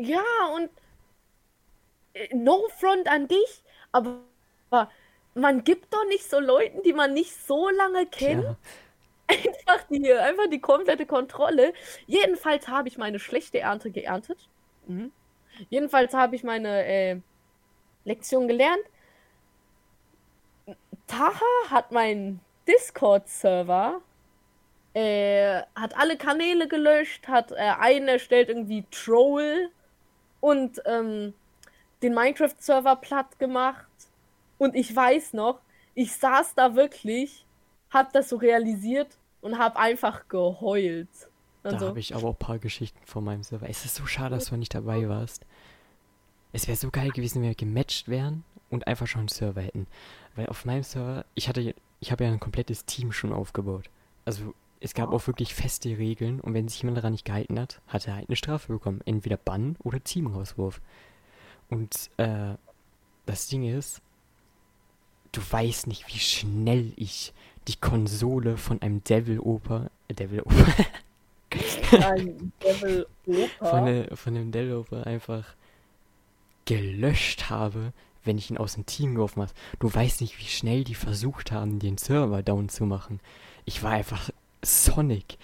Ja, 0.03 0.23
und 0.55 0.69
äh, 2.13 2.35
no 2.35 2.67
front 2.79 3.07
an 3.07 3.27
dich, 3.27 3.63
aber 3.91 4.21
man 5.33 5.63
gibt 5.63 5.93
doch 5.93 6.05
nicht 6.07 6.29
so 6.29 6.39
Leuten, 6.39 6.81
die 6.83 6.93
man 6.93 7.13
nicht 7.13 7.33
so 7.45 7.69
lange 7.69 8.05
kennt, 8.07 8.43
ja. 8.43 8.55
einfach, 9.27 9.87
die, 9.89 10.11
einfach 10.11 10.49
die 10.49 10.59
komplette 10.59 11.05
Kontrolle. 11.05 11.73
Jedenfalls 12.07 12.67
habe 12.67 12.87
ich 12.87 12.97
meine 12.97 13.19
schlechte 13.19 13.59
Ernte 13.59 13.91
geerntet. 13.91 14.49
Mhm. 14.87 15.11
Jedenfalls 15.69 16.13
habe 16.13 16.35
ich 16.35 16.43
meine 16.43 16.85
äh, 16.85 17.17
Lektion 18.03 18.47
gelernt. 18.47 18.83
Taha 21.07 21.69
hat 21.69 21.91
meinen 21.91 22.39
Discord-Server, 22.67 24.01
äh, 24.93 25.61
hat 25.75 25.97
alle 25.97 26.17
Kanäle 26.17 26.67
gelöscht, 26.67 27.27
hat 27.27 27.51
äh, 27.51 27.55
einen 27.55 28.07
erstellt, 28.07 28.49
irgendwie 28.49 28.85
Troll 28.91 29.69
und 30.41 30.81
ähm, 30.85 31.33
den 32.01 32.13
Minecraft-Server 32.13 32.97
platt 32.97 33.39
gemacht. 33.39 33.87
Und 34.57 34.75
ich 34.75 34.93
weiß 34.93 35.33
noch, 35.33 35.61
ich 35.95 36.13
saß 36.13 36.55
da 36.55 36.75
wirklich, 36.75 37.45
hab 37.89 38.11
das 38.11 38.29
so 38.29 38.35
realisiert 38.35 39.17
und 39.41 39.57
hab 39.57 39.77
einfach 39.77 40.27
geheult. 40.27 41.09
da 41.63 41.79
so. 41.79 41.87
habe 41.87 41.99
ich 41.99 42.13
aber 42.15 42.29
auch 42.29 42.33
ein 42.33 42.39
paar 42.39 42.59
Geschichten 42.59 42.99
von 43.05 43.23
meinem 43.23 43.43
Server. 43.43 43.69
Es 43.69 43.85
ist 43.85 43.95
so 43.95 44.05
schade, 44.05 44.35
dass 44.35 44.45
du 44.45 44.57
nicht 44.57 44.75
dabei 44.75 45.07
warst. 45.07 45.45
Es 46.53 46.67
wäre 46.67 46.77
so 46.77 46.91
geil 46.91 47.11
gewesen, 47.11 47.41
wenn 47.41 47.49
wir 47.49 47.55
gematcht 47.55 48.09
wären 48.09 48.43
und 48.69 48.87
einfach 48.87 49.07
schon 49.07 49.21
einen 49.21 49.27
Server 49.29 49.61
hätten. 49.61 49.87
Weil 50.35 50.47
auf 50.47 50.65
meinem 50.65 50.83
Server, 50.83 51.25
ich 51.33 51.47
hatte, 51.47 51.75
ich 51.99 52.11
habe 52.11 52.23
ja 52.23 52.31
ein 52.31 52.39
komplettes 52.39 52.85
Team 52.85 53.11
schon 53.11 53.31
aufgebaut. 53.33 53.89
Also 54.25 54.53
es 54.81 54.93
gab 54.95 55.13
auch 55.13 55.27
wirklich 55.27 55.53
feste 55.53 55.97
Regeln 55.97 56.41
und 56.41 56.53
wenn 56.53 56.67
sich 56.67 56.81
jemand 56.81 56.97
daran 56.97 57.13
nicht 57.13 57.25
gehalten 57.25 57.59
hat, 57.59 57.81
hat 57.87 58.07
er 58.07 58.15
halt 58.15 58.29
eine 58.29 58.35
Strafe 58.35 58.73
bekommen. 58.73 59.01
Entweder 59.05 59.37
Bann 59.37 59.77
oder 59.83 60.03
Teamrauswurf. 60.03 60.81
Und 61.69 62.09
äh, 62.17 62.55
das 63.27 63.47
Ding 63.47 63.63
ist, 63.63 64.01
du 65.31 65.41
weißt 65.49 65.87
nicht, 65.87 66.07
wie 66.07 66.19
schnell 66.19 66.93
ich 66.95 67.31
die 67.67 67.75
Konsole 67.75 68.57
von 68.57 68.81
einem 68.81 69.03
Devil 69.03 69.39
Oper, 69.39 69.91
äh, 70.07 70.15
Devil 70.15 70.41
Oper, 70.41 70.85
Ein 71.91 72.51
Devil 72.63 73.05
Oper? 73.27 73.65
Von, 73.69 73.83
ne, 73.83 74.09
von 74.13 74.33
dem 74.33 74.51
Devil 74.51 74.75
Oper 74.75 75.05
einfach 75.05 75.55
gelöscht 76.65 77.49
habe, 77.49 77.93
wenn 78.23 78.37
ich 78.37 78.49
ihn 78.49 78.57
aus 78.57 78.73
dem 78.73 78.85
Team 78.85 79.15
geworfen 79.15 79.41
habe. 79.41 79.51
Du 79.79 79.93
weißt 79.93 80.21
nicht, 80.21 80.39
wie 80.39 80.45
schnell 80.45 80.83
die 80.83 80.95
versucht 80.95 81.51
haben, 81.51 81.79
den 81.79 81.97
Server 81.97 82.41
down 82.41 82.69
zu 82.69 82.85
machen. 82.85 83.19
Ich 83.65 83.83
war 83.83 83.91
einfach 83.91 84.31
Sonic, 84.63 85.37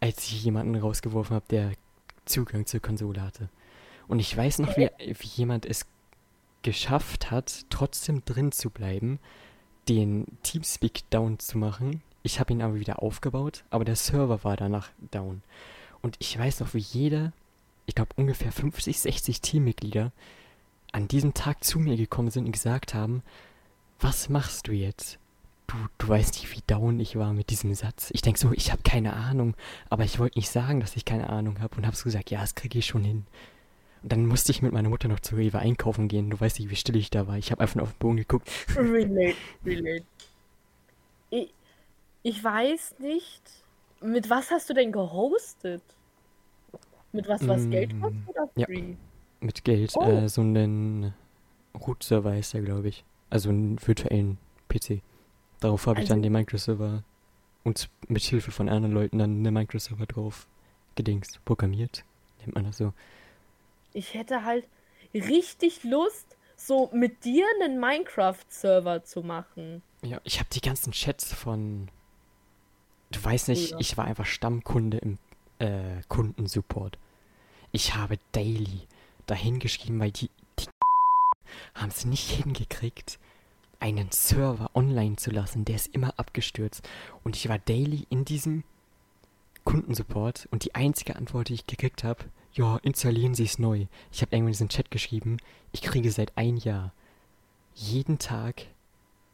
als 0.00 0.24
ich 0.24 0.44
jemanden 0.44 0.74
rausgeworfen 0.76 1.34
habe, 1.34 1.46
der 1.50 1.72
Zugang 2.24 2.66
zur 2.66 2.80
Konsole 2.80 3.22
hatte. 3.22 3.48
Und 4.08 4.18
ich 4.18 4.36
weiß 4.36 4.58
noch, 4.58 4.76
wie, 4.76 4.90
wie 4.98 5.26
jemand 5.26 5.66
es 5.66 5.86
geschafft 6.62 7.30
hat, 7.30 7.66
trotzdem 7.70 8.24
drin 8.24 8.52
zu 8.52 8.70
bleiben, 8.70 9.18
den 9.88 10.26
Teamspeak 10.42 11.08
down 11.10 11.38
zu 11.38 11.58
machen. 11.58 12.02
Ich 12.22 12.40
habe 12.40 12.52
ihn 12.52 12.62
aber 12.62 12.76
wieder 12.76 13.02
aufgebaut, 13.02 13.64
aber 13.70 13.84
der 13.84 13.96
Server 13.96 14.44
war 14.44 14.56
danach 14.56 14.88
down. 15.10 15.42
Und 16.00 16.16
ich 16.18 16.38
weiß 16.38 16.60
noch, 16.60 16.74
wie 16.74 16.78
jeder, 16.78 17.32
ich 17.86 17.94
glaube 17.94 18.12
ungefähr 18.16 18.50
50, 18.50 18.98
60 18.98 19.40
Teammitglieder 19.40 20.12
an 20.92 21.08
diesem 21.08 21.34
Tag 21.34 21.64
zu 21.64 21.78
mir 21.78 21.96
gekommen 21.96 22.30
sind 22.30 22.46
und 22.46 22.52
gesagt 22.52 22.94
haben, 22.94 23.22
was 24.00 24.28
machst 24.28 24.68
du 24.68 24.72
jetzt? 24.72 25.18
Du, 25.66 25.76
du 25.98 26.08
weißt 26.08 26.34
nicht, 26.34 26.54
wie 26.54 26.62
down 26.66 27.00
ich 27.00 27.16
war 27.16 27.32
mit 27.32 27.50
diesem 27.50 27.74
Satz. 27.74 28.10
Ich 28.12 28.22
denke 28.22 28.38
so, 28.38 28.52
ich 28.52 28.70
habe 28.72 28.82
keine 28.82 29.14
Ahnung, 29.14 29.54
aber 29.90 30.04
ich 30.04 30.18
wollte 30.18 30.38
nicht 30.38 30.50
sagen, 30.50 30.80
dass 30.80 30.96
ich 30.96 31.04
keine 31.04 31.30
Ahnung 31.30 31.60
habe 31.60 31.76
und 31.76 31.86
habe 31.86 31.96
so 31.96 32.04
gesagt, 32.04 32.30
ja, 32.30 32.40
das 32.40 32.54
kriege 32.54 32.78
ich 32.78 32.86
schon 32.86 33.04
hin. 33.04 33.26
Und 34.02 34.12
dann 34.12 34.26
musste 34.26 34.52
ich 34.52 34.60
mit 34.60 34.72
meiner 34.72 34.90
Mutter 34.90 35.08
noch 35.08 35.20
zu 35.20 35.36
Rewe 35.36 35.58
einkaufen 35.58 36.08
gehen. 36.08 36.28
Du 36.28 36.38
weißt 36.38 36.58
nicht, 36.58 36.70
wie 36.70 36.76
still 36.76 36.96
ich 36.96 37.10
da 37.10 37.26
war. 37.26 37.38
Ich 37.38 37.50
habe 37.50 37.62
einfach 37.62 37.76
nur 37.76 37.84
auf 37.84 37.92
den 37.92 37.98
Boden 37.98 38.16
geguckt. 38.18 38.50
Relate, 38.76 39.36
relate. 39.64 40.04
Ich, 41.30 41.54
ich 42.22 42.44
weiß 42.44 42.96
nicht, 42.98 43.42
mit 44.02 44.28
was 44.28 44.50
hast 44.50 44.68
du 44.68 44.74
denn 44.74 44.92
gehostet? 44.92 45.82
Mit 47.12 47.28
was, 47.28 47.46
was 47.48 47.62
mm, 47.62 47.70
Geld 47.70 48.00
kostet 48.00 48.28
oder 48.28 48.48
free? 48.48 48.80
Ja, 48.80 48.96
mit 49.40 49.64
Geld. 49.64 49.92
Oh. 49.94 50.02
Äh, 50.02 50.28
so 50.28 50.42
einen 50.42 51.14
Root-Server 51.74 52.36
ist 52.36 52.52
der, 52.52 52.62
glaube 52.62 52.88
ich. 52.88 53.04
Also 53.30 53.48
einen 53.48 53.78
virtuellen 53.86 54.36
PC. 54.68 55.00
Darauf 55.64 55.86
habe 55.86 56.02
ich 56.02 56.08
dann 56.08 56.18
also 56.18 56.24
den 56.24 56.32
Minecraft-Server 56.32 57.02
und 57.62 57.88
mit 58.08 58.22
Hilfe 58.22 58.50
von 58.50 58.68
anderen 58.68 58.92
Leuten 58.92 59.18
dann 59.18 59.38
eine 59.38 59.50
Minecraft-Server 59.50 60.04
drauf 60.04 60.46
gedingst, 60.94 61.42
programmiert, 61.46 62.04
nennt 62.40 62.54
man 62.54 62.64
das 62.64 62.76
so. 62.76 62.92
Ich 63.94 64.12
hätte 64.12 64.44
halt 64.44 64.66
richtig 65.14 65.82
Lust, 65.82 66.36
so 66.54 66.90
mit 66.92 67.24
dir 67.24 67.46
einen 67.62 67.80
Minecraft-Server 67.80 69.04
zu 69.04 69.22
machen. 69.22 69.80
Ja, 70.02 70.20
ich 70.24 70.38
habe 70.38 70.50
die 70.52 70.60
ganzen 70.60 70.92
Chats 70.92 71.32
von. 71.32 71.88
Du 73.10 73.24
weißt 73.24 73.48
nicht, 73.48 73.70
ja. 73.70 73.78
ich 73.80 73.96
war 73.96 74.04
einfach 74.04 74.26
Stammkunde 74.26 74.98
im 74.98 75.18
äh, 75.60 76.02
Kundensupport. 76.08 76.98
Ich 77.72 77.94
habe 77.94 78.18
daily 78.32 78.82
dahin 79.24 79.60
geschrieben, 79.60 79.98
weil 79.98 80.12
die, 80.12 80.28
die 80.58 80.66
haben 81.74 81.88
es 81.88 82.04
nicht 82.04 82.28
hingekriegt, 82.28 83.18
einen 83.84 84.10
Server 84.12 84.70
online 84.72 85.16
zu 85.16 85.30
lassen, 85.30 85.66
der 85.66 85.76
ist 85.76 85.94
immer 85.94 86.14
abgestürzt. 86.16 86.88
Und 87.22 87.36
ich 87.36 87.50
war 87.50 87.58
daily 87.58 88.06
in 88.08 88.24
diesem 88.24 88.64
Kundensupport 89.64 90.48
und 90.50 90.64
die 90.64 90.74
einzige 90.74 91.16
Antwort, 91.16 91.50
die 91.50 91.54
ich 91.54 91.66
gekriegt 91.66 92.02
habe, 92.02 92.24
ja, 92.54 92.78
installieren 92.78 93.34
Sie 93.34 93.44
es 93.44 93.58
neu. 93.58 93.84
Ich 94.10 94.22
habe 94.22 94.34
irgendwann 94.34 94.52
diesen 94.52 94.70
Chat 94.70 94.90
geschrieben, 94.90 95.36
ich 95.72 95.82
kriege 95.82 96.10
seit 96.10 96.38
ein 96.38 96.56
Jahr 96.56 96.94
jeden 97.74 98.18
Tag 98.18 98.62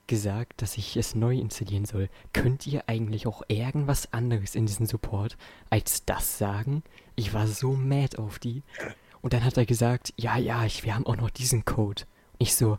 gesagt, 0.08 0.62
dass 0.62 0.76
ich 0.76 0.96
es 0.96 1.14
neu 1.14 1.38
installieren 1.38 1.84
soll. 1.84 2.08
Könnt 2.32 2.66
ihr 2.66 2.88
eigentlich 2.88 3.28
auch 3.28 3.42
irgendwas 3.46 4.12
anderes 4.12 4.56
in 4.56 4.66
diesem 4.66 4.86
Support 4.86 5.36
als 5.68 6.04
das 6.06 6.38
sagen? 6.38 6.82
Ich 7.14 7.34
war 7.34 7.46
so 7.46 7.74
mad 7.74 8.18
auf 8.18 8.40
die. 8.40 8.64
Und 9.22 9.32
dann 9.32 9.44
hat 9.44 9.56
er 9.56 9.66
gesagt, 9.66 10.12
ja, 10.16 10.38
ja, 10.38 10.64
ich, 10.64 10.82
wir 10.82 10.96
haben 10.96 11.06
auch 11.06 11.16
noch 11.16 11.30
diesen 11.30 11.64
Code. 11.64 12.02
Ich 12.38 12.56
so, 12.56 12.78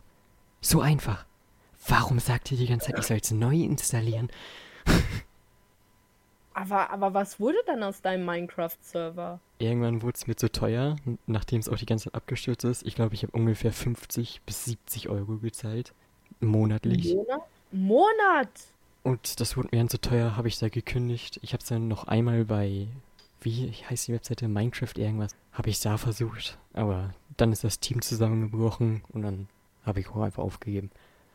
so 0.60 0.82
einfach. 0.82 1.24
Warum 1.86 2.18
sagt 2.18 2.52
ihr 2.52 2.58
die 2.58 2.66
ganze 2.66 2.86
Zeit, 2.86 2.98
ich 2.98 3.06
soll 3.06 3.18
es 3.18 3.30
neu 3.32 3.56
installieren? 3.56 4.30
aber, 6.54 6.90
aber 6.90 7.14
was 7.14 7.40
wurde 7.40 7.58
dann 7.66 7.82
aus 7.82 8.00
deinem 8.00 8.24
Minecraft-Server? 8.24 9.40
Irgendwann 9.58 10.02
wurde 10.02 10.16
es 10.16 10.26
mir 10.26 10.36
zu 10.36 10.50
teuer, 10.50 10.96
nachdem 11.26 11.60
es 11.60 11.68
auch 11.68 11.76
die 11.76 11.86
ganze 11.86 12.04
Zeit 12.04 12.14
abgestürzt 12.14 12.64
ist. 12.64 12.86
Ich 12.86 12.94
glaube, 12.94 13.14
ich 13.14 13.22
habe 13.24 13.32
ungefähr 13.32 13.72
50 13.72 14.42
bis 14.46 14.64
70 14.66 15.08
Euro 15.08 15.38
gezahlt. 15.38 15.92
Monatlich. 16.40 17.14
Monat? 17.14 17.42
Monat! 17.72 18.50
Und 19.02 19.40
das 19.40 19.56
wurde 19.56 19.68
mir 19.72 19.78
dann 19.78 19.88
zu 19.88 20.00
teuer, 20.00 20.36
habe 20.36 20.48
ich 20.48 20.58
da 20.58 20.68
gekündigt. 20.68 21.40
Ich 21.42 21.52
habe 21.52 21.62
es 21.62 21.68
dann 21.68 21.88
noch 21.88 22.04
einmal 22.04 22.44
bei, 22.44 22.86
wie 23.40 23.72
heißt 23.72 24.06
die 24.06 24.12
Webseite, 24.12 24.46
Minecraft 24.46 24.96
irgendwas, 24.96 25.34
habe 25.52 25.70
ich 25.70 25.80
da 25.80 25.96
versucht. 25.98 26.58
Aber 26.72 27.12
dann 27.36 27.50
ist 27.50 27.64
das 27.64 27.80
Team 27.80 28.02
zusammengebrochen 28.02 29.02
und 29.12 29.22
dann 29.22 29.48
habe 29.84 30.00
ich 30.00 30.08
auch 30.08 30.20
einfach 30.20 30.44
aufgegeben. 30.44 30.90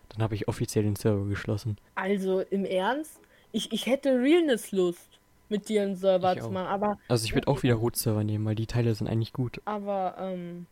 Dann 0.10 0.24
habe 0.24 0.36
ich 0.36 0.48
offiziell 0.48 0.84
den 0.84 0.96
Server 0.96 1.26
geschlossen. 1.26 1.78
Also 1.96 2.42
im 2.42 2.66
Ernst? 2.66 3.20
Ich, 3.52 3.72
ich 3.72 3.86
hätte 3.86 4.20
Realness-Lust, 4.20 5.20
mit 5.50 5.70
dir 5.70 5.84
einen 5.84 5.96
Server 5.96 6.34
ich 6.34 6.42
zu 6.42 6.50
machen, 6.50 6.68
aber. 6.68 6.98
Also 7.08 7.26
ich 7.26 7.34
würde 7.34 7.48
auch 7.48 7.64
wieder 7.64 7.76
Root-Server 7.76 8.24
nehmen, 8.24 8.46
weil 8.46 8.56
die 8.56 8.68
Teile 8.68 8.94
sind 8.94 9.08
eigentlich 9.08 9.34
gut. 9.34 9.62
Aber, 9.66 10.16
ähm. 10.20 10.68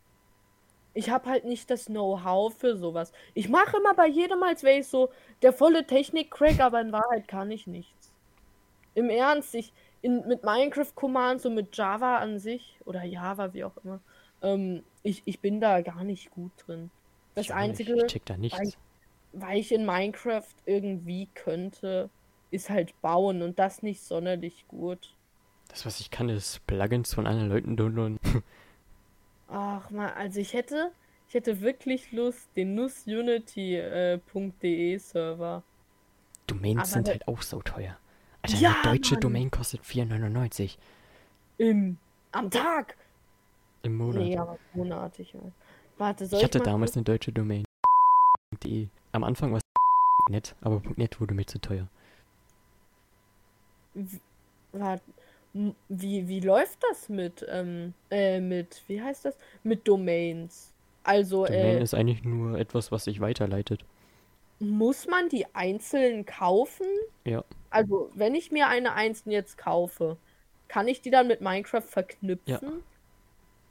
ich 0.94 1.10
habe 1.10 1.28
halt 1.28 1.44
nicht 1.44 1.70
das 1.70 1.86
Know-how 1.86 2.52
für 2.54 2.76
sowas. 2.76 3.12
Ich 3.34 3.48
mache 3.48 3.76
immer 3.78 3.94
bei 3.94 4.06
jedem, 4.08 4.42
als 4.42 4.62
wäre 4.62 4.80
ich 4.80 4.86
so 4.86 5.10
der 5.42 5.52
volle 5.52 5.86
Technik-Crack, 5.86 6.60
aber 6.60 6.80
in 6.80 6.92
Wahrheit 6.92 7.28
kann 7.28 7.50
ich 7.50 7.66
nichts. 7.66 8.12
Im 8.94 9.10
Ernst, 9.10 9.54
ich 9.54 9.72
in, 10.02 10.26
mit 10.26 10.44
Minecraft-Commands 10.44 11.46
und 11.46 11.54
mit 11.54 11.76
Java 11.76 12.18
an 12.18 12.38
sich 12.38 12.78
oder 12.84 13.04
Java, 13.04 13.52
wie 13.54 13.64
auch 13.64 13.76
immer, 13.82 14.00
ähm, 14.42 14.82
ich, 15.02 15.22
ich 15.24 15.40
bin 15.40 15.60
da 15.60 15.80
gar 15.80 16.04
nicht 16.04 16.30
gut 16.30 16.52
drin. 16.66 16.90
Das 17.34 17.46
Ich 17.46 17.54
Einzige, 17.54 17.94
nicht. 17.94 18.06
Ich 18.06 18.12
check 18.12 18.26
da 18.26 18.36
nichts. 18.36 18.78
Weil, 19.40 19.58
ich 19.58 19.72
in 19.72 19.84
Minecraft 19.86 20.44
irgendwie 20.64 21.28
könnte, 21.34 22.10
ist 22.50 22.70
halt 22.70 23.00
bauen 23.02 23.42
und 23.42 23.58
das 23.58 23.82
nicht 23.82 24.02
sonderlich 24.02 24.66
gut. 24.68 25.14
Das, 25.68 25.84
was 25.84 26.00
ich 26.00 26.10
kann, 26.10 26.28
ist 26.28 26.64
Plugins 26.66 27.12
von 27.14 27.26
anderen 27.26 27.48
Leuten 27.48 27.76
downloaden. 27.76 28.18
Ach 29.48 29.90
man, 29.90 30.10
also 30.10 30.40
ich 30.40 30.54
hätte, 30.54 30.92
ich 31.28 31.34
hätte 31.34 31.60
wirklich 31.60 32.12
Lust, 32.12 32.48
den 32.56 32.74
nussunity.de 32.74 34.98
Server. 34.98 35.62
Domains 36.46 36.78
Aber 36.78 36.86
sind 36.86 37.08
halt 37.08 37.28
auch 37.28 37.42
so 37.42 37.60
teuer. 37.62 37.96
Alter, 38.42 38.56
Ja, 38.58 38.76
eine 38.82 38.92
deutsche 38.98 39.14
Mann. 39.14 39.20
Domain 39.20 39.50
kostet 39.50 39.82
4,99 39.82 40.76
Im, 41.58 41.98
am 42.32 42.50
Tag. 42.50 42.96
im 43.82 43.96
Monat. 43.96 44.22
Nee, 44.22 44.36
aber 44.38 44.58
monatig. 44.72 45.32
ja. 45.32 45.40
Warte, 45.98 46.26
soll 46.26 46.38
ich 46.38 46.44
hatte 46.44 46.58
mal 46.58 46.64
damals 46.64 46.96
eine 46.96 47.04
deutsche 47.04 47.32
Domain. 47.32 47.64
.de. 48.62 48.88
Am 49.16 49.24
Anfang 49.24 49.50
war 49.50 49.56
es 49.56 49.62
.net, 50.30 50.54
aber 50.60 50.82
.net 50.96 51.18
wurde 51.22 51.32
mir 51.32 51.46
zu 51.46 51.58
teuer. 51.58 51.88
W- 53.94 54.18
Warte, 54.72 55.02
m- 55.54 55.74
wie, 55.88 56.28
wie 56.28 56.40
läuft 56.40 56.78
das 56.90 57.08
mit, 57.08 57.44
ähm, 57.48 57.94
äh, 58.10 58.40
mit, 58.40 58.82
wie 58.88 59.00
heißt 59.00 59.24
das? 59.24 59.38
Mit 59.62 59.88
Domains. 59.88 60.74
Also, 61.02 61.46
Domain 61.46 61.78
äh, 61.78 61.82
ist 61.82 61.94
eigentlich 61.94 62.24
nur 62.24 62.58
etwas, 62.58 62.92
was 62.92 63.04
sich 63.04 63.20
weiterleitet. 63.20 63.86
muss 64.58 65.06
man 65.06 65.30
die 65.30 65.46
einzeln 65.54 66.26
kaufen? 66.26 66.86
Ja. 67.24 67.42
Also, 67.70 68.10
wenn 68.14 68.34
ich 68.34 68.52
mir 68.52 68.68
eine 68.68 68.92
einzeln 68.92 69.32
jetzt 69.32 69.56
kaufe, 69.56 70.18
kann 70.68 70.88
ich 70.88 71.00
die 71.00 71.10
dann 71.10 71.26
mit 71.26 71.40
Minecraft 71.40 71.80
verknüpfen? 71.80 72.82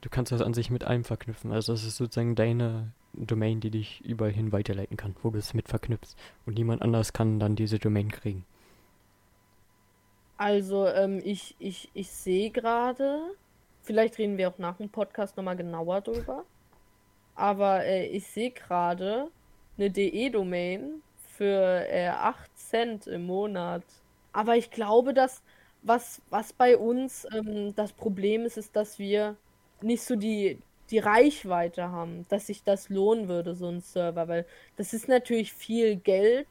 Du 0.00 0.08
kannst 0.10 0.32
das 0.32 0.40
an 0.42 0.54
sich 0.54 0.70
mit 0.70 0.82
allem 0.82 1.04
verknüpfen. 1.04 1.52
Also 1.52 1.72
das 1.72 1.84
ist 1.84 1.96
sozusagen 1.98 2.34
deine 2.34 2.90
Domain, 3.16 3.60
die 3.60 3.70
dich 3.70 4.00
überall 4.04 4.52
weiterleiten 4.52 4.96
kann, 4.96 5.14
wo 5.22 5.30
du 5.30 5.38
es 5.38 5.54
mit 5.54 5.68
verknüpfst. 5.68 6.16
Und 6.44 6.54
niemand 6.54 6.82
anders 6.82 7.12
kann 7.12 7.38
dann 7.38 7.56
diese 7.56 7.78
Domain 7.78 8.10
kriegen. 8.10 8.44
Also, 10.38 10.86
ähm, 10.86 11.20
ich, 11.24 11.56
ich, 11.58 11.90
ich 11.94 12.10
sehe 12.10 12.50
gerade, 12.50 13.20
vielleicht 13.82 14.18
reden 14.18 14.36
wir 14.36 14.50
auch 14.50 14.58
nach 14.58 14.76
dem 14.76 14.90
Podcast 14.90 15.36
nochmal 15.36 15.56
genauer 15.56 16.02
drüber, 16.02 16.44
aber 17.34 17.84
äh, 17.84 18.06
ich 18.06 18.26
sehe 18.26 18.50
gerade 18.50 19.28
eine 19.78 19.90
DE-Domain 19.90 21.02
für 21.36 21.86
äh, 21.88 22.08
8 22.08 22.58
Cent 22.58 23.06
im 23.06 23.26
Monat. 23.26 23.82
Aber 24.32 24.56
ich 24.56 24.70
glaube, 24.70 25.14
dass 25.14 25.42
was, 25.82 26.20
was 26.30 26.52
bei 26.52 26.76
uns 26.76 27.26
ähm, 27.32 27.74
das 27.74 27.92
Problem 27.92 28.42
ist, 28.44 28.56
ist, 28.56 28.74
dass 28.74 28.98
wir 28.98 29.36
nicht 29.80 30.02
so 30.02 30.16
die, 30.16 30.58
die 30.90 30.98
Reichweite 30.98 31.90
haben, 31.90 32.26
dass 32.28 32.46
sich 32.46 32.62
das 32.62 32.88
lohnen 32.88 33.28
würde, 33.28 33.54
so 33.54 33.68
ein 33.68 33.80
Server, 33.80 34.28
weil 34.28 34.46
das 34.76 34.92
ist 34.92 35.08
natürlich 35.08 35.52
viel 35.52 35.96
Geld 35.96 36.48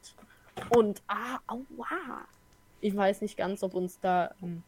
und 0.76 1.02
ah, 1.08 1.40
aua. 1.48 2.26
Ich 2.82 2.96
weiß 2.96 3.22
nicht 3.22 3.38
ganz, 3.38 3.64
ob 3.64 3.74
uns 3.74 4.00
da 4.00 4.34
ähm, 4.42 4.64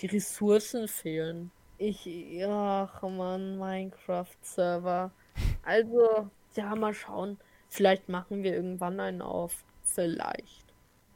die 0.00 0.06
Ressourcen 0.06 0.88
fehlen. 0.88 1.50
Ich, 1.78 2.08
ach 2.46 3.02
man, 3.02 3.58
Minecraft-Server. 3.58 5.10
Also, 5.62 6.30
ja, 6.54 6.74
mal 6.74 6.94
schauen. 6.94 7.38
Vielleicht 7.68 8.08
machen 8.08 8.42
wir 8.42 8.54
irgendwann 8.54 9.00
einen 9.00 9.22
auf. 9.22 9.64
Vielleicht. 9.82 10.64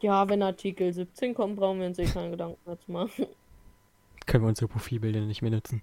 Ja, 0.01 0.29
wenn 0.29 0.43
Artikel 0.43 0.93
17 0.93 1.35
kommt, 1.35 1.57
brauchen 1.57 1.81
wir 1.81 1.87
uns 1.87 1.99
eh 1.99 2.07
keine 2.07 2.31
Gedanken 2.31 2.61
mehr 2.67 2.79
zu 2.79 2.93
machen. 2.93 3.27
Können 4.27 4.45
wir 4.45 4.49
unsere 4.49 4.69
Profilbilder 4.69 5.21
nicht 5.21 5.43
mehr 5.43 5.51
nutzen. 5.51 5.83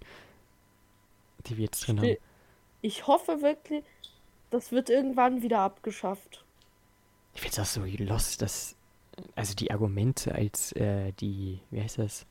Die 1.47 1.57
wir 1.57 1.65
jetzt 1.65 1.85
drin 1.87 1.99
haben. 1.99 2.17
Ich 2.81 3.07
hoffe 3.07 3.41
wirklich, 3.41 3.83
das 4.49 4.71
wird 4.71 4.89
irgendwann 4.89 5.41
wieder 5.41 5.59
abgeschafft. 5.59 6.45
Ich 7.33 7.41
find's 7.41 7.59
auch 7.59 7.65
so 7.65 7.83
lost, 7.85 8.41
dass. 8.41 8.75
Also 9.35 9.53
die 9.55 9.71
Argumente 9.71 10.33
als 10.33 10.71
äh, 10.73 11.11
die, 11.13 11.59
wie 11.69 11.81
heißt 11.81 11.97
das? 11.99 12.25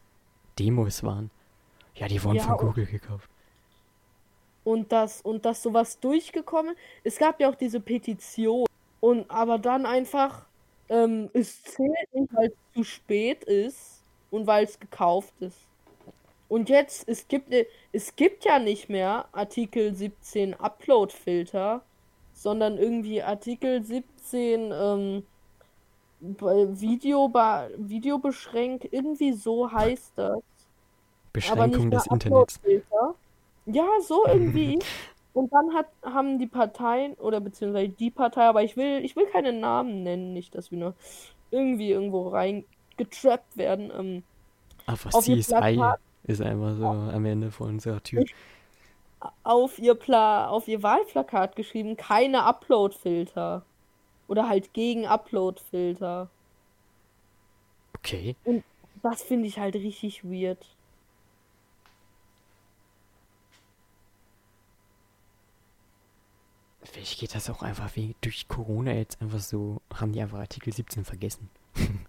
Demos 0.58 1.02
waren. 1.04 1.30
Ja, 1.94 2.08
die 2.08 2.22
wurden 2.24 2.36
Ja, 2.36 2.44
von 2.44 2.56
Google 2.56 2.86
gekauft. 2.86 3.28
und 4.64 4.90
dass 4.92 5.20
und 5.22 5.44
dass 5.44 5.62
sowas 5.62 6.00
durchgekommen. 6.00 6.74
Es 7.04 7.18
gab 7.18 7.40
ja 7.40 7.50
auch 7.50 7.54
diese 7.54 7.80
Petition 7.80 8.66
und 9.00 9.30
aber 9.30 9.58
dann 9.58 9.86
einfach 9.86 10.46
ähm, 10.88 11.30
es 11.32 11.62
zählt 11.62 12.12
nicht, 12.14 12.34
weil 12.34 12.48
es 12.48 12.74
zu 12.74 12.84
spät 12.84 13.44
ist 13.44 14.02
und 14.30 14.46
weil 14.46 14.64
es 14.64 14.78
gekauft 14.80 15.34
ist. 15.40 15.69
Und 16.50 16.68
jetzt 16.68 17.08
es 17.08 17.28
gibt 17.28 17.48
ne- 17.48 17.64
es 17.92 18.16
gibt 18.16 18.44
ja 18.44 18.58
nicht 18.58 18.88
mehr 18.90 19.26
Artikel 19.32 19.94
17 19.94 20.54
Upload-Filter, 20.54 21.80
sondern 22.34 22.76
irgendwie 22.76 23.22
Artikel 23.22 23.82
17 23.84 24.72
ähm, 24.74 25.22
bei 26.20 26.66
Video 26.80 27.30
Video 27.78 28.18
beschränkt 28.18 28.88
irgendwie 28.90 29.32
so 29.32 29.70
heißt 29.70 30.12
das. 30.16 30.40
Beschränkung 31.32 31.90
des 31.92 32.06
Internets. 32.08 32.60
Ja, 33.66 33.86
so 34.02 34.26
irgendwie. 34.26 34.78
Und 35.32 35.52
dann 35.52 35.72
hat, 35.74 35.86
haben 36.02 36.40
die 36.40 36.48
Parteien, 36.48 37.14
oder 37.14 37.38
beziehungsweise 37.38 37.90
die 37.90 38.10
Partei, 38.10 38.42
aber 38.46 38.64
ich 38.64 38.76
will, 38.76 39.04
ich 39.04 39.14
will 39.14 39.26
keine 39.26 39.52
Namen 39.52 40.02
nennen, 40.02 40.32
nicht, 40.32 40.56
dass 40.56 40.72
wir 40.72 40.78
nur 40.78 40.94
irgendwie 41.52 41.92
irgendwo 41.92 42.30
reingetrappt 42.30 43.56
werden. 43.56 43.92
Ähm, 43.96 44.22
Aber 44.86 44.98
auf 45.12 45.28
ihr 45.28 45.36
CSI 45.36 45.54
Plakat- 45.54 46.00
ist 46.24 46.40
einfach 46.40 46.76
so 46.76 46.86
am 46.86 47.24
Ende 47.24 47.50
von 47.50 47.68
unserer 47.70 48.02
Tür. 48.02 48.24
auf 49.42 49.78
ihr 49.78 49.94
Pla 49.94 50.48
auf 50.48 50.68
ihr 50.68 50.82
Wahlplakat 50.82 51.56
geschrieben, 51.56 51.96
keine 51.96 52.44
Upload-Filter. 52.44 53.64
Oder 54.28 54.48
halt 54.48 54.72
gegen 54.72 55.06
Upload-Filter. 55.06 56.30
Okay. 57.98 58.36
Das 59.02 59.22
finde 59.22 59.48
ich 59.48 59.58
halt 59.58 59.74
richtig 59.74 60.24
weird. 60.24 60.64
Vielleicht 66.82 67.20
geht 67.20 67.34
das 67.34 67.50
auch 67.50 67.62
einfach 67.62 67.94
wegen, 67.96 68.14
durch 68.20 68.48
Corona 68.48 68.92
jetzt 68.92 69.20
einfach 69.20 69.38
so, 69.38 69.80
haben 69.94 70.12
die 70.12 70.20
einfach 70.20 70.38
Artikel 70.38 70.72
17 70.72 71.04
vergessen. 71.04 71.50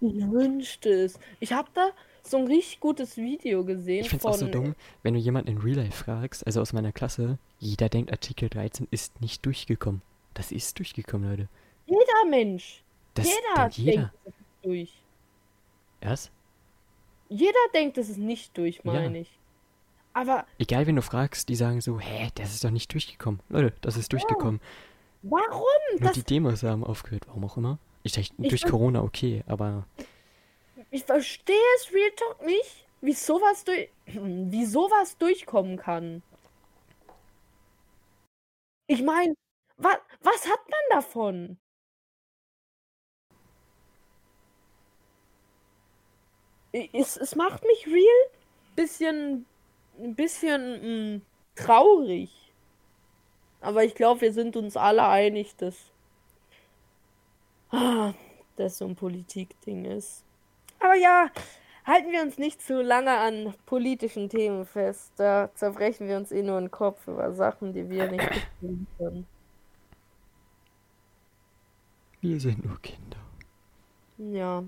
Ich 0.00 0.30
wünschte 0.30 0.90
es. 0.90 1.18
Ich 1.40 1.52
habe 1.52 1.68
da 1.74 1.90
so 2.30 2.36
ein 2.38 2.46
richtig 2.46 2.80
gutes 2.80 3.16
Video 3.16 3.64
gesehen 3.64 4.02
Ich 4.04 4.08
find's 4.10 4.24
auch 4.24 4.34
so 4.34 4.46
von 4.46 4.52
dumm, 4.52 4.74
wenn 5.02 5.14
du 5.14 5.20
jemanden 5.20 5.50
in 5.50 5.58
Real 5.58 5.76
Life 5.78 6.04
fragst, 6.04 6.46
also 6.46 6.60
aus 6.60 6.72
meiner 6.72 6.92
Klasse, 6.92 7.38
jeder 7.58 7.88
denkt, 7.88 8.10
Artikel 8.12 8.48
13 8.48 8.86
ist 8.90 9.20
nicht 9.20 9.44
durchgekommen. 9.46 10.02
Das 10.34 10.52
ist 10.52 10.78
durchgekommen, 10.78 11.28
Leute. 11.30 11.48
jeder 11.86 12.28
Mensch. 12.30 12.82
Das 13.14 13.26
jeder 13.26 13.62
denkt 13.62 13.76
jeder. 13.78 13.92
denkt, 14.24 14.38
durch. 14.62 14.92
Was? 16.02 16.30
Jeder 17.28 17.52
denkt, 17.74 17.98
es 17.98 18.08
ist 18.08 18.18
nicht 18.18 18.56
durch, 18.56 18.80
Ja. 18.84 18.92
meine 18.92 19.18
ich. 19.20 19.30
Aber 20.14 20.46
Egal, 20.58 20.86
wenn 20.86 20.96
du 20.96 21.02
fragst, 21.02 21.48
die 21.48 21.54
sagen 21.54 21.80
so, 21.80 21.98
hä, 22.00 22.28
das 22.34 22.54
ist 22.54 22.64
doch 22.64 22.70
nicht 22.70 22.92
durchgekommen. 22.92 23.40
Leute, 23.48 23.74
das 23.82 23.96
ist 23.96 24.12
durchgekommen. 24.12 24.60
warum? 25.22 25.62
Nur 25.92 26.00
Das, 26.00 26.12
die 26.14 26.22
Demos 26.22 26.62
haben 26.62 26.84
aufgehört, 26.84 27.24
warum 27.28 27.44
auch 27.44 27.56
immer. 27.56 27.78
Ich 28.04 28.12
dachte, 28.12 28.30
durch 28.38 28.64
Corona 28.64 29.02
okay, 29.02 29.42
aber 29.46 29.86
ich 30.90 31.04
verstehe 31.04 31.56
es 31.76 31.92
Real 31.92 32.10
Talk 32.12 32.44
nicht, 32.46 32.86
wie 33.00 33.12
sowas 33.14 33.64
durch, 33.64 33.90
wie 34.06 34.64
sowas 34.66 35.16
durchkommen 35.18 35.76
kann. 35.76 36.22
Ich 38.86 39.02
meine, 39.02 39.34
wa, 39.76 39.98
was 40.20 40.48
hat 40.48 40.60
man 40.68 40.80
davon? 40.90 41.58
Es, 46.72 47.16
es 47.16 47.34
macht 47.34 47.62
mich 47.64 47.86
real 47.86 48.30
bisschen, 48.76 49.46
ein 49.98 50.14
bisschen 50.14 51.16
mh, 51.16 51.20
traurig. 51.56 52.30
Aber 53.60 53.84
ich 53.84 53.94
glaube, 53.94 54.22
wir 54.22 54.32
sind 54.32 54.56
uns 54.56 54.76
alle 54.76 55.06
einig, 55.06 55.54
dass 55.56 55.76
ah, 57.70 58.12
das 58.56 58.78
so 58.78 58.86
ein 58.86 58.94
Politikding 58.96 59.84
ist. 59.86 60.24
Aber 60.80 60.94
ja, 60.94 61.30
halten 61.84 62.12
wir 62.12 62.22
uns 62.22 62.38
nicht 62.38 62.62
zu 62.62 62.82
lange 62.82 63.16
an 63.16 63.54
politischen 63.66 64.28
Themen 64.28 64.64
fest. 64.64 65.12
Da 65.16 65.50
zerbrechen 65.54 66.08
wir 66.08 66.16
uns 66.16 66.32
eh 66.32 66.42
nur 66.42 66.60
den 66.60 66.70
Kopf 66.70 67.06
über 67.08 67.32
Sachen, 67.32 67.72
die 67.72 67.88
wir 67.88 68.10
nicht 68.10 68.28
bestimmen 68.28 68.86
können. 68.98 69.26
wir 72.20 72.40
sind 72.40 72.64
nur 72.64 72.80
Kinder. 72.80 73.18
Ja. 74.18 74.64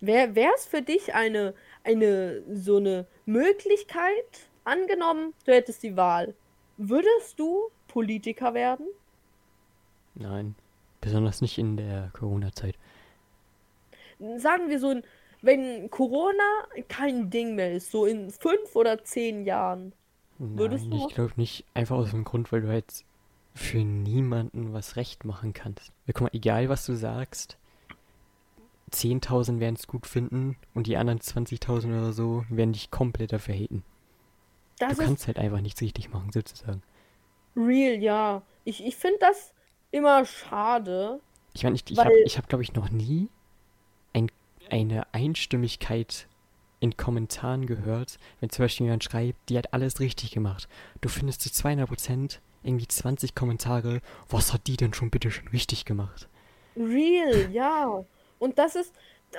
Wäre 0.00 0.52
es 0.56 0.66
für 0.66 0.82
dich 0.82 1.14
eine, 1.14 1.54
eine, 1.84 2.42
so 2.54 2.78
eine 2.78 3.06
Möglichkeit, 3.24 4.48
angenommen, 4.64 5.34
du 5.44 5.52
hättest 5.52 5.82
die 5.82 5.96
Wahl, 5.96 6.34
Würdest 6.84 7.38
du 7.38 7.70
Politiker 7.86 8.54
werden? 8.54 8.86
Nein. 10.14 10.54
Besonders 11.00 11.40
nicht 11.40 11.58
in 11.58 11.76
der 11.76 12.10
Corona-Zeit. 12.12 12.76
Sagen 14.38 14.68
wir 14.68 14.78
so, 14.78 14.90
in, 14.90 15.02
wenn 15.40 15.90
Corona 15.90 16.66
kein 16.88 17.30
Ding 17.30 17.54
mehr 17.54 17.72
ist, 17.72 17.90
so 17.90 18.06
in 18.06 18.30
fünf 18.30 18.74
oder 18.74 19.04
zehn 19.04 19.44
Jahren. 19.44 19.92
Würdest 20.38 20.86
Nein, 20.86 20.98
du 20.98 21.06
ich 21.06 21.14
glaube 21.14 21.32
nicht. 21.36 21.64
Einfach 21.74 21.96
aus 21.96 22.10
dem 22.10 22.24
Grund, 22.24 22.50
weil 22.52 22.62
du 22.62 22.68
halt 22.68 23.04
für 23.54 23.78
niemanden 23.78 24.72
was 24.72 24.96
recht 24.96 25.24
machen 25.24 25.52
kannst. 25.52 25.92
Weil, 26.06 26.14
guck 26.14 26.22
mal, 26.22 26.30
egal 26.32 26.68
was 26.68 26.86
du 26.86 26.96
sagst, 26.96 27.58
10.000 28.92 29.60
werden 29.60 29.76
es 29.76 29.86
gut 29.86 30.06
finden 30.06 30.56
und 30.74 30.86
die 30.86 30.96
anderen 30.96 31.20
20.000 31.20 31.86
oder 31.86 32.12
so 32.12 32.44
werden 32.48 32.72
dich 32.72 32.90
komplett 32.90 33.32
dafür 33.32 33.54
haten. 33.54 33.84
Das 34.78 34.96
du 34.96 35.04
kannst 35.04 35.26
halt 35.26 35.38
einfach 35.38 35.60
nichts 35.60 35.80
richtig 35.80 36.10
machen, 36.10 36.30
sozusagen. 36.32 36.82
real, 37.56 38.02
ja. 38.02 38.42
Ich, 38.64 38.84
ich 38.84 38.96
finde 38.96 39.18
das 39.20 39.52
immer 39.90 40.24
schade. 40.24 41.20
Ich 41.54 41.62
meine, 41.64 41.76
ich, 41.76 41.90
ich 41.90 41.98
habe, 41.98 42.12
ich 42.24 42.38
hab, 42.38 42.48
glaube 42.48 42.62
ich, 42.62 42.74
noch 42.74 42.90
nie 42.90 43.28
eine 44.72 45.06
Einstimmigkeit 45.12 46.26
in 46.80 46.96
Kommentaren 46.96 47.66
gehört, 47.66 48.18
wenn 48.40 48.50
zum 48.50 48.64
Beispiel 48.64 48.86
jemand 48.86 49.04
schreibt, 49.04 49.48
die 49.48 49.56
hat 49.56 49.72
alles 49.72 50.00
richtig 50.00 50.32
gemacht. 50.32 50.68
Du 51.00 51.08
findest 51.08 51.42
zu 51.42 51.50
200% 51.50 52.38
irgendwie 52.64 52.88
20 52.88 53.34
Kommentare, 53.34 54.00
was 54.28 54.52
hat 54.52 54.66
die 54.66 54.76
denn 54.76 54.94
schon 54.94 55.10
bitte 55.10 55.30
schon 55.30 55.46
richtig 55.48 55.84
gemacht? 55.84 56.28
Real, 56.76 57.50
ja. 57.52 58.04
Und 58.38 58.58
das 58.58 58.74
ist, 58.74 58.92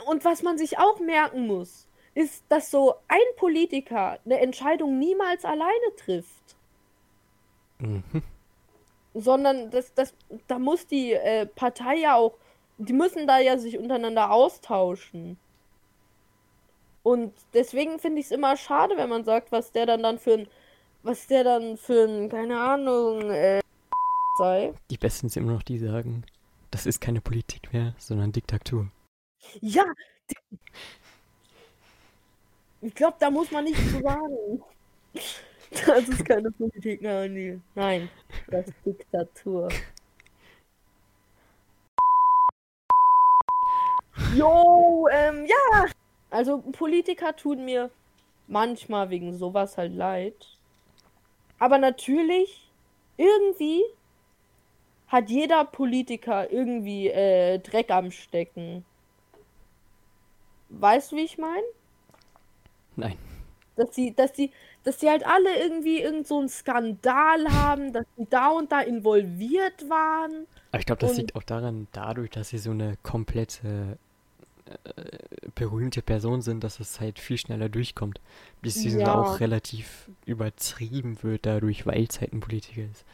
und 0.05 0.23
was 0.23 0.43
man 0.43 0.57
sich 0.57 0.77
auch 0.77 0.99
merken 0.99 1.47
muss, 1.47 1.87
ist, 2.15 2.43
dass 2.49 2.69
so 2.69 2.95
ein 3.07 3.19
Politiker 3.37 4.19
eine 4.23 4.39
Entscheidung 4.39 4.99
niemals 4.99 5.45
alleine 5.45 5.95
trifft. 5.97 6.55
Mhm. 7.79 8.03
Sondern 9.15 9.71
das, 9.71 9.93
das, 9.93 10.13
da 10.47 10.59
muss 10.59 10.87
die 10.87 11.13
äh, 11.13 11.45
Partei 11.45 11.97
ja 11.97 12.15
auch, 12.15 12.37
die 12.77 12.93
müssen 12.93 13.27
da 13.27 13.39
ja 13.39 13.57
sich 13.57 13.77
untereinander 13.77 14.31
austauschen. 14.31 15.37
Und 17.03 17.33
deswegen 17.53 17.99
finde 17.99 18.19
ich 18.19 18.27
es 18.27 18.31
immer 18.31 18.55
schade, 18.55 18.95
wenn 18.97 19.09
man 19.09 19.25
sagt, 19.25 19.51
was 19.51 19.71
der 19.71 19.85
dann 19.85 20.03
dann 20.03 20.19
für 20.19 20.33
ein, 20.33 20.47
was 21.03 21.27
der 21.27 21.43
dann 21.43 21.77
für 21.77 22.05
ein, 22.07 22.29
keine 22.29 22.59
Ahnung, 22.59 23.29
äh, 23.29 23.59
sei. 24.37 24.73
Die 24.89 24.97
Besten 24.97 25.29
sind 25.29 25.43
immer 25.43 25.53
noch 25.53 25.63
die, 25.63 25.79
die 25.79 25.85
sagen, 25.85 26.23
das 26.71 26.85
ist 26.85 27.01
keine 27.01 27.21
Politik 27.21 27.73
mehr, 27.73 27.93
sondern 27.97 28.31
Diktatur. 28.31 28.87
Ja, 29.59 29.83
ich 32.81 32.93
glaube, 32.95 33.15
da 33.19 33.29
muss 33.29 33.49
man 33.51 33.63
nichts 33.63 33.91
zu 33.91 34.01
sagen. 34.01 34.63
Das 35.87 36.07
ist 36.07 36.23
keine 36.23 36.51
Politik 36.51 37.01
mehr, 37.01 37.27
nee. 37.27 37.59
Nein, 37.73 38.07
das 38.45 38.67
ist 38.67 38.75
Diktatur. 38.85 39.69
Jo, 44.35 45.07
ähm, 45.11 45.45
ja. 45.45 45.85
Also 46.29 46.59
Politiker 46.59 47.35
tun 47.35 47.65
mir 47.65 47.91
manchmal 48.47 49.09
wegen 49.09 49.37
sowas 49.37 49.77
halt 49.77 49.93
leid. 49.93 50.33
Aber 51.59 51.77
natürlich, 51.77 52.69
irgendwie 53.17 53.83
hat 55.07 55.29
jeder 55.29 55.63
Politiker 55.65 56.51
irgendwie 56.51 57.07
äh, 57.09 57.59
Dreck 57.59 57.91
am 57.91 58.09
Stecken. 58.09 58.83
Weißt 60.69 61.11
du, 61.11 61.17
wie 61.17 61.21
ich 61.23 61.37
meine? 61.37 61.63
Nein. 62.95 63.17
Dass 63.75 63.93
sie, 63.93 64.13
dass 64.13 64.33
die, 64.33 64.51
dass 64.83 64.97
die 64.97 65.09
halt 65.09 65.25
alle 65.25 65.55
irgendwie 65.59 66.01
irgend 66.01 66.27
so 66.27 66.39
einen 66.39 66.49
Skandal 66.49 67.47
haben, 67.51 67.93
dass 67.93 68.05
die 68.17 68.27
da 68.29 68.49
und 68.49 68.71
da 68.71 68.81
involviert 68.81 69.87
waren. 69.89 70.47
Aber 70.71 70.79
ich 70.79 70.85
glaube, 70.85 71.01
das 71.01 71.11
Und- 71.11 71.17
liegt 71.17 71.35
auch 71.35 71.43
daran, 71.43 71.87
dadurch, 71.91 72.31
dass 72.31 72.49
sie 72.49 72.57
so 72.57 72.71
eine 72.71 72.97
komplette 73.03 73.97
äh, 74.65 75.49
berühmte 75.55 76.01
Person 76.01 76.41
sind, 76.41 76.63
dass 76.63 76.79
es 76.79 76.99
halt 76.99 77.19
viel 77.19 77.37
schneller 77.37 77.69
durchkommt. 77.69 78.19
Bis 78.61 78.75
sie 78.75 78.89
Ja. 78.99 79.13
auch 79.13 79.39
relativ 79.39 80.09
übertrieben 80.25 81.21
wird 81.23 81.45
dadurch, 81.45 81.85
weil 81.85 82.03
es 82.03 82.21
halt 82.21 82.33
ein 82.33 82.39
Politiker 82.39 82.83
ist. 82.83 83.05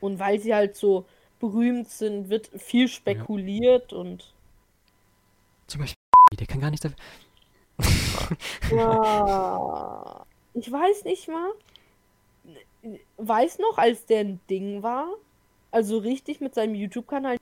Und 0.00 0.18
weil 0.18 0.40
sie 0.40 0.54
halt 0.54 0.76
so 0.76 1.06
berühmt 1.38 1.88
sind, 1.88 2.28
wird 2.28 2.48
viel 2.56 2.88
spekuliert 2.88 3.92
und 3.92 4.32
Zum 5.66 5.80
Beispiel, 5.80 5.96
der 6.38 6.46
kann 6.46 6.60
gar 6.60 6.70
nichts 6.70 6.82
dafür. 6.82 6.98
ja, 8.70 10.24
ich 10.54 10.70
weiß 10.70 11.04
nicht 11.04 11.28
mal. 11.28 11.50
Weiß 13.18 13.58
noch, 13.58 13.76
als 13.78 14.06
der 14.06 14.20
ein 14.20 14.40
Ding 14.48 14.82
war, 14.82 15.08
also 15.70 15.98
richtig 15.98 16.40
mit 16.40 16.54
seinem 16.54 16.74
YouTube-Kanal. 16.74 17.36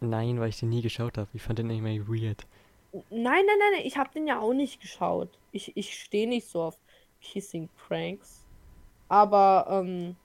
Nein, 0.00 0.38
weil 0.38 0.50
ich 0.50 0.60
den 0.60 0.68
nie 0.68 0.82
geschaut 0.82 1.16
habe. 1.18 1.28
Ich 1.32 1.42
fand 1.42 1.58
den 1.58 1.70
immer 1.70 1.88
weird. 2.08 2.46
Nein, 2.92 3.44
nein, 3.46 3.58
nein, 3.72 3.80
ich 3.84 3.96
habe 3.96 4.10
den 4.14 4.26
ja 4.26 4.40
auch 4.40 4.54
nicht 4.54 4.80
geschaut. 4.80 5.28
Ich, 5.52 5.76
ich 5.76 5.98
stehe 5.98 6.28
nicht 6.28 6.48
so 6.48 6.62
auf 6.62 6.78
Kissing 7.20 7.68
Pranks. 7.76 8.44
Aber 9.08 9.66
ähm, 9.70 10.16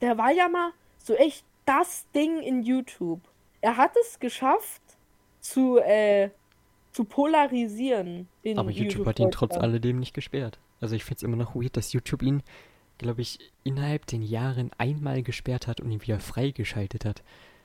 der 0.00 0.18
war 0.18 0.30
ja 0.30 0.48
mal 0.48 0.72
so 0.98 1.14
echt 1.14 1.44
das 1.64 2.06
Ding 2.14 2.40
in 2.40 2.62
YouTube. 2.62 3.20
Er 3.60 3.76
hat 3.76 3.92
es 3.96 4.18
geschafft 4.18 4.82
zu, 5.40 5.78
äh, 5.78 6.30
zu 6.92 7.04
polarisieren 7.04 8.28
in 8.42 8.58
Aber 8.58 8.70
YouTube 8.70 9.06
hat 9.06 9.18
ihn 9.18 9.30
trotz 9.30 9.56
alledem 9.56 9.98
nicht 10.00 10.14
gesperrt. 10.14 10.58
Also 10.80 10.94
ich 10.96 11.04
finde 11.04 11.16
es 11.18 11.22
immer 11.22 11.36
noch 11.36 11.54
weird, 11.54 11.76
dass 11.76 11.92
YouTube 11.92 12.22
ihn, 12.22 12.42
glaube 12.98 13.22
ich, 13.22 13.38
innerhalb 13.62 14.06
den 14.06 14.22
Jahren 14.22 14.70
einmal 14.76 15.22
gesperrt 15.22 15.66
hat 15.66 15.80
und 15.80 15.90
ihn 15.90 16.02
wieder 16.02 16.20
freigeschaltet 16.20 17.04
hat. 17.04 17.22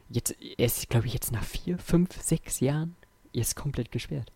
Jetzt, 0.10 0.36
er 0.42 0.66
ist, 0.66 0.90
glaube 0.90 1.08
ich, 1.08 1.14
jetzt 1.14 1.32
nach 1.32 1.44
vier, 1.44 1.78
fünf, 1.78 2.14
sechs 2.22 2.62
Jahren, 2.62 2.96
er 3.34 3.42
ist 3.42 3.56
komplett 3.56 3.92
gesperrt. 3.92 4.32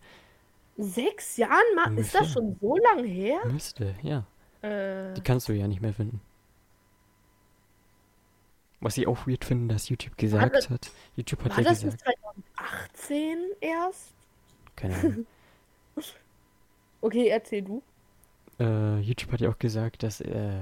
Sechs 0.76 1.36
Jahren? 1.36 1.62
Ma 1.76 1.84
ist 2.00 2.14
das 2.14 2.32
schon 2.32 2.56
so 2.60 2.76
lang 2.76 3.04
her? 3.04 3.38
Müsste, 3.46 3.94
ja. 4.02 4.24
Äh, 4.62 5.14
Die 5.14 5.20
kannst 5.20 5.48
du 5.48 5.52
ja 5.52 5.68
nicht 5.68 5.80
mehr 5.80 5.94
finden. 5.94 6.20
Was 8.80 8.98
ich 8.98 9.06
auch 9.06 9.26
weird 9.26 9.44
finde, 9.44 9.72
dass 9.74 9.88
YouTube 9.88 10.16
gesagt 10.18 10.54
das- 10.54 10.68
hat. 10.70 10.90
YouTube 11.16 11.44
hat 11.44 11.52
war 11.52 11.58
ja 11.62 11.70
das 11.70 11.82
nicht 11.84 11.98
gesagt. 11.98 12.18
2018 12.96 13.38
erst? 13.60 14.12
Keine 14.76 14.94
Ahnung. 14.98 15.26
Okay, 17.00 17.28
erzähl 17.28 17.62
du. 17.62 17.82
äh, 18.58 18.98
YouTube 19.00 19.32
hat 19.32 19.40
ja 19.40 19.50
auch 19.50 19.58
gesagt, 19.58 20.02
dass 20.02 20.20
äh, 20.20 20.58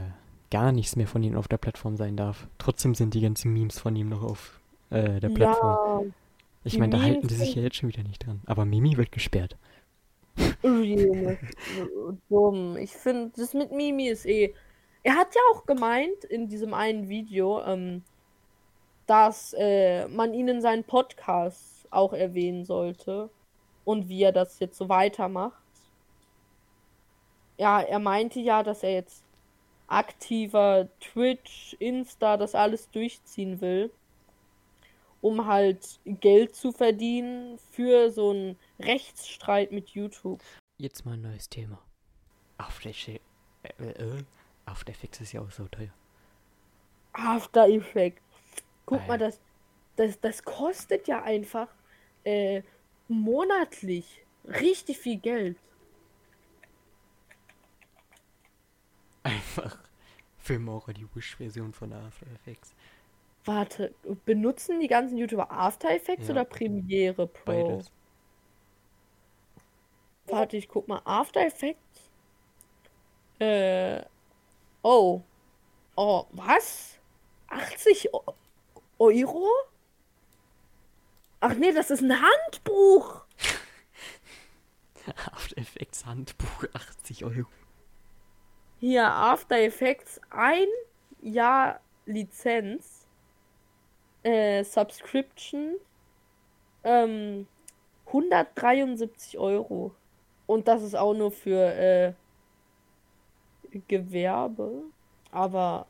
gar 0.51 0.73
nichts 0.73 0.95
mehr 0.97 1.07
von 1.09 1.23
ihm 1.23 1.37
auf 1.37 1.49
der 1.49 1.57
Plattform 1.59 1.97
sein 1.97 2.17
darf. 2.17 2.47
Trotzdem 2.59 2.95
sind 2.95 3.15
die 3.15 3.21
ganzen 3.23 3.53
Memes 3.53 3.79
von 3.79 3.97
ihm 3.97 4.09
noch 4.09 4.23
auf 4.23 4.61
äh, 4.91 5.19
der 5.21 5.31
Plattform. 5.31 6.07
Ja, 6.07 6.13
ich 6.65 6.79
meine, 6.79 6.97
da 6.97 7.03
halten 7.03 7.27
die 7.27 7.35
sich 7.35 7.55
ja 7.55 7.63
jetzt 7.63 7.77
schon 7.77 7.89
wieder 7.89 8.03
nicht 8.03 8.25
dran. 8.27 8.41
Aber 8.47 8.65
Mimi 8.65 8.97
wird 8.97 9.13
gesperrt. 9.13 9.57
Dumm. 12.29 12.77
Ich 12.77 12.93
finde, 12.93 13.33
das 13.37 13.55
mit 13.55 13.73
Mimi 13.73 14.09
ist 14.09 14.27
eh. 14.27 14.55
Er 15.03 15.17
hat 15.17 15.35
ja 15.35 15.41
auch 15.53 15.67
gemeint 15.67 16.25
in 16.25 16.49
diesem 16.49 16.75
einen 16.75 17.09
Video, 17.09 17.61
ähm, 17.65 18.03
dass 19.07 19.55
äh, 19.59 20.07
man 20.09 20.33
ihn 20.33 20.47
in 20.49 20.61
seinen 20.61 20.85
Podcast 20.85 21.89
auch 21.91 22.13
erwähnen 22.13 22.65
sollte 22.65 23.29
und 23.85 24.09
wie 24.09 24.23
er 24.23 24.33
das 24.33 24.61
jetzt 24.61 24.79
so 24.79 24.89
weitermacht. 24.89 25.61
Ja, 27.59 27.81
er 27.81 27.99
meinte 27.99 28.41
ja, 28.41 28.63
dass 28.63 28.83
er 28.83 28.93
jetzt 28.93 29.25
aktiver 29.89 30.89
Twitch, 31.01 31.77
Insta, 31.79 32.37
das 32.37 32.55
alles 32.55 32.91
durchziehen 32.91 33.61
will, 33.61 33.91
um 35.23 35.47
halt 35.47 36.01
Geld 36.05 36.55
zu 36.55 36.73
verdienen 36.73 37.57
für 37.71 38.11
so 38.11 38.31
einen 38.31 38.59
Rechtsstreit 38.79 39.73
mit 39.73 39.91
YouTube. 39.91 40.43
Jetzt 40.77 41.07
mal 41.07 41.13
ein 41.15 41.23
neues 41.23 41.49
Thema. 41.49 41.81
After, 42.59 42.91
äh, 42.91 43.19
äh, 43.79 44.25
After 44.67 44.91
Effects 44.91 45.21
ist 45.21 45.33
ja 45.33 45.41
auch 45.41 45.51
so 45.51 45.67
teuer. 45.69 45.93
After 47.13 47.69
Effects. 47.69 48.21
Guck 48.85 49.01
Ah, 49.03 49.07
mal, 49.07 49.19
das, 49.19 49.41
das, 49.97 50.21
das 50.21 50.43
kostet 50.43 51.07
ja 51.07 51.23
einfach 51.23 51.69
äh, 52.25 52.63
monatlich 53.09 54.25
richtig 54.45 54.99
viel 54.99 55.19
Geld. 55.19 55.57
Einfach 59.23 59.79
Filmora 60.39 60.93
die 60.93 61.07
Wish-Version 61.15 61.73
von 61.73 61.93
After 61.93 62.27
Effects. 62.35 62.75
Warte, 63.45 63.93
benutzen 64.25 64.79
die 64.81 64.87
ganzen 64.89 65.19
YouTuber 65.19 65.51
After 65.51 65.91
Effects 65.91 66.29
Ja. 66.29 66.33
oder 66.35 66.45
Premiere 66.45 67.27
Pro? 67.27 67.45
Beides. 67.45 67.91
Warte, 70.27 70.57
ich 70.57 70.69
guck 70.69 70.87
mal. 70.89 71.03
After 71.05 71.45
Effects? 71.45 72.11
Äh. 73.41 74.03
Oh. 74.83 75.23
Oh, 75.97 76.27
was? 76.33 76.99
80 77.49 78.15
Eu- 78.15 78.33
Euro? 78.99 79.47
Ach 81.41 81.55
nee, 81.55 81.73
das 81.73 81.91
ist 81.91 82.03
ein 82.03 82.13
Handbuch. 82.23 83.25
After 85.33 85.59
Effects 85.59 86.07
Handbuch 86.07 86.65
80 86.73 87.25
Euro. 87.25 87.47
Hier, 88.79 89.07
After 89.11 89.59
Effects, 89.59 90.21
ein 90.31 90.67
Jahr 91.21 91.81
Lizenz, 92.07 93.02
äh, 94.23 94.65
Subscription, 94.65 95.77
ähm, 96.85 97.47
173 98.07 99.39
Euro. 99.39 99.93
Und 100.47 100.69
das 100.69 100.83
ist 100.83 100.95
auch 100.95 101.15
nur 101.15 101.31
für 101.31 101.73
äh, 101.75 102.13
Gewerbe. 103.89 104.83
Aber 105.31 105.87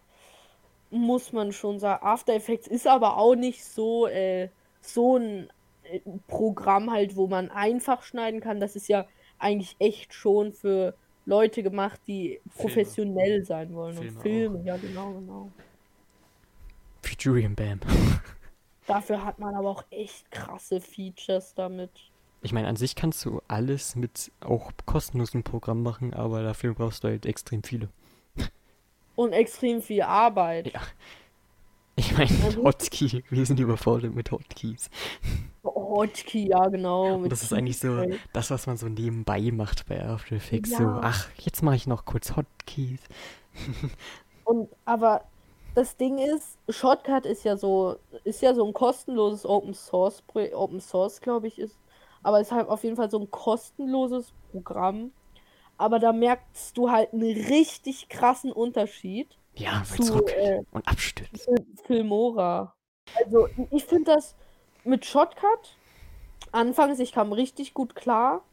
muss 0.90 1.32
man 1.32 1.52
schon 1.52 1.78
sagen, 1.78 2.04
After 2.04 2.34
Effects 2.34 2.68
ist 2.68 2.86
aber 2.86 3.16
auch 3.16 3.34
nicht 3.34 3.64
so, 3.64 4.06
äh, 4.06 4.48
so 4.80 5.16
ein 5.16 5.50
äh, 5.84 6.00
Programm 6.28 6.90
halt, 6.90 7.16
wo 7.16 7.26
man 7.26 7.50
einfach 7.50 8.02
schneiden 8.02 8.40
kann. 8.40 8.60
Das 8.60 8.76
ist 8.76 8.88
ja 8.88 9.06
eigentlich 9.38 9.74
echt 9.78 10.14
schon 10.14 10.52
für 10.52 10.94
Leute 11.24 11.62
gemacht, 11.62 12.00
die 12.06 12.40
professionell 12.56 13.44
sein 13.44 13.74
wollen. 13.74 13.94
Filme 13.94 14.12
und 14.12 14.22
Filme, 14.22 14.62
ja 14.64 14.76
genau, 14.76 15.12
genau. 15.12 15.50
Futurium 17.16 17.54
Bam. 17.54 17.78
Dafür 18.86 19.22
hat 19.24 19.38
man 19.38 19.54
aber 19.54 19.68
auch 19.68 19.84
echt 19.90 20.30
krasse 20.30 20.80
Features 20.80 21.54
damit. 21.54 21.90
Ich 22.40 22.52
meine, 22.54 22.68
an 22.68 22.76
sich 22.76 22.96
kannst 22.96 23.22
du 23.26 23.42
alles 23.48 23.94
mit 23.96 24.32
auch 24.40 24.72
kostenlosen 24.86 25.42
Programmen 25.42 25.82
machen, 25.82 26.14
aber 26.14 26.42
dafür 26.42 26.72
brauchst 26.74 27.04
du 27.04 27.08
halt 27.08 27.26
extrem 27.26 27.62
viele. 27.62 27.88
Und 29.14 29.32
extrem 29.34 29.82
viel 29.82 30.02
Arbeit. 30.02 30.72
Ja. 30.72 30.80
Ich 31.96 32.16
meine, 32.16 32.30
Also- 32.44 32.64
Hotkey, 32.64 33.22
wir 33.28 33.44
sind 33.46 33.60
überfordert 33.60 34.14
mit 34.14 34.30
Hotkeys. 34.32 34.88
Hotkey, 35.62 36.48
ja 36.48 36.66
genau. 36.68 37.16
Und 37.16 37.28
das 37.30 37.42
ist 37.42 37.52
eigentlich 37.52 37.78
so 37.78 38.06
das, 38.32 38.50
was 38.50 38.66
man 38.66 38.78
so 38.78 38.88
nebenbei 38.88 39.50
macht 39.52 39.86
bei 39.86 40.02
After 40.02 40.36
Effects. 40.36 40.70
So, 40.70 40.82
Ja. 40.84 41.00
ach, 41.04 41.28
jetzt 41.36 41.62
mache 41.62 41.76
ich 41.76 41.86
noch 41.86 42.06
kurz 42.06 42.34
Hotkeys. 42.34 43.00
Und 44.44 44.70
aber 44.86 45.24
das 45.74 45.96
Ding 45.96 46.18
ist, 46.18 46.58
Shotcut 46.68 47.26
ist 47.26 47.44
ja 47.44 47.56
so, 47.56 47.96
ist 48.24 48.42
ja 48.42 48.54
so 48.54 48.66
ein 48.66 48.72
kostenloses 48.72 49.46
Open 49.46 49.74
Source, 49.74 50.22
Open 50.54 50.80
Source, 50.80 51.20
glaube 51.20 51.48
ich, 51.48 51.58
ist, 51.58 51.78
aber 52.22 52.40
ist 52.40 52.52
halt 52.52 52.68
auf 52.68 52.84
jeden 52.84 52.96
Fall 52.96 53.10
so 53.10 53.18
ein 53.20 53.30
kostenloses 53.30 54.32
Programm. 54.50 55.12
Aber 55.78 55.98
da 55.98 56.12
merkst 56.12 56.76
du 56.76 56.90
halt 56.90 57.12
einen 57.12 57.22
richtig 57.46 58.08
krassen 58.08 58.52
Unterschied 58.52 59.38
Ja, 59.56 59.82
zu 59.84 60.26
äh, 60.28 60.62
und 60.72 60.86
abstürzt. 60.88 61.46
Fil- 61.46 61.66
Filmora. 61.84 62.74
Also 63.14 63.48
ich 63.70 63.84
finde 63.84 64.12
das 64.12 64.36
mit 64.84 65.04
Shotcut, 65.06 65.78
anfangs, 66.52 66.98
ich 66.98 67.12
kam 67.12 67.32
richtig 67.32 67.74
gut 67.74 67.94
klar, 67.94 68.44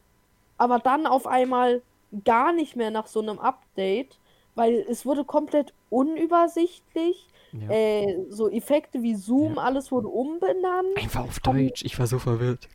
aber 0.57 0.79
dann 0.79 1.07
auf 1.07 1.27
einmal 1.27 1.83
gar 2.25 2.53
nicht 2.53 2.75
mehr 2.75 2.91
nach 2.91 3.07
so 3.07 3.21
einem 3.21 3.39
Update, 3.39 4.18
weil 4.59 4.85
es 4.89 5.05
wurde 5.05 5.23
komplett 5.23 5.73
unübersichtlich. 5.89 7.27
Ja. 7.51 7.69
Äh, 7.69 8.25
so 8.29 8.47
Effekte 8.49 9.01
wie 9.01 9.15
Zoom, 9.15 9.55
Ja. 9.55 9.63
alles 9.63 9.91
wurde 9.91 10.07
umbenannt, 10.07 10.95
Einfach 10.97 11.21
auf 11.23 11.39
haben- 11.45 11.57
Deutsch, 11.57 11.83
ich 11.83 11.97
war 11.97 12.05
so 12.05 12.19
verwirrt. 12.19 12.67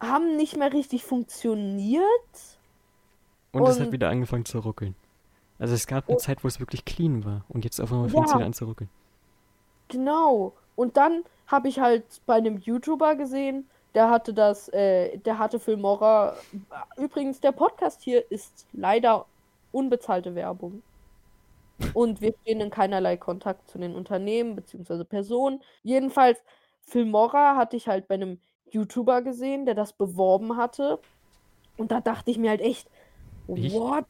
haben 0.00 0.36
nicht 0.36 0.56
mehr 0.56 0.72
richtig 0.72 1.02
funktioniert. 1.04 2.04
Und 3.52 3.62
es 3.66 3.80
hat 3.80 3.86
Und- 3.86 3.92
wieder 3.92 4.08
angefangen 4.10 4.44
zu 4.44 4.60
ruckeln. 4.60 4.94
Also 5.58 5.74
es 5.74 5.86
gab 5.88 6.06
eine 6.06 6.16
Und- 6.16 6.20
Zeit, 6.22 6.44
wo 6.44 6.48
es 6.48 6.60
wirklich 6.60 6.84
clean 6.84 7.24
war. 7.24 7.44
Und 7.48 7.64
jetzt 7.64 7.80
auf 7.80 7.90
einmal 7.90 8.06
Ja. 8.08 8.12
fängt 8.12 8.26
es 8.28 8.34
wieder 8.34 8.44
an 8.46 8.52
zu 8.52 8.66
ruckeln. 8.66 8.90
Genau. 9.88 10.52
Und 10.76 10.96
dann 10.96 11.24
habe 11.48 11.66
ich 11.68 11.80
halt 11.80 12.04
bei 12.26 12.34
einem 12.34 12.58
YouTuber 12.58 13.16
gesehen, 13.16 13.66
der 13.94 14.10
hatte 14.10 14.32
das, 14.34 14.68
äh, 14.68 15.16
der 15.18 15.38
hatte 15.38 15.58
Filmora. 15.58 16.36
Übrigens, 16.96 17.40
der 17.40 17.50
Podcast 17.52 18.02
hier 18.02 18.30
ist 18.30 18.66
leider 18.72 19.26
unbezahlte 19.72 20.34
Werbung. 20.36 20.82
Und 21.94 22.20
wir 22.20 22.34
stehen 22.42 22.60
in 22.60 22.70
keinerlei 22.70 23.16
Kontakt 23.16 23.68
zu 23.68 23.78
den 23.78 23.94
Unternehmen 23.94 24.56
bzw. 24.56 25.04
Personen. 25.04 25.62
Jedenfalls, 25.82 26.42
Filmora 26.80 27.56
hatte 27.56 27.76
ich 27.76 27.88
halt 27.88 28.08
bei 28.08 28.14
einem 28.14 28.40
YouTuber 28.70 29.22
gesehen, 29.22 29.66
der 29.66 29.74
das 29.74 29.92
beworben 29.92 30.56
hatte. 30.56 31.00
Und 31.76 31.90
da 31.92 32.00
dachte 32.00 32.30
ich 32.30 32.38
mir 32.38 32.50
halt 32.50 32.60
echt, 32.60 32.90
Ich? 33.54 33.72
what? 33.72 34.06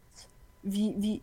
Wie, 0.62 0.94
wie? 0.98 1.22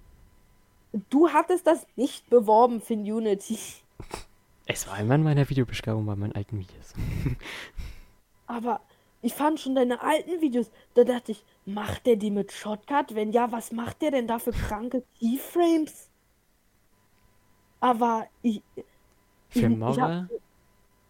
Du 1.10 1.30
hattest 1.30 1.68
das 1.68 1.86
nicht 1.96 2.30
beworben, 2.30 2.82
Finunity. 2.82 3.60
Es 4.68 4.88
war 4.88 5.00
immer 5.00 5.16
in 5.16 5.24
meiner 5.24 5.48
Videobeschreibung 5.50 6.06
bei 6.08 6.16
meinen 6.16 6.34
alten 6.34 6.58
Videos. 6.60 6.94
Aber 8.48 8.82
ich 9.22 9.34
fand 9.34 9.60
schon 9.60 9.76
deine 9.76 10.02
alten 10.02 10.42
Videos, 10.42 10.72
da 10.94 11.04
dachte 11.04 11.32
ich, 11.32 11.46
macht 11.66 12.06
der 12.06 12.16
die 12.16 12.32
mit 12.32 12.52
Shotcut? 12.52 13.16
Wenn 13.16 13.32
ja, 13.32 13.52
was 13.52 13.72
macht 13.72 14.02
der 14.02 14.12
denn 14.12 14.28
da 14.28 14.40
für 14.40 14.54
kranke 14.54 15.04
Keyframes? 15.20 16.10
Aber 17.80 18.28
ich, 18.42 18.62
Filmora 19.50 20.22
hab, 20.24 20.26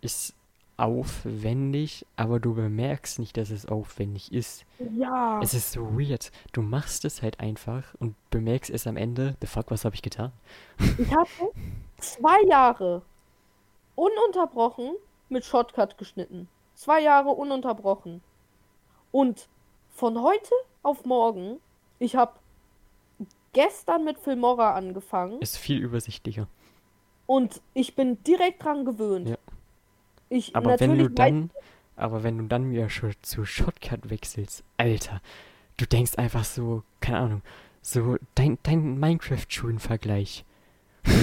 ist 0.02 0.36
aufwendig, 0.78 2.06
aber 2.18 2.40
du 2.40 2.54
bemerkst 2.54 3.20
nicht, 3.20 3.38
dass 3.38 3.50
es 3.50 3.66
aufwendig 3.66 4.32
ist. 4.34 4.66
ja, 4.98 5.40
Es 5.42 5.54
ist 5.54 5.72
so 5.72 5.98
weird. 5.98 6.32
Du 6.52 6.62
machst 6.62 7.06
es 7.06 7.22
halt 7.22 7.40
einfach 7.40 7.84
und 8.00 8.16
bemerkst 8.30 8.70
es 8.70 8.86
am 8.88 8.98
Ende, 8.98 9.36
the 9.42 9.48
fuck, 9.48 9.72
was 9.72 9.86
habe 9.86 9.96
ich 9.96 10.02
getan? 10.02 10.32
ich 10.98 11.16
hatte 11.16 11.52
zwei 11.98 12.42
Jahre 12.48 13.04
ununterbrochen 13.96 14.96
mit 15.30 15.46
Shotcut 15.46 15.98
geschnitten. 15.98 16.50
Zwei 16.74 17.02
Jahre 17.02 17.30
ununterbrochen. 17.30 18.22
Und 19.12 19.48
von 19.90 20.22
heute 20.22 20.52
auf 20.84 21.06
morgen, 21.06 21.60
ich 22.00 22.18
habe 22.18 22.34
gestern 23.56 24.04
mit 24.04 24.20
Filmora 24.20 24.76
angefangen. 24.76 25.42
Ist 25.42 25.58
viel 25.58 25.80
übersichtlicher. 25.80 26.48
Und 27.26 27.62
ich 27.74 27.96
bin 27.96 28.22
direkt 28.24 28.64
dran 28.64 28.86
gewöhnt. 28.86 29.30
Ja. 29.30 29.38
Ich 30.30 30.56
Aber 30.56 30.80
wenn 30.80 30.98
du 30.98 31.10
dann, 31.10 31.50
aber 31.96 32.24
wenn 32.24 32.38
du 32.38 32.44
dann 32.46 32.70
wieder 32.70 32.90
schon 32.90 33.14
zu 33.22 33.46
Shotcut 33.46 34.10
wechselst, 34.10 34.64
Alter, 34.78 35.22
du 35.78 35.86
denkst 35.86 36.18
einfach 36.18 36.44
so, 36.44 36.84
keine 37.00 37.18
Ahnung, 37.20 37.42
so 37.82 38.18
dein, 38.36 38.58
dein 38.64 39.00
Minecraft-Schulen-Vergleich. 39.00 40.46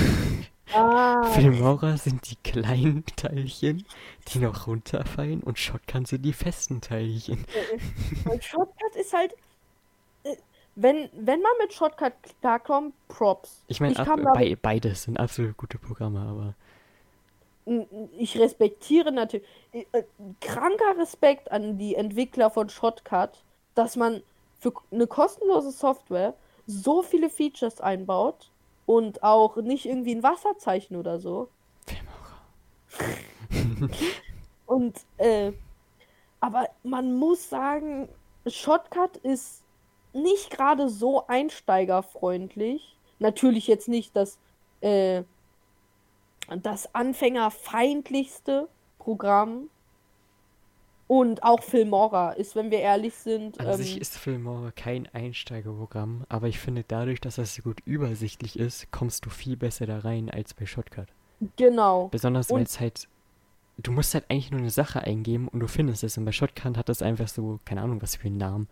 Ah, 0.75 1.23
Filmora 1.25 1.99
sind 1.99 2.31
die 2.31 2.37
kleinen 2.37 3.05
Teilchen, 3.17 3.85
die 4.29 4.39
noch 4.39 4.67
runterfallen 4.67 5.43
und 5.43 5.59
Shotgun 5.59 6.07
sind 6.07 6.23
die 6.23 6.33
festen 6.33 6.81
Teilchen. 6.81 7.45
und 8.25 8.43
Shotcut 8.43 8.97
ist 8.99 9.13
halt. 9.13 9.35
Wenn, 10.75 11.11
wenn 11.13 11.43
man 11.43 11.53
mit 11.61 11.73
Shotcut 11.75 12.15
klarkommt, 12.41 12.95
Props. 13.09 13.63
Ich 13.69 13.81
meine, 13.81 13.95
bei, 13.95 14.57
beides 14.61 15.03
sind 15.03 15.19
absolut 15.19 15.57
gute 15.57 15.79
Programme, 15.79 16.21
aber 16.21 16.55
Ich 18.17 18.39
respektiere 18.39 19.13
natürlich. 19.13 19.47
äh, 19.73 19.85
Kranker 20.41 20.99
Respekt 20.99 21.53
an 21.53 21.79
die 21.79 21.95
Entwickler 21.95 22.51
von 22.51 22.71
Shotcut, 22.71 23.45
dass 23.75 23.97
man 23.97 24.23
für 24.61 24.73
eine 24.91 25.07
kostenlose 25.07 25.73
Software 25.73 26.35
so 26.67 27.03
viele 27.03 27.29
Features 27.29 27.81
einbaut 27.81 28.51
und 28.87 29.23
auch 29.23 29.57
nicht 29.57 29.87
irgendwie 29.87 30.15
ein 30.15 30.23
Wasserzeichen 30.23 30.97
oder 30.97 31.19
so. 31.19 31.49
Und, 34.67 34.97
äh, 35.19 35.53
aber 36.41 36.69
man 36.83 37.15
muss 37.15 37.49
sagen, 37.49 38.09
Shotcut 38.47 39.17
ist 39.19 39.62
nicht 40.13 40.51
gerade 40.51 40.89
so 40.89 41.27
einsteigerfreundlich. 41.27 42.97
Natürlich 43.19 43.67
jetzt 43.67 43.89
nicht 43.89 44.15
das, 44.17 44.39
äh, 44.81 45.23
das 46.63 46.95
anfängerfeindlichste 46.95 48.69
Programm. 48.99 49.69
Und 51.09 51.43
auch 51.43 51.63
Filmora 51.63 52.33
ist, 52.33 52.57
wenn 52.57 52.71
wir 52.71 52.79
ehrlich 52.79 53.15
sind, 53.15 53.61
An 53.61 53.77
sich 53.77 53.97
ähm, 53.97 54.01
ist 54.01 54.17
Filmora 54.17 54.71
kein 54.71 55.09
Einsteigerprogramm, 55.13 56.25
aber 56.31 56.49
ich 56.49 56.59
finde 56.59 56.85
dadurch, 56.89 57.21
dass 57.21 57.35
das 57.35 57.55
so 57.55 57.63
gut 57.63 57.81
übersichtlich 57.85 58.59
ist, 58.59 58.91
kommst 58.93 59.27
du 59.27 59.31
viel 59.31 59.59
besser 59.59 59.85
da 59.85 59.99
rein 59.99 60.31
als 60.31 60.55
bei 60.55 60.65
Shotcut. 60.65 61.09
genau. 61.57 62.09
Besonders 62.09 62.49
weil 62.49 62.63
es 62.63 62.81
halt, 62.81 63.09
du 63.77 63.93
musst 63.93 64.15
halt 64.15 64.25
eigentlich 64.31 64.51
nur 64.51 64.61
eine 64.61 64.71
Sache 64.71 65.03
eingeben 65.03 65.49
und 65.49 65.61
du 65.61 65.69
findest 65.69 66.03
es. 66.03 66.17
Und 66.17 66.25
bei 66.25 66.33
Shotcut 66.33 66.79
hat 66.79 66.89
das 66.89 67.03
einfach 67.03 67.29
so, 67.29 67.61
keine 67.67 67.83
Ahnung, 67.83 68.01
was 68.01 68.17
für 68.17 68.29
einen 68.29 68.39
Namen. 68.39 68.69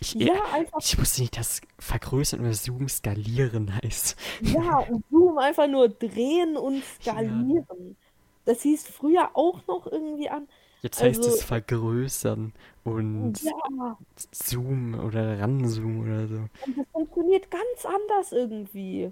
Ich, 0.00 0.14
Ja, 0.14 0.34
einfach, 0.52 0.78
ich 0.80 0.98
wusste 0.98 1.22
nicht, 1.22 1.36
dass 1.38 1.60
vergrößern 1.78 2.40
oder 2.40 2.52
Zoom 2.54 2.88
skalieren 2.88 3.74
heißt. 3.82 4.16
ja, 4.42 4.78
und 4.90 5.04
Zoom 5.10 5.38
einfach 5.38 5.66
nur 5.68 5.88
drehen 5.88 6.56
und 6.56 6.82
skalieren. 7.00 7.96
Das 8.44 8.62
hieß 8.62 8.88
früher 8.88 9.30
auch 9.34 9.66
noch 9.66 9.86
irgendwie 9.86 10.28
an. 10.28 10.48
Jetzt 10.82 11.02
heißt 11.02 11.18
Also- 11.24 11.30
es 11.36 11.42
vergrößern 11.44 12.52
und 12.84 13.42
Ja, 13.42 13.96
Zoom 14.32 14.94
oder 15.00 15.40
Ranzoom 15.40 16.02
oder 16.02 16.28
so. 16.28 16.34
Und 16.66 16.76
das 16.78 16.86
funktioniert 16.92 17.50
ganz 17.50 17.86
anders 17.86 18.32
irgendwie. 18.32 19.10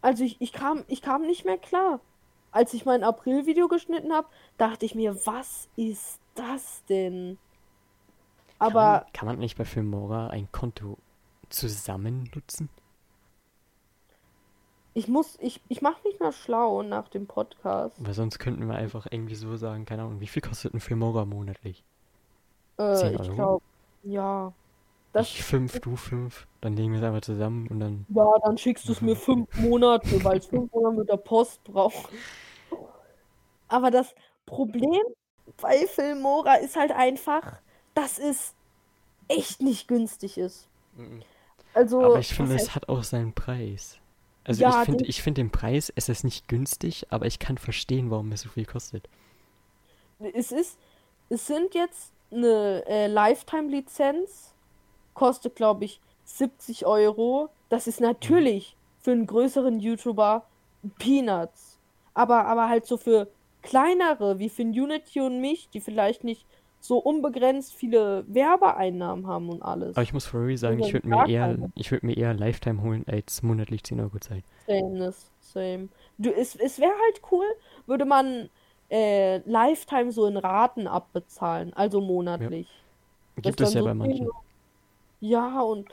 Also 0.00 0.22
ich, 0.24 0.36
ich 0.40 0.52
kam, 0.52 0.84
ich 0.86 1.02
kam 1.02 1.22
nicht 1.22 1.44
mehr 1.44 1.58
klar. 1.58 2.00
Als 2.52 2.74
ich 2.74 2.84
mein 2.84 3.02
April-Video 3.02 3.66
geschnitten 3.66 4.12
habe, 4.12 4.28
dachte 4.58 4.84
ich 4.86 4.94
mir, 4.94 5.16
was 5.26 5.68
ist 5.76 6.20
das 6.34 6.82
denn? 6.88 7.38
Kann 8.66 8.80
man, 8.80 9.00
Aber 9.00 9.06
kann 9.12 9.26
man 9.26 9.38
nicht 9.38 9.58
bei 9.58 9.64
Filmora 9.64 10.28
ein 10.28 10.50
Konto 10.52 10.98
zusammen 11.48 12.30
nutzen? 12.34 12.68
Ich 14.94 15.08
muss, 15.08 15.38
ich, 15.40 15.60
ich 15.68 15.80
mache 15.80 16.06
mich 16.06 16.20
mal 16.20 16.32
schlau 16.32 16.82
nach 16.82 17.08
dem 17.08 17.26
Podcast. 17.26 17.96
Weil 17.98 18.14
sonst 18.14 18.38
könnten 18.38 18.66
wir 18.68 18.74
einfach 18.74 19.06
irgendwie 19.10 19.34
so 19.34 19.56
sagen, 19.56 19.86
keine 19.86 20.02
Ahnung, 20.02 20.20
wie 20.20 20.26
viel 20.26 20.42
kostet 20.42 20.74
ein 20.74 20.80
Filmora 20.80 21.24
monatlich? 21.24 21.82
Äh, 22.78 22.94
10 22.94 23.14
ich 23.14 23.30
glaube, 23.32 23.64
ja. 24.02 24.52
Das, 25.12 25.26
Ich 25.28 25.42
fünf, 25.42 25.80
du 25.80 25.96
fünf, 25.96 26.46
dann 26.60 26.74
legen 26.74 26.92
wir 26.92 27.00
es 27.00 27.04
einfach 27.04 27.20
zusammen 27.22 27.68
und 27.68 27.80
dann. 27.80 28.06
ja, 28.08 28.30
dann 28.44 28.56
schickst 28.56 28.88
du 28.88 28.92
es 28.92 29.00
mir 29.02 29.16
fünf 29.16 29.48
Monate, 29.58 30.24
weil 30.24 30.38
es 30.38 30.46
fünf 30.46 30.72
Monate 30.72 30.96
mit 30.96 31.08
der 31.08 31.18
Post 31.18 31.64
braucht. 31.64 32.10
Aber 33.68 33.90
das 33.90 34.14
Problem 34.46 35.02
bei 35.60 35.86
Filmora 35.86 36.54
ist 36.56 36.76
halt 36.76 36.92
einfach, 36.92 37.60
dass 37.94 38.18
es 38.18 38.54
echt 39.28 39.60
nicht 39.60 39.88
günstig 39.88 40.38
ist. 40.38 40.68
Also, 41.74 42.02
Aber 42.02 42.18
ich 42.18 42.34
finde, 42.34 42.54
es 42.54 42.74
hat 42.74 42.88
auch 42.88 43.02
seinen 43.02 43.32
Preis. 43.32 43.98
Also 44.44 44.60
Ja, 44.62 44.80
ich 44.80 44.84
finde, 44.86 45.04
den- 45.04 45.10
ich 45.10 45.22
finde 45.22 45.40
den 45.42 45.50
Preis, 45.50 45.92
es 45.94 46.08
ist 46.08 46.24
nicht 46.24 46.48
günstig, 46.48 47.06
aber 47.10 47.26
ich 47.26 47.38
kann 47.38 47.58
verstehen, 47.58 48.10
warum 48.10 48.32
es 48.32 48.42
so 48.42 48.48
viel 48.48 48.66
kostet. 48.66 49.08
Es 50.34 50.52
ist, 50.52 50.78
es 51.28 51.46
sind 51.46 51.74
jetzt 51.74 52.12
eine 52.30 52.84
äh, 52.86 53.06
Lifetime-Lizenz, 53.06 54.54
kostet 55.14 55.56
glaube 55.56 55.84
ich 55.84 56.00
70 56.24 56.86
Euro. 56.86 57.50
Das 57.68 57.86
ist 57.86 58.00
natürlich 58.00 58.76
für 59.00 59.12
einen 59.12 59.26
größeren 59.26 59.80
YouTuber 59.80 60.46
Peanuts. 60.98 61.78
Aber, 62.14 62.46
aber 62.46 62.68
halt 62.68 62.86
so 62.86 62.96
für 62.96 63.28
kleinere, 63.62 64.38
wie 64.38 64.48
für 64.48 64.62
Unity 64.62 65.20
und 65.20 65.40
mich, 65.40 65.68
die 65.70 65.80
vielleicht 65.80 66.24
nicht 66.24 66.44
so 66.82 66.98
unbegrenzt 66.98 67.74
viele 67.74 68.24
Werbeeinnahmen 68.28 69.26
haben 69.26 69.48
und 69.50 69.62
alles. 69.62 69.96
Aber 69.96 70.02
ich 70.02 70.12
muss 70.12 70.26
for 70.26 70.40
real 70.46 70.56
sagen, 70.56 70.78
Oder 70.78 70.88
ich 70.88 70.92
würde 70.92 71.08
mir 71.08 71.24
eher, 71.24 71.58
ich 71.74 71.90
würde 71.92 72.06
mir 72.06 72.16
eher 72.16 72.34
Lifetime 72.34 72.82
holen 72.82 73.04
als 73.06 73.42
monatlich 73.42 73.84
10 73.84 74.00
Euro 74.00 74.18
zahlen. 74.18 74.44
Same, 74.66 75.12
same. 75.40 75.88
Du, 76.18 76.30
es, 76.32 76.56
es 76.56 76.78
wäre 76.78 76.92
halt 76.92 77.22
cool, 77.30 77.44
würde 77.86 78.04
man 78.04 78.50
äh, 78.90 79.38
Lifetime 79.48 80.12
so 80.12 80.26
in 80.26 80.36
Raten 80.36 80.86
abbezahlen, 80.86 81.72
also 81.74 82.00
monatlich. 82.00 82.84
Gibt 83.36 83.60
Das 83.60 83.68
es 83.68 83.74
ja 83.74 83.82
dann 83.82 83.84
bei 83.84 83.94
so 83.94 83.94
manchen. 83.94 84.28
Ja, 85.20 85.60
und 85.62 85.88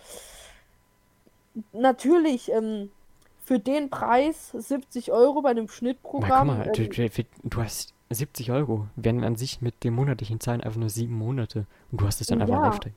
natürlich, 1.73 2.51
ähm, 2.51 2.91
für 3.43 3.59
den 3.59 3.89
Preis 3.89 4.51
70 4.51 5.11
Euro 5.11 5.41
bei 5.41 5.49
einem 5.51 5.67
Na, 6.17 6.31
guck 6.31 6.43
Schnittprogramm. 6.43 6.45
mal, 6.45 6.69
du, 6.71 6.83
ähm, 6.83 6.89
du, 6.89 7.09
du 7.43 7.61
hast 7.61 7.93
70 8.09 8.51
Euro, 8.51 8.87
wären 8.95 9.23
an 9.23 9.35
sich 9.35 9.61
mit 9.61 9.83
den 9.83 9.93
monatlichen 9.93 10.39
Zahlen 10.39 10.61
einfach 10.61 10.79
nur 10.79 10.89
sieben 10.89 11.13
Monate. 11.15 11.65
Und 11.91 12.01
du 12.01 12.07
hast 12.07 12.21
es 12.21 12.27
dann 12.27 12.41
einfach 12.41 12.55
Ja. 12.55 12.65
Lifetime. 12.67 12.95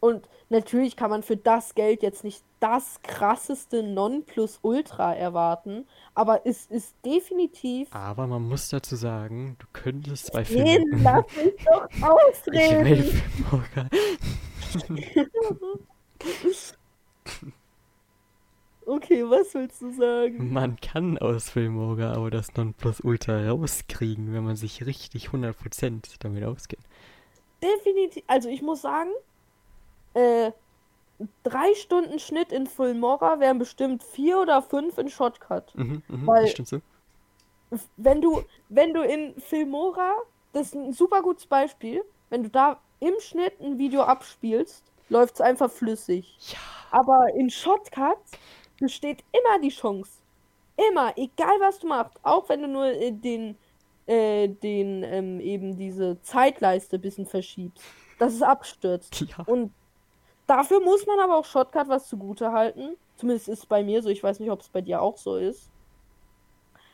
und 0.00 0.28
natürlich 0.50 0.96
kann 0.96 1.10
man 1.10 1.22
für 1.22 1.36
das 1.36 1.74
Geld 1.74 2.02
jetzt 2.02 2.24
nicht 2.24 2.42
das 2.60 3.00
krasseste 3.02 3.82
Nonplusultra 3.82 5.14
erwarten, 5.14 5.86
aber 6.14 6.46
es 6.46 6.66
ist 6.66 6.94
definitiv. 7.04 7.88
Aber 7.94 8.26
man 8.26 8.48
muss 8.48 8.68
dazu 8.70 8.96
sagen, 8.96 9.56
du 9.58 9.66
könntest 9.72 10.32
bei 10.32 10.42
Den 10.42 10.66
Filmen. 10.66 11.02
lass 11.02 11.24
mich 11.36 11.54
doch 11.64 11.88
Ich 11.90 12.00
will 12.00 12.88
ausreden. 12.88 13.22
Okay, 18.86 19.24
was 19.28 19.52
willst 19.54 19.82
du 19.82 19.90
sagen? 19.92 20.52
Man 20.52 20.76
kann 20.80 21.18
aus 21.18 21.50
Filmora 21.50 22.12
aber 22.14 22.30
das 22.30 22.54
Nonplusultra 22.54 23.48
rauskriegen, 23.48 24.32
wenn 24.32 24.44
man 24.44 24.54
sich 24.54 24.86
richtig 24.86 25.28
100% 25.30 26.16
damit 26.20 26.44
auskennt. 26.44 26.84
Definitiv. 27.60 28.22
Also 28.28 28.48
ich 28.48 28.62
muss 28.62 28.82
sagen, 28.82 29.10
äh, 30.14 30.52
drei 31.42 31.74
Stunden 31.74 32.20
Schnitt 32.20 32.52
in 32.52 32.66
Filmora 32.68 33.40
wären 33.40 33.58
bestimmt 33.58 34.04
vier 34.04 34.38
oder 34.38 34.62
fünf 34.62 34.98
in 34.98 35.08
Shotcut. 35.10 35.74
Mhm, 35.74 36.02
mhm, 36.06 36.26
Weil- 36.26 36.46
so. 36.64 36.80
Wenn 37.96 38.20
du, 38.20 38.44
wenn 38.68 38.94
du 38.94 39.02
in 39.02 39.34
Filmora, 39.40 40.14
das 40.52 40.68
ist 40.68 40.74
ein 40.76 40.92
super 40.92 41.22
gutes 41.22 41.46
Beispiel, 41.46 42.04
wenn 42.30 42.44
du 42.44 42.50
da 42.50 42.78
im 43.00 43.14
Schnitt 43.18 43.60
ein 43.60 43.78
Video 43.78 44.02
abspielst, 44.02 44.84
läuft 45.08 45.34
es 45.34 45.40
einfach 45.40 45.70
flüssig. 45.70 46.36
Ja. 46.52 46.58
Aber 46.92 47.26
in 47.34 47.50
Shotcut 47.50 48.18
besteht 48.78 49.24
immer 49.32 49.60
die 49.60 49.70
Chance. 49.70 50.20
Immer, 50.90 51.12
egal 51.16 51.58
was 51.60 51.78
du 51.78 51.86
machst, 51.86 52.18
auch 52.22 52.48
wenn 52.48 52.62
du 52.62 52.68
nur 52.68 52.86
äh, 52.86 53.10
den, 53.10 53.56
äh, 54.06 54.48
den, 54.48 55.02
ähm, 55.04 55.40
eben 55.40 55.76
diese 55.76 56.20
Zeitleiste 56.22 56.96
ein 56.96 57.02
bisschen 57.02 57.26
verschiebst, 57.26 57.82
dass 58.18 58.34
es 58.34 58.42
abstürzt. 58.42 59.20
Ja. 59.20 59.44
Und 59.46 59.72
dafür 60.46 60.80
muss 60.80 61.06
man 61.06 61.18
aber 61.18 61.36
auch 61.36 61.46
Shotcut 61.46 61.88
was 61.88 62.08
zugute 62.08 62.52
halten. 62.52 62.96
Zumindest 63.16 63.48
ist 63.48 63.60
es 63.60 63.66
bei 63.66 63.82
mir 63.82 64.02
so, 64.02 64.10
ich 64.10 64.22
weiß 64.22 64.40
nicht, 64.40 64.50
ob 64.50 64.60
es 64.60 64.68
bei 64.68 64.82
dir 64.82 65.00
auch 65.00 65.16
so 65.16 65.36
ist. 65.36 65.70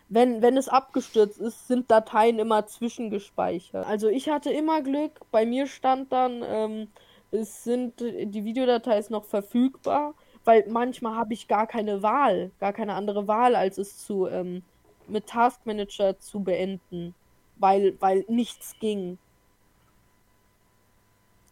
Wenn, 0.09 0.43
wenn 0.43 0.57
es 0.57 0.69
abgestürzt 0.69 1.39
ist, 1.39 1.67
sind 1.69 1.91
Dateien 1.91 2.39
immer 2.39 2.67
zwischengespeichert. 2.67 3.87
Also 3.87 4.09
ich 4.09 4.29
hatte 4.29 4.53
immer 4.53 4.83
Glück, 4.83 5.21
bei 5.31 5.47
mir 5.47 5.67
stand 5.67 6.13
dann, 6.13 6.45
ähm, 6.45 6.89
es 7.31 7.65
sind 7.65 7.99
die 8.01 8.45
Videodatei 8.45 8.99
ist 8.99 9.11
noch 9.11 9.25
verfügbar, 9.25 10.15
weil 10.45 10.65
manchmal 10.69 11.17
habe 11.17 11.35
ich 11.35 11.49
gar 11.49 11.67
keine 11.67 12.03
Wahl, 12.03 12.51
gar 12.61 12.73
keine 12.73 12.95
andere 12.95 13.29
Wahl, 13.29 13.55
als 13.55 13.79
es 13.79 13.99
zu 13.99 14.27
ähm, 14.27 14.63
mit 15.09 15.27
Task 15.27 15.65
Manager 15.67 16.19
zu 16.19 16.41
beenden, 16.41 17.15
weil, 17.57 17.97
weil 18.01 18.25
nichts 18.29 18.75
ging. 18.81 19.19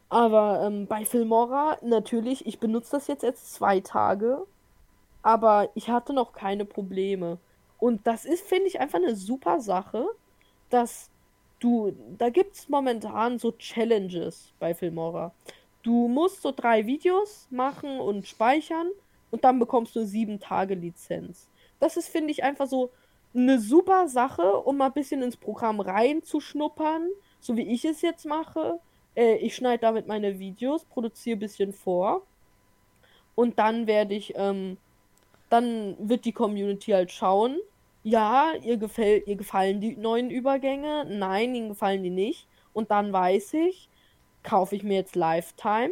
Aber 0.08 0.62
ähm, 0.64 0.86
bei 0.86 1.04
Filmora, 1.04 1.78
natürlich, 1.82 2.44
ich 2.46 2.58
benutze 2.58 2.92
das 2.92 3.06
jetzt 3.06 3.22
erst 3.22 3.54
zwei 3.54 3.78
Tage, 3.80 4.44
aber 5.22 5.70
ich 5.74 5.88
hatte 5.88 6.12
noch 6.12 6.32
keine 6.32 6.64
Probleme. 6.64 7.38
Und 7.78 8.06
das 8.06 8.24
ist, 8.24 8.46
finde 8.46 8.66
ich, 8.66 8.80
einfach 8.80 8.98
eine 8.98 9.14
super 9.14 9.60
Sache, 9.60 10.06
dass 10.68 11.10
du, 11.60 11.92
da 12.18 12.28
gibt 12.30 12.56
es 12.56 12.68
momentan 12.68 13.38
so 13.38 13.52
Challenges 13.52 14.52
bei 14.58 14.74
Filmora. 14.74 15.32
Du 15.82 16.08
musst 16.08 16.42
so 16.42 16.52
drei 16.52 16.86
Videos 16.86 17.46
machen 17.50 18.00
und 18.00 18.26
speichern 18.26 18.88
und 19.30 19.44
dann 19.44 19.58
bekommst 19.58 19.96
du 19.96 20.04
sieben 20.04 20.40
Tage 20.40 20.74
Lizenz. 20.74 21.48
Das 21.78 21.96
ist, 21.96 22.08
finde 22.08 22.30
ich, 22.30 22.42
einfach 22.42 22.66
so 22.66 22.90
eine 23.34 23.58
super 23.60 24.08
Sache, 24.08 24.56
um 24.58 24.76
mal 24.76 24.86
ein 24.86 24.92
bisschen 24.92 25.22
ins 25.22 25.36
Programm 25.36 25.80
reinzuschnuppern, 25.80 27.08
so 27.38 27.56
wie 27.56 27.72
ich 27.72 27.84
es 27.84 28.02
jetzt 28.02 28.26
mache. 28.26 28.80
Äh, 29.14 29.36
ich 29.36 29.54
schneide 29.54 29.82
damit 29.82 30.06
meine 30.06 30.38
Videos, 30.38 30.84
produziere 30.84 31.36
ein 31.36 31.40
bisschen 31.40 31.72
vor 31.72 32.22
und 33.34 33.58
dann 33.58 33.86
werde 33.86 34.14
ich, 34.14 34.34
ähm, 34.36 34.76
dann 35.48 35.96
wird 35.98 36.24
die 36.24 36.32
Community 36.32 36.90
halt 36.90 37.10
schauen, 37.10 37.56
ja, 38.02 38.52
ihr 38.62 38.76
gefällt, 38.76 39.26
ihr 39.26 39.36
gefallen 39.36 39.80
die 39.80 39.96
neuen 39.96 40.30
Übergänge, 40.30 41.04
nein, 41.06 41.54
ihnen 41.54 41.68
gefallen 41.70 42.02
die 42.02 42.10
nicht. 42.10 42.46
Und 42.72 42.90
dann 42.90 43.12
weiß 43.12 43.54
ich, 43.54 43.88
kaufe 44.42 44.76
ich 44.76 44.82
mir 44.82 44.94
jetzt 44.94 45.16
Lifetime 45.16 45.90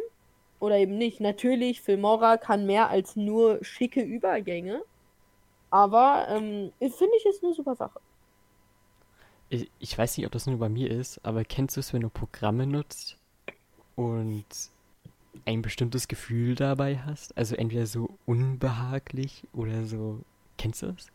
oder 0.61 0.77
eben 0.77 0.99
nicht. 0.99 1.21
Natürlich, 1.21 1.81
Filmora 1.81 2.37
kann 2.37 2.67
mehr 2.67 2.91
als 2.91 3.17
nur 3.17 3.63
schicke 3.65 4.03
Übergänge. 4.03 4.83
Aber 5.71 6.27
ähm, 6.29 6.73
finde 6.79 7.17
ich, 7.19 7.27
ist 7.27 7.45
eine 7.45 7.55
super 7.55 7.77
Sache. 7.77 8.01
Ich, 9.51 9.71
ich 9.79 9.97
weiß 9.97 10.17
nicht, 10.17 10.27
ob 10.27 10.33
das 10.33 10.47
nur 10.47 10.59
bei 10.59 10.69
mir 10.69 10.91
ist, 10.91 11.25
aber 11.25 11.45
kennst 11.45 11.77
du 11.77 11.81
es, 11.81 11.93
wenn 11.93 12.03
du 12.03 12.11
Programme 12.11 12.67
nutzt 12.67 13.17
und 13.97 14.47
ein 15.45 15.63
bestimmtes 15.63 16.09
Gefühl 16.09 16.55
dabei 16.55 16.99
hast? 16.99 17.37
Also 17.37 17.55
entweder 17.55 17.87
so 17.87 18.19
unbehaglich 18.27 19.45
oder 19.53 19.85
so. 19.87 20.21
Kennst 20.57 20.83
du 20.83 20.93
das? 20.93 21.07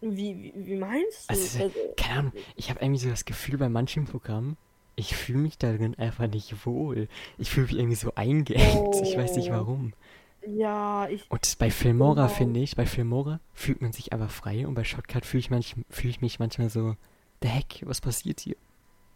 Wie, 0.00 0.36
wie, 0.42 0.66
wie 0.66 0.76
meinst 0.76 1.30
du? 1.30 1.34
Also, 1.34 1.64
Also, 1.64 1.74
Keine 1.96 2.18
Ahnung, 2.18 2.32
ich 2.56 2.70
habe 2.70 2.80
irgendwie 2.80 3.00
so 3.00 3.10
das 3.10 3.24
Gefühl 3.24 3.58
bei 3.58 3.68
manchen 3.68 4.04
Programmen, 4.06 4.56
ich 5.00 5.16
fühle 5.16 5.38
mich 5.40 5.58
darin 5.58 5.96
einfach 5.98 6.28
nicht 6.28 6.64
wohl. 6.66 7.08
Ich 7.38 7.50
fühle 7.50 7.66
mich 7.66 7.76
irgendwie 7.76 7.96
so 7.96 8.12
eingeengt. 8.14 8.94
Ich 9.02 9.16
weiß 9.16 9.34
nicht 9.36 9.50
Oh. 9.50 9.54
warum. 9.54 9.92
ja, 10.46 11.08
ich. 11.08 11.30
Und 11.30 11.58
bei 11.58 11.70
Filmora 11.70 12.26
Genau. 12.26 12.28
finde 12.34 12.60
ich, 12.60 12.76
bei 12.76 12.86
Filmora 12.86 13.40
fühlt 13.52 13.82
man 13.82 13.92
sich 13.92 14.12
einfach 14.12 14.30
frei 14.30 14.66
und 14.66 14.74
bei 14.74 14.84
Shotcut 14.84 15.26
fühle 15.26 15.40
ich, 15.40 15.50
manch, 15.50 15.74
fühl 15.90 16.10
ich 16.10 16.20
mich 16.20 16.38
manchmal 16.38 16.70
so, 16.70 16.94
der 17.42 17.50
Heck, 17.50 17.82
was 17.84 18.00
passiert 18.00 18.40
hier? 18.40 18.56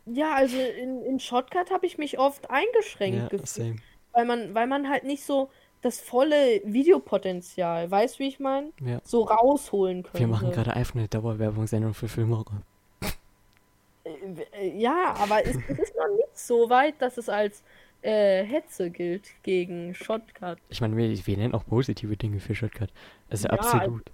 Ja, 0.07 0.35
also 0.35 0.57
in, 0.59 1.03
in 1.03 1.18
Shotcut 1.20 1.70
habe 1.70 1.87
ich 1.87 1.97
mich 1.97 2.18
oft 2.18 2.51
eingeschränkt 2.51 3.16
Ja, 3.18 3.28
gefühlt. 3.28 3.49
same. 3.49 3.76
Weil 4.12 4.26
man, 4.26 4.55
weil 4.55 4.66
man 4.66 4.89
halt 4.91 5.05
nicht 5.05 5.24
so 5.24 5.49
das 5.80 5.99
volle 6.01 6.61
Videopotenzial, 6.64 7.91
weißt 7.91 8.16
du, 8.16 8.18
wie 8.20 8.28
ich 8.28 8.41
meine? 8.41 8.70
Ja. 8.85 9.01
So 9.05 9.22
rausholen 9.24 10.03
könnte. 10.03 10.18
Wir 10.20 10.26
machen 10.28 10.51
gerade 10.51 10.74
einfach 10.74 10.95
eine 10.95 11.09
Dauerwerbungssendung 11.09 11.95
für 11.95 12.09
Filmora. 12.09 12.62
Ja, 14.75 15.14
aber 15.18 15.45
es, 15.45 15.57
es 15.68 15.79
ist 15.79 15.97
noch 15.97 16.09
nicht 16.16 16.39
so 16.39 16.68
weit, 16.70 17.01
dass 17.01 17.18
es 17.18 17.29
als 17.29 17.62
äh, 18.03 18.45
Hetze 18.45 18.91
gilt 18.91 19.31
gegen 19.43 19.95
Shotcut. 19.95 20.59
Ich 20.68 20.81
meine, 20.81 20.97
wir, 20.97 21.27
wir 21.27 21.37
nennen 21.37 21.55
auch 21.55 21.66
positive 21.66 22.16
Dinge 22.16 22.41
für 22.41 22.55
Shotcut. 22.55 22.91
Also 23.31 23.49
Ja, 23.49 23.55
absolut. 23.55 24.11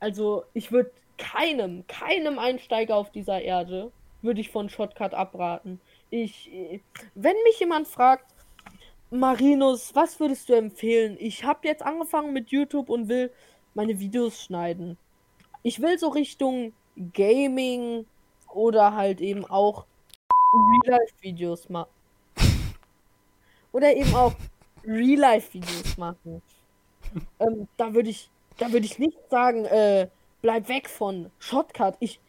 Also 0.00 0.44
ich 0.54 0.72
würde 0.72 0.90
keinem, 1.18 1.86
keinem 1.86 2.38
Einsteiger 2.38 2.96
auf 2.96 3.10
dieser 3.10 3.40
Erde, 3.42 3.92
würde 4.22 4.40
ich 4.40 4.50
von 4.50 4.68
Shotcut 4.68 5.14
abraten. 5.14 5.80
Ich, 6.10 6.50
wenn 7.14 7.36
mich 7.44 7.60
jemand 7.60 7.88
fragt, 7.88 8.24
Marinus, 9.10 9.94
was 9.94 10.20
würdest 10.20 10.48
du 10.48 10.54
empfehlen? 10.54 11.16
Ich 11.18 11.44
habe 11.44 11.66
jetzt 11.66 11.82
angefangen 11.82 12.32
mit 12.32 12.50
YouTube 12.50 12.88
und 12.88 13.08
will 13.08 13.30
meine 13.74 13.98
Videos 13.98 14.42
schneiden. 14.42 14.96
Ich 15.62 15.80
will 15.80 15.98
so 15.98 16.08
Richtung 16.08 16.72
Gaming 17.12 18.06
oder 18.54 18.94
halt 18.94 19.20
eben 19.20 19.44
auch 19.44 19.84
Real-Life-Videos 20.52 21.68
machen. 21.68 21.90
Oder 23.72 23.94
eben 23.94 24.14
auch 24.14 24.34
Real-Life-Videos 24.84 25.96
machen. 25.96 26.42
Ähm, 27.38 27.68
da 27.76 27.94
würde 27.94 28.10
ich, 28.10 28.30
da 28.58 28.72
würde 28.72 28.86
ich 28.86 28.98
nicht 28.98 29.18
sagen, 29.30 29.64
äh, 29.64 30.08
bleib 30.42 30.68
weg 30.68 30.88
von 30.88 31.30
Shotcut. 31.38 31.96
Ich, 32.00 32.20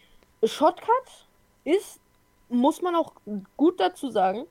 Shotcut 0.44 1.28
ist, 1.64 2.00
muss 2.50 2.82
man 2.82 2.96
auch 2.96 3.14
gut 3.58 3.80
dazu 3.80 4.10
sagen, 4.10 4.46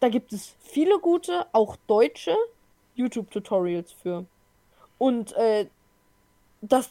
da 0.00 0.08
gibt 0.08 0.32
es 0.32 0.54
viele 0.60 0.98
gute, 0.98 1.46
auch 1.52 1.76
deutsche 1.86 2.36
YouTube-Tutorials 2.94 3.92
für. 3.92 4.24
Und 4.98 5.32
äh, 5.32 5.66
das, 6.62 6.90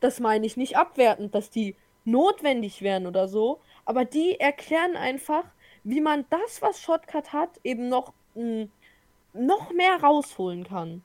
das 0.00 0.20
meine 0.20 0.46
ich 0.46 0.56
nicht 0.56 0.76
abwertend, 0.76 1.34
dass 1.34 1.50
die 1.50 1.74
notwendig 2.04 2.82
wären 2.82 3.06
oder 3.06 3.28
so, 3.28 3.60
aber 3.84 4.04
die 4.04 4.38
erklären 4.40 4.96
einfach, 4.96 5.44
wie 5.84 6.00
man 6.00 6.24
das, 6.30 6.62
was 6.62 6.80
Shotcut 6.80 7.32
hat, 7.32 7.60
eben 7.64 7.88
noch, 7.88 8.12
mh, 8.34 8.68
noch 9.32 9.72
mehr 9.72 10.02
rausholen 10.02 10.64
kann. 10.64 11.02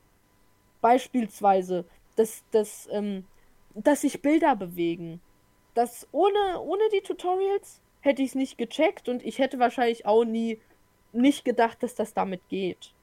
Beispielsweise, 0.82 1.86
dass, 2.16 2.44
dass, 2.52 2.88
ähm, 2.92 3.26
dass 3.74 4.02
sich 4.02 4.22
Bilder 4.22 4.56
bewegen. 4.56 5.22
Das 5.74 6.08
ohne, 6.12 6.62
ohne 6.62 6.84
die 6.94 7.02
Tutorials 7.02 7.82
hätte 8.02 8.22
ich 8.22 8.30
es 8.30 8.36
nicht 8.36 8.58
gecheckt 8.58 9.10
und 9.10 9.24
ich 9.24 9.40
hätte 9.40 9.60
wahrscheinlich 9.60 10.06
auch 10.06 10.24
nie 10.24 10.60
nicht 11.12 11.46
gedacht, 11.46 11.82
dass 11.82 11.96
das 11.96 12.14
damit 12.14 12.48
geht. 12.50 12.94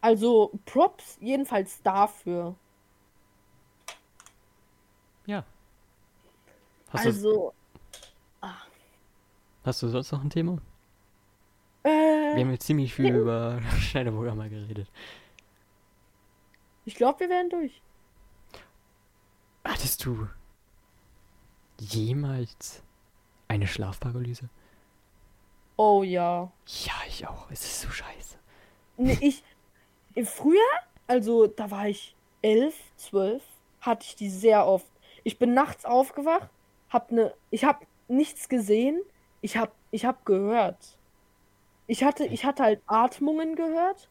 Also 0.00 0.52
Props 0.64 1.18
jedenfalls 1.20 1.82
dafür. 1.82 2.54
Ja. 5.26 5.44
Hast 6.96 7.06
also. 7.06 7.52
Du, 8.40 8.48
hast 9.64 9.82
du 9.82 9.88
sonst 9.88 10.12
noch 10.12 10.22
ein 10.22 10.30
Thema? 10.30 10.58
Äh, 11.82 11.88
wir 11.88 12.40
haben 12.40 12.50
jetzt 12.50 12.66
ziemlich 12.66 12.94
viel 12.94 13.06
ja. 13.06 13.16
über 13.16 13.60
Schneiderprogramme 13.80 14.48
geredet. 14.48 14.88
Ich 16.84 16.94
glaube, 16.94 17.20
wir 17.20 17.28
werden 17.28 17.50
durch. 17.50 17.82
Hattest 19.64 20.04
du 20.04 20.28
jemals 21.78 22.82
eine 23.48 23.66
Schlafparalyse? 23.66 24.48
Oh 25.76 26.02
ja. 26.02 26.50
Ja, 26.66 26.94
ich 27.08 27.26
auch. 27.26 27.50
Es 27.50 27.64
ist 27.64 27.80
so 27.82 27.90
scheiße. 27.90 28.38
Nee, 28.96 29.18
ich. 29.20 29.42
Früher, 30.24 30.60
also 31.06 31.46
da 31.46 31.70
war 31.70 31.88
ich 31.88 32.16
elf, 32.40 32.74
zwölf, 32.96 33.42
hatte 33.80 34.06
ich 34.06 34.16
die 34.16 34.30
sehr 34.30 34.66
oft. 34.66 34.86
Ich 35.24 35.38
bin 35.38 35.52
nachts 35.52 35.84
aufgewacht, 35.84 36.48
hab 36.90 37.12
ne. 37.12 37.32
Ich 37.50 37.64
hab 37.64 37.86
nichts 38.08 38.48
gesehen, 38.48 39.00
ich 39.40 39.56
hab, 39.56 39.72
ich 39.90 40.04
hab 40.04 40.24
gehört. 40.24 40.98
Ich 41.86 42.02
hatte, 42.02 42.26
ich 42.26 42.44
hatte 42.44 42.64
halt 42.64 42.82
Atmungen 42.86 43.54
gehört 43.54 44.08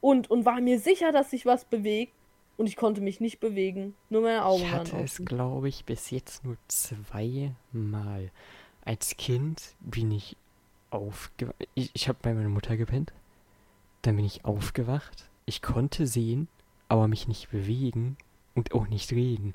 und, 0.00 0.30
und 0.30 0.44
war 0.44 0.60
mir 0.60 0.78
sicher, 0.78 1.12
dass 1.12 1.30
sich 1.30 1.46
was 1.46 1.64
bewegt. 1.64 2.12
Und 2.56 2.66
ich 2.66 2.74
konnte 2.74 3.00
mich 3.00 3.20
nicht 3.20 3.38
bewegen. 3.38 3.94
Nur 4.10 4.22
meine 4.22 4.44
Augen 4.44 4.64
ich 4.64 4.72
hatte 4.72 4.96
es, 4.98 5.22
glaube 5.24 5.68
ich, 5.68 5.84
bis 5.84 6.10
jetzt 6.10 6.44
nur 6.44 6.56
zweimal. 6.66 8.32
Als 8.84 9.16
Kind 9.16 9.76
bin 9.78 10.10
ich 10.10 10.36
aufgewacht. 10.90 11.54
Ich, 11.74 11.90
ich 11.94 12.08
habe 12.08 12.18
bei 12.20 12.34
meiner 12.34 12.48
Mutter 12.48 12.76
gepennt. 12.76 13.12
Dann 14.02 14.16
bin 14.16 14.24
ich 14.24 14.44
aufgewacht. 14.44 15.28
Ich 15.46 15.62
konnte 15.62 16.08
sehen, 16.08 16.48
aber 16.88 17.06
mich 17.06 17.28
nicht 17.28 17.50
bewegen 17.50 18.16
und 18.56 18.72
auch 18.72 18.88
nicht 18.88 19.12
reden. 19.12 19.54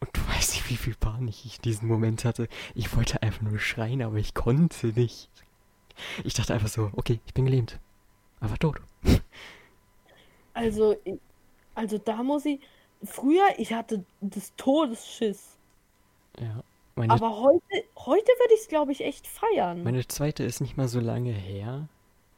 Und 0.00 0.10
du 0.14 0.20
weißt 0.28 0.43
nicht, 0.64 0.70
wie 0.70 0.76
viel 0.76 0.94
Panik 0.94 1.44
ich 1.44 1.60
diesen 1.60 1.88
Moment 1.88 2.24
hatte. 2.24 2.48
Ich 2.74 2.94
wollte 2.96 3.22
einfach 3.22 3.42
nur 3.42 3.58
schreien, 3.58 4.02
aber 4.02 4.16
ich 4.16 4.34
konnte 4.34 4.88
nicht. 4.88 5.28
Ich 6.24 6.34
dachte 6.34 6.54
einfach 6.54 6.68
so, 6.68 6.90
okay, 6.94 7.20
ich 7.26 7.34
bin 7.34 7.44
gelähmt. 7.44 7.78
Aber 8.40 8.58
tot. 8.58 8.80
Also, 10.56 10.96
also 11.74 11.98
da 11.98 12.22
muss 12.22 12.44
ich. 12.44 12.60
Früher, 13.02 13.44
ich 13.58 13.72
hatte 13.72 14.04
des 14.20 14.54
Todesschiss. 14.56 15.56
Ja. 16.40 16.62
aber 16.96 17.40
heute, 17.40 17.84
heute 17.96 18.26
würde 18.26 18.54
ich 18.54 18.60
es, 18.60 18.68
glaube 18.68 18.92
ich, 18.92 19.00
echt 19.02 19.26
feiern. 19.26 19.82
Meine 19.82 20.06
zweite 20.06 20.44
ist 20.44 20.60
nicht 20.60 20.76
mal 20.76 20.86
so 20.86 21.00
lange 21.00 21.32
her, 21.32 21.88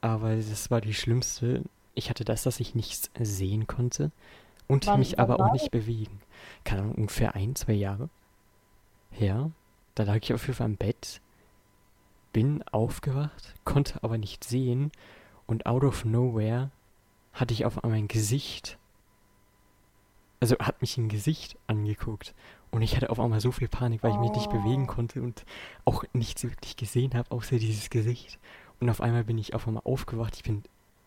aber 0.01 0.35
das 0.35 0.71
war 0.71 0.81
die 0.81 0.95
schlimmste. 0.95 1.63
Ich 1.95 2.09
hatte 2.09 2.25
das, 2.25 2.43
dass 2.43 2.59
ich 2.59 2.75
nichts 2.75 3.11
sehen 3.21 3.67
konnte 3.67 4.11
und 4.67 4.87
wann, 4.87 4.99
mich 4.99 5.19
aber 5.19 5.39
auch 5.39 5.53
nicht 5.53 5.71
bewegen. 5.71 6.21
Keine 6.67 6.83
Ahnung, 6.83 6.97
ungefähr 6.97 7.35
ein, 7.35 7.55
zwei 7.55 7.73
Jahre 7.73 8.11
her. 9.11 9.51
Da 9.95 10.03
lag 10.03 10.17
ich 10.17 10.35
auf 10.35 10.43
jeden 10.43 10.57
Fall 10.57 10.67
im 10.67 10.77
Bett, 10.77 11.23
bin 12.35 12.63
aufgewacht, 12.65 13.55
konnte 13.65 14.05
aber 14.05 14.19
nicht 14.19 14.45
sehen 14.45 14.93
und 15.47 15.65
out 15.65 15.85
of 15.85 16.05
nowhere 16.05 16.71
hatte 17.33 17.55
ich 17.55 17.65
auf 17.65 17.83
einmal 17.83 17.99
ein 17.99 18.09
Gesicht 18.09 18.79
also 20.41 20.57
hat 20.59 20.81
mich 20.81 20.97
ein 20.97 21.09
Gesicht 21.09 21.57
angeguckt. 21.67 22.35
Und 22.71 22.83
ich 22.83 22.97
hatte 22.97 23.11
auf 23.11 23.21
einmal 23.21 23.41
so 23.41 23.53
viel 23.53 23.69
Panik, 23.69 24.03
weil 24.03 24.13
ich 24.13 24.19
mich 24.19 24.33
nicht 24.33 24.51
bewegen 24.51 24.85
oh. 24.85 24.93
konnte 24.93 25.23
und 25.23 25.45
auch 25.85 26.05
nichts 26.13 26.43
wirklich 26.43 26.77
gesehen 26.77 27.15
habe, 27.15 27.31
außer 27.31 27.59
dieses 27.59 27.91
Gesicht. 27.91 28.39
Und 28.81 28.91
auf 28.91 29.01
einmal 29.01 29.25
bin 29.25 29.39
ich 29.39 29.55
auf 29.55 29.67
einmal 29.67 29.83
aufgewacht. 29.85 30.37
Ich 30.37 30.43
bin 30.43 30.63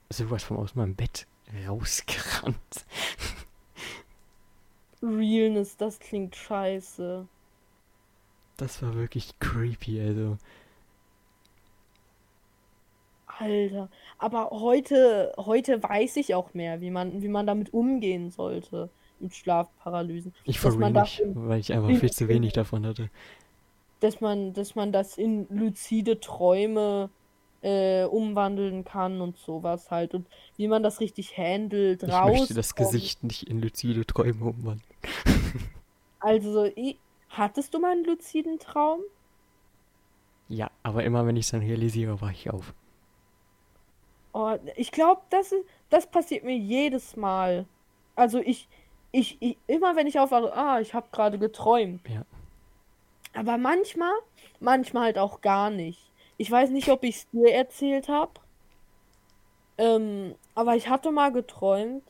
sowas 0.10 0.43
von 0.43 0.57
aus 0.57 0.76
meinem 0.76 0.95
Bett 0.95 1.28
rausgerannt. 1.68 2.86
Realness, 5.02 5.78
das 5.78 6.00
klingt 6.00 6.36
scheiße. 6.36 7.28
Das 8.58 8.82
war 8.82 8.95
wirklich 8.95 9.38
creepy, 9.39 10.02
also. 10.02 10.38
Alter, 13.26 13.89
aber 14.18 14.50
heute, 14.52 15.34
heute 15.38 15.82
weiß 15.82 16.18
ich 16.18 16.36
auch 16.36 16.54
mehr, 16.54 16.82
wie 16.82 16.91
man, 16.91 17.22
wie 17.22 17.30
man 17.30 17.47
damit 17.47 17.74
umgehen 17.74 18.32
sollte 18.32 18.89
mit 19.20 19.34
Schlafparalysen. 19.34 20.34
Ich 20.43 20.62
man 20.64 20.93
nicht, 20.93 21.22
weil 21.34 21.60
ich 21.60 21.72
einfach 21.72 21.95
viel 21.97 22.12
zu 22.12 22.28
wenig 22.28 22.54
davon 22.54 22.86
hatte. 22.86 23.10
Dass 24.02 24.20
man, 24.20 24.54
dass 24.54 24.76
man 24.76 24.91
das 24.91 25.18
in 25.18 25.47
luzide 25.50 26.20
Träume 26.20 27.10
äh, 27.62 28.05
umwandeln 28.05 28.86
kann 28.86 29.22
und 29.22 29.38
sowas 29.38 29.91
halt. 29.91 30.14
Und 30.14 30.28
wie 30.57 30.68
man 30.68 30.84
das 30.84 30.99
richtig 30.99 31.38
handelt, 31.38 32.03
ich 32.03 32.10
raus. 32.10 32.32
Ich 32.34 32.39
möchte 32.39 32.53
das 32.53 32.76
Gesicht 32.76 33.24
nicht 33.24 33.43
in 33.43 33.62
luzide 33.62 34.05
Träume 34.05 34.45
umwandeln. 34.45 34.84
also, 36.20 36.66
ich, 36.76 36.97
hattest 37.30 37.74
du 37.74 37.80
mal 37.80 37.91
einen 37.91 38.05
luziden 38.05 38.60
Traum? 38.60 39.01
Ja, 40.47 40.72
aber 40.82 41.03
immer 41.03 41.26
wenn 41.28 41.36
ich 41.36 41.45
es 41.45 41.51
dann 41.51 41.62
realisiere, 41.62 42.22
wache 42.22 42.32
ich 42.32 42.49
auf. 42.49 42.74
Oh, 44.34 44.55
ich 44.76 44.91
glaube, 44.91 45.22
das, 45.30 45.53
das 45.89 46.07
passiert 46.07 46.43
mir 46.43 46.57
jedes 46.57 47.16
Mal. 47.16 47.66
Also 48.16 48.39
ich, 48.39 48.68
ich, 49.12 49.38
ich 49.39 49.57
immer 49.68 49.95
wenn 49.95 50.07
ich 50.07 50.20
aufwache, 50.20 50.53
ah, 50.55 50.80
ich 50.80 50.93
habe 50.93 51.07
gerade 51.12 51.39
geträumt. 51.39 52.01
Ja. 52.07 52.24
Aber 53.34 53.57
manchmal, 53.57 54.14
manchmal 54.60 55.03
halt 55.03 55.20
auch 55.20 55.41
gar 55.41 55.70
nicht. 55.70 56.09
Ich 56.40 56.50
weiß 56.50 56.70
nicht, 56.70 56.88
ob 56.88 57.04
ich 57.04 57.18
es 57.18 57.30
dir 57.32 57.54
erzählt 57.54 58.08
habe. 58.08 58.32
Ähm, 59.78 60.36
aber 60.56 60.78
ich 60.78 60.88
hatte 60.88 61.12
mal 61.12 61.34
geträumt, 61.34 62.02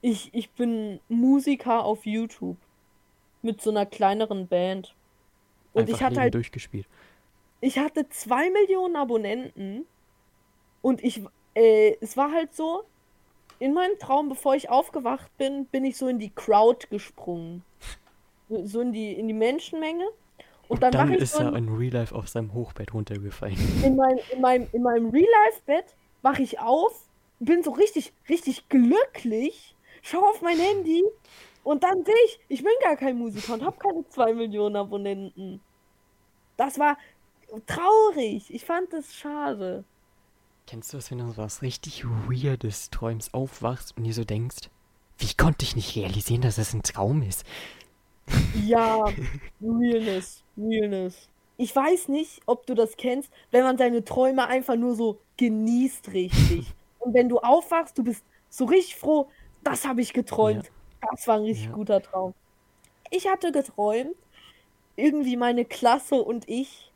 ich, 0.00 0.30
ich 0.32 0.50
bin 0.50 1.00
Musiker 1.10 1.84
auf 1.84 2.06
YouTube. 2.06 2.56
Mit 3.42 3.60
so 3.60 3.68
einer 3.68 3.84
kleineren 3.84 4.46
Band. 4.46 4.94
Und 5.74 5.82
Einfach 5.82 5.96
ich 5.96 6.02
hatte 6.02 6.20
halt. 6.20 6.34
durchgespielt. 6.34 6.86
Ich 7.60 7.78
hatte 7.78 8.08
zwei 8.08 8.48
Millionen 8.48 8.96
Abonnenten. 8.96 9.84
Und 10.80 11.04
ich, 11.04 11.20
äh, 11.52 11.94
es 12.00 12.16
war 12.16 12.32
halt 12.32 12.54
so, 12.54 12.84
in 13.58 13.74
meinem 13.74 13.98
Traum, 13.98 14.30
bevor 14.30 14.54
ich 14.54 14.70
aufgewacht 14.70 15.36
bin, 15.36 15.66
bin 15.66 15.84
ich 15.84 15.98
so 15.98 16.08
in 16.08 16.18
die 16.18 16.30
Crowd 16.30 16.86
gesprungen. 16.88 17.62
So 18.48 18.80
in 18.80 18.92
die, 18.92 19.12
in 19.12 19.28
die 19.28 19.34
Menschenmenge. 19.34 20.08
Und, 20.68 20.76
und 20.76 20.82
dann, 20.82 20.92
dann 20.92 21.14
ist 21.14 21.34
er 21.34 21.54
in 21.54 21.68
Real 21.68 21.92
Life 21.92 22.14
auf 22.14 22.28
seinem 22.28 22.54
Hochbett 22.54 22.94
runtergefallen. 22.94 23.56
In, 23.84 23.96
mein, 23.96 24.18
in 24.32 24.40
meinem, 24.40 24.66
in 24.72 24.82
meinem 24.82 25.10
Real 25.10 25.28
Life 25.44 25.60
Bett 25.66 25.94
wache 26.22 26.42
ich 26.42 26.58
auf, 26.58 27.08
bin 27.38 27.62
so 27.62 27.72
richtig, 27.72 28.12
richtig 28.28 28.68
glücklich, 28.68 29.76
schau 30.02 30.20
auf 30.20 30.40
mein 30.40 30.58
Handy 30.58 31.04
und 31.62 31.82
dann 31.82 32.04
sehe 32.04 32.14
ich, 32.26 32.40
ich 32.48 32.62
bin 32.62 32.72
gar 32.82 32.96
kein 32.96 33.16
Musiker 33.18 33.54
und 33.54 33.62
habe 33.62 33.76
keine 33.78 34.06
zwei 34.08 34.32
Millionen 34.32 34.76
Abonnenten. 34.76 35.60
Das 36.56 36.78
war 36.78 36.96
traurig. 37.66 38.52
Ich 38.52 38.64
fand 38.64 38.92
das 38.92 39.14
schade. 39.14 39.84
Kennst 40.66 40.92
du 40.92 40.96
das, 40.96 41.10
wenn 41.10 41.18
du 41.18 41.28
so 41.28 41.36
was 41.36 41.62
richtig 41.62 42.04
Weirdes 42.04 42.90
träumst, 42.90 43.34
aufwachst 43.34 43.96
und 43.96 44.04
dir 44.04 44.14
so 44.14 44.24
denkst, 44.24 44.70
wie 45.18 45.34
konnte 45.34 45.64
ich 45.64 45.76
nicht 45.76 45.94
realisieren, 45.96 46.42
dass 46.42 46.58
es 46.58 46.72
ein 46.72 46.82
Traum 46.82 47.22
ist? 47.22 47.44
Ja, 48.66 49.04
Realness, 49.60 50.42
Realness. 50.56 51.28
Ich 51.56 51.74
weiß 51.74 52.08
nicht, 52.08 52.40
ob 52.46 52.66
du 52.66 52.74
das 52.74 52.96
kennst, 52.96 53.32
wenn 53.50 53.62
man 53.62 53.78
seine 53.78 54.04
Träume 54.04 54.46
einfach 54.46 54.76
nur 54.76 54.94
so 54.94 55.20
genießt 55.36 56.12
richtig. 56.12 56.74
Und 56.98 57.14
wenn 57.14 57.28
du 57.28 57.38
aufwachst, 57.38 57.98
du 57.98 58.04
bist 58.04 58.24
so 58.48 58.64
richtig 58.64 58.96
froh, 58.96 59.28
das 59.62 59.86
habe 59.86 60.00
ich 60.00 60.12
geträumt. 60.12 60.64
Ja. 61.02 61.08
Das 61.12 61.26
war 61.28 61.36
ein 61.36 61.42
richtig 61.44 61.66
Ja. 61.66 61.72
guter 61.72 62.00
Traum. 62.02 62.34
Ich 63.10 63.28
hatte 63.28 63.52
geträumt, 63.52 64.16
irgendwie 64.96 65.36
meine 65.36 65.64
Klasse 65.64 66.16
und 66.16 66.48
ich 66.48 66.92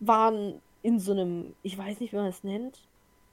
waren 0.00 0.60
in 0.82 0.98
so 1.00 1.12
einem, 1.12 1.54
ich 1.62 1.76
weiß 1.78 2.00
nicht, 2.00 2.12
wie 2.12 2.16
man 2.16 2.26
es 2.26 2.44
nennt, 2.44 2.88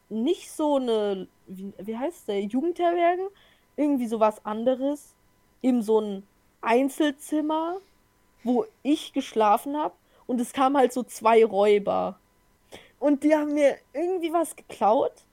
nicht 0.09 0.51
so 0.51 0.77
eine, 0.77 1.27
wie, 1.47 1.73
wie 1.79 1.97
heißt 1.97 2.27
der, 2.27 2.41
Jugendherberge? 2.43 3.29
Irgendwie 3.77 4.07
sowas 4.07 4.45
anderes. 4.45 5.15
Eben 5.61 5.81
so 5.81 5.99
ein 6.01 6.23
Einzelzimmer, 6.61 7.77
wo 8.43 8.65
ich 8.83 9.13
geschlafen 9.13 9.77
habe 9.77 9.93
und 10.27 10.39
es 10.39 10.53
kamen 10.53 10.77
halt 10.77 10.93
so 10.93 11.03
zwei 11.03 11.43
Räuber. 11.43 12.19
Und 12.99 13.23
die 13.23 13.35
haben 13.35 13.53
mir 13.53 13.77
irgendwie 13.93 14.33
was 14.33 14.55
geklaut 14.55 15.23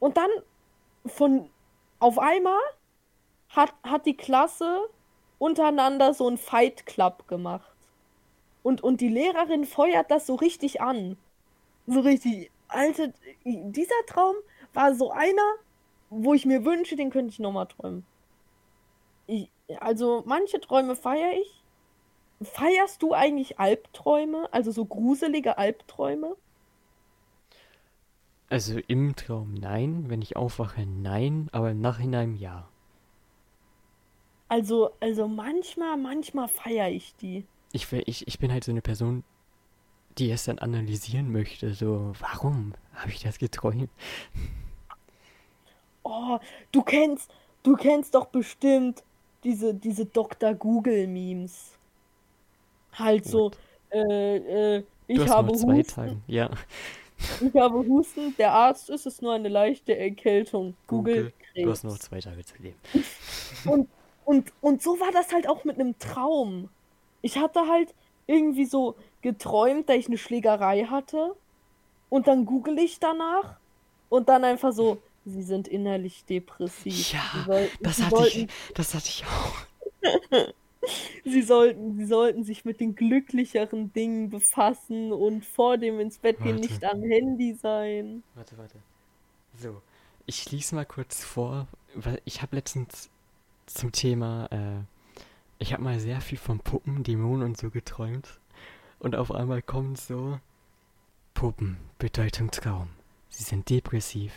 und 0.00 0.16
dann 0.16 0.30
von 1.06 1.48
auf 2.00 2.18
einmal 2.18 2.60
hat, 3.50 3.72
hat 3.84 4.06
die 4.06 4.16
Klasse 4.16 4.88
untereinander 5.38 6.14
so 6.14 6.28
ein 6.28 6.38
Fight 6.38 6.86
Club 6.86 7.28
gemacht. 7.28 7.72
Und, 8.62 8.82
und 8.82 9.00
die 9.00 9.08
Lehrerin 9.08 9.64
feuert 9.64 10.10
das 10.10 10.26
so 10.26 10.34
richtig 10.34 10.80
an. 10.80 11.16
So 11.86 12.00
richtig. 12.00 12.50
Alter, 12.68 13.12
dieser 13.44 14.06
Traum 14.06 14.36
war 14.72 14.94
so 14.94 15.10
einer, 15.10 15.54
wo 16.10 16.32
ich 16.32 16.46
mir 16.46 16.64
wünsche, 16.64 16.96
den 16.96 17.10
könnte 17.10 17.32
ich 17.32 17.38
nochmal 17.38 17.66
träumen. 17.66 18.06
Ich, 19.26 19.50
also 19.80 20.22
manche 20.26 20.60
Träume 20.60 20.96
feiere 20.96 21.32
ich. 21.40 21.64
Feierst 22.42 23.02
du 23.02 23.14
eigentlich 23.14 23.58
Albträume? 23.60 24.48
Also 24.52 24.72
so 24.72 24.84
gruselige 24.86 25.58
Albträume? 25.58 26.36
Also 28.48 28.78
im 28.78 29.16
Traum 29.16 29.52
nein, 29.54 30.08
wenn 30.08 30.22
ich 30.22 30.36
aufwache 30.36 30.86
nein, 30.86 31.48
aber 31.50 31.72
im 31.72 31.80
Nachhinein 31.80 32.36
ja. 32.36 32.68
Also, 34.48 34.92
also 35.00 35.26
manchmal, 35.26 35.96
manchmal 35.96 36.46
feiere 36.46 36.90
ich 36.90 37.16
die. 37.16 37.44
Ich, 37.72 37.90
will- 37.92 38.02
ich, 38.06 38.26
ich 38.28 38.38
bin 38.38 38.52
halt 38.52 38.64
so 38.64 38.70
eine 38.72 38.82
Person, 38.82 39.24
die 40.18 40.30
es 40.30 40.44
dann 40.44 40.58
analysieren 40.60 41.32
möchte. 41.32 41.74
So, 41.74 42.12
warum 42.20 42.74
habe 42.94 43.10
ich 43.10 43.20
das 43.22 43.38
geträumt? 43.38 43.90
Oh, 46.04 46.38
du 46.72 46.82
kennst, 46.82 47.30
du 47.62 47.74
kennst 47.76 48.14
doch 48.14 48.26
bestimmt 48.26 49.04
diese, 49.44 49.74
diese 49.74 50.06
Dr. 50.06 50.54
Google-Memes. 50.54 51.72
Halt 52.92 53.24
so, 53.24 53.50
äh, 53.90 54.76
äh, 54.76 54.84
ich 55.06 55.28
habe 55.28 55.52
zwei 55.52 55.78
Husten, 55.78 55.94
Tage. 55.94 56.16
Ja, 56.26 56.50
ich 57.40 57.54
habe 57.54 57.78
Husten, 57.86 58.34
der 58.36 58.52
Arzt 58.52 58.90
ist 58.90 59.06
es 59.06 59.22
nur 59.22 59.32
eine 59.32 59.48
leichte 59.48 59.96
Erkältung. 59.96 60.74
Google 60.86 61.32
Google, 61.54 61.64
du 61.64 61.70
hast 61.70 61.84
noch 61.84 61.98
zwei 61.98 62.20
Tage 62.20 62.44
zu 62.44 62.54
leben. 62.60 62.76
Und, 63.64 63.88
und, 64.24 64.52
und 64.60 64.82
so 64.82 64.98
war 64.98 65.12
das 65.12 65.32
halt 65.32 65.48
auch 65.48 65.64
mit 65.64 65.78
einem 65.78 65.96
Traum. 65.98 66.68
Ich 67.22 67.38
hatte 67.38 67.68
halt 67.68 67.94
irgendwie 68.26 68.64
so 68.64 68.96
geträumt, 69.20 69.88
dass 69.88 69.96
ich 69.96 70.08
eine 70.08 70.18
Schlägerei 70.18 70.84
hatte. 70.84 71.34
Und 72.08 72.26
dann 72.26 72.44
google 72.44 72.78
ich 72.78 72.98
danach 72.98 73.56
und 74.08 74.28
dann 74.28 74.44
einfach 74.44 74.72
so, 74.72 75.00
sie 75.24 75.42
sind 75.42 75.68
innerlich 75.68 76.24
depressiv. 76.24 77.12
Ja, 77.12 77.44
sollten, 77.46 77.84
das 77.84 78.02
hatte 78.02 78.16
sollten, 78.16 78.38
ich, 78.38 78.48
das 78.74 78.94
hatte 78.94 79.08
ich 79.08 79.24
auch. 79.24 79.66
sie 81.24 81.42
sollten, 81.42 81.96
sie 81.96 82.06
sollten 82.06 82.44
sich 82.44 82.64
mit 82.64 82.80
den 82.80 82.94
glücklicheren 82.94 83.92
Dingen 83.92 84.30
befassen 84.30 85.12
und 85.12 85.44
vor 85.44 85.78
dem 85.78 86.00
ins 86.00 86.18
Bett 86.18 86.40
gehen 86.40 86.56
nicht 86.56 86.84
am 86.84 87.02
Handy 87.02 87.54
sein. 87.54 88.22
Warte, 88.34 88.58
warte. 88.58 88.78
So, 89.58 89.80
ich 90.26 90.50
lese 90.50 90.74
mal 90.74 90.86
kurz 90.86 91.24
vor, 91.24 91.68
weil 91.94 92.20
ich 92.24 92.42
habe 92.42 92.56
letztens 92.56 93.10
zum 93.66 93.92
Thema, 93.92 94.48
äh, 94.50 95.20
ich 95.58 95.72
habe 95.72 95.82
mal 95.82 96.00
sehr 96.00 96.20
viel 96.20 96.38
von 96.38 96.58
Puppen, 96.58 97.04
Dämonen 97.04 97.44
und 97.44 97.56
so 97.56 97.70
geträumt. 97.70 98.40
Und 98.98 99.16
auf 99.16 99.32
einmal 99.32 99.62
kommt 99.62 99.98
so, 99.98 100.38
Puppen, 101.34 101.76
Bedeutung 101.98 102.50
Traum. 102.50 102.88
Sie 103.28 103.42
sind 103.42 103.68
depressiv. 103.70 104.32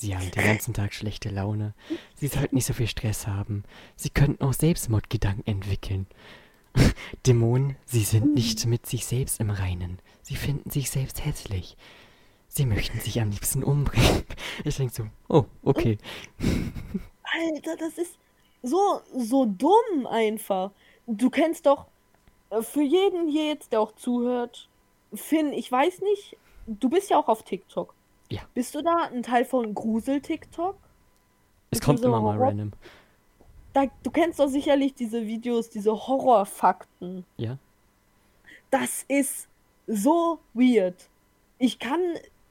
Sie 0.00 0.14
haben 0.14 0.30
den 0.30 0.44
ganzen 0.44 0.74
Tag 0.74 0.94
schlechte 0.94 1.28
Laune. 1.28 1.74
Sie 2.14 2.28
sollten 2.28 2.54
nicht 2.54 2.66
so 2.66 2.72
viel 2.72 2.86
Stress 2.86 3.26
haben. 3.26 3.64
Sie 3.96 4.10
könnten 4.10 4.44
auch 4.44 4.52
Selbstmordgedanken 4.52 5.44
entwickeln. 5.44 6.06
Dämonen, 7.26 7.74
sie 7.84 8.04
sind 8.04 8.32
nicht 8.32 8.64
mit 8.66 8.86
sich 8.86 9.06
selbst 9.06 9.40
im 9.40 9.50
Reinen. 9.50 9.98
Sie 10.22 10.36
finden 10.36 10.70
sich 10.70 10.92
selbst 10.92 11.24
hässlich. 11.24 11.76
Sie 12.46 12.64
möchten 12.64 13.00
sich 13.00 13.20
am 13.20 13.30
liebsten 13.30 13.64
umbringen. 13.64 14.22
Ich 14.64 14.76
denke 14.76 14.94
so, 14.94 15.06
oh, 15.28 15.46
okay. 15.64 15.98
Alter, 16.38 17.76
das 17.76 17.98
ist 17.98 18.18
so, 18.62 19.00
so 19.16 19.46
dumm 19.46 20.06
einfach. 20.06 20.70
Du 21.08 21.28
kennst 21.28 21.66
doch 21.66 21.86
äh, 22.50 22.62
für 22.62 22.82
jeden 22.82 23.26
hier 23.26 23.48
jetzt, 23.48 23.72
der 23.72 23.80
auch 23.80 23.92
zuhört, 23.96 24.68
Finn, 25.12 25.52
ich 25.52 25.72
weiß 25.72 26.02
nicht, 26.02 26.36
du 26.68 26.88
bist 26.88 27.10
ja 27.10 27.18
auch 27.18 27.26
auf 27.26 27.42
TikTok. 27.42 27.94
Ja. 28.30 28.42
Bist 28.54 28.74
du 28.74 28.82
da 28.82 29.08
ein 29.12 29.22
Teil 29.22 29.44
von 29.44 29.74
Grusel-TikTok? 29.74 30.76
Es 31.70 31.80
kommt 31.80 32.00
immer 32.00 32.20
mal 32.20 32.38
random. 32.38 32.72
Da, 33.72 33.86
du 34.02 34.10
kennst 34.10 34.38
doch 34.38 34.48
sicherlich 34.48 34.94
diese 34.94 35.26
Videos, 35.26 35.70
diese 35.70 35.92
Horrorfakten. 35.92 37.24
Ja? 37.36 37.58
Das 38.70 39.04
ist 39.08 39.48
so 39.86 40.38
weird. 40.54 41.08
Ich 41.58 41.78
kann 41.78 42.00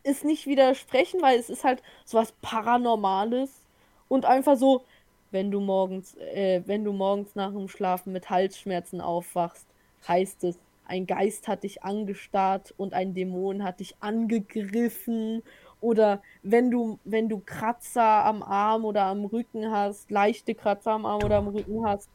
es 0.04 0.24
nicht 0.24 0.48
widersprechen, 0.48 1.22
weil 1.22 1.40
es 1.40 1.50
ist 1.50 1.64
halt 1.64 1.82
sowas 2.06 2.34
Paranormales 2.42 3.62
und 4.08 4.26
einfach 4.26 4.58
so, 4.58 4.84
wenn 5.32 5.52
du 5.52 5.60
morgens, 5.60 6.16
äh, 6.18 6.62
wenn 6.66 6.84
du 6.84 6.94
morgens 6.94 7.36
nach 7.36 7.52
dem 7.52 7.68
Schlafen 7.68 8.14
mit 8.14 8.30
Halsschmerzen 8.30 9.02
aufwachst, 9.02 9.68
heißt 10.08 10.44
es, 10.46 10.58
ein 10.88 11.06
Geist 11.06 11.50
hat 11.50 11.64
dich 11.64 11.84
angestarrt 11.84 12.74
und 12.78 12.94
ein 12.94 13.14
Dämon 13.14 13.64
hat 13.64 13.82
dich 13.82 13.96
angegriffen. 14.00 15.44
Oder 15.88 16.22
wenn 16.44 16.70
du, 16.70 17.00
wenn 17.06 17.30
du 17.30 17.40
Kratzer 17.40 18.26
am 18.26 18.44
Arm 18.44 18.84
oder 18.84 19.04
am 19.04 19.24
Rücken 19.24 19.72
hast, 19.72 20.12
leichte 20.12 20.54
Kratzer 20.54 20.92
am 20.92 21.06
Arm 21.06 21.24
oder 21.24 21.38
am 21.38 21.48
Rücken 21.48 21.86
hast, 21.86 22.10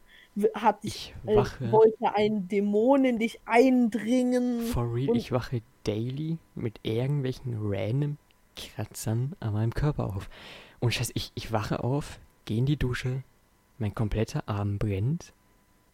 hat 0.53 0.83
dich, 0.83 1.15
Ich 1.23 1.31
äh, 1.31 1.35
wache, 1.35 1.71
wollte 1.71 2.13
ein 2.15 2.47
Dämon 2.47 3.03
in 3.03 3.17
dich 3.17 3.39
eindringen. 3.45 4.61
for 4.61 4.93
real, 4.93 5.15
ich 5.15 5.31
wache 5.31 5.61
daily 5.85 6.37
mit 6.53 6.79
irgendwelchen 6.83 7.57
random 7.59 8.17
Kratzern 8.55 9.35
an 9.39 9.53
meinem 9.53 9.73
Körper 9.73 10.15
auf. 10.15 10.29
Und 10.79 10.93
scheiße, 10.93 11.13
ich, 11.15 11.31
ich 11.33 11.51
wache 11.51 11.83
auf, 11.83 12.19
gehe 12.45 12.59
in 12.59 12.67
die 12.67 12.77
Dusche, 12.77 13.23
mein 13.79 13.95
kompletter 13.95 14.43
Arm 14.47 14.77
brennt. 14.77 15.33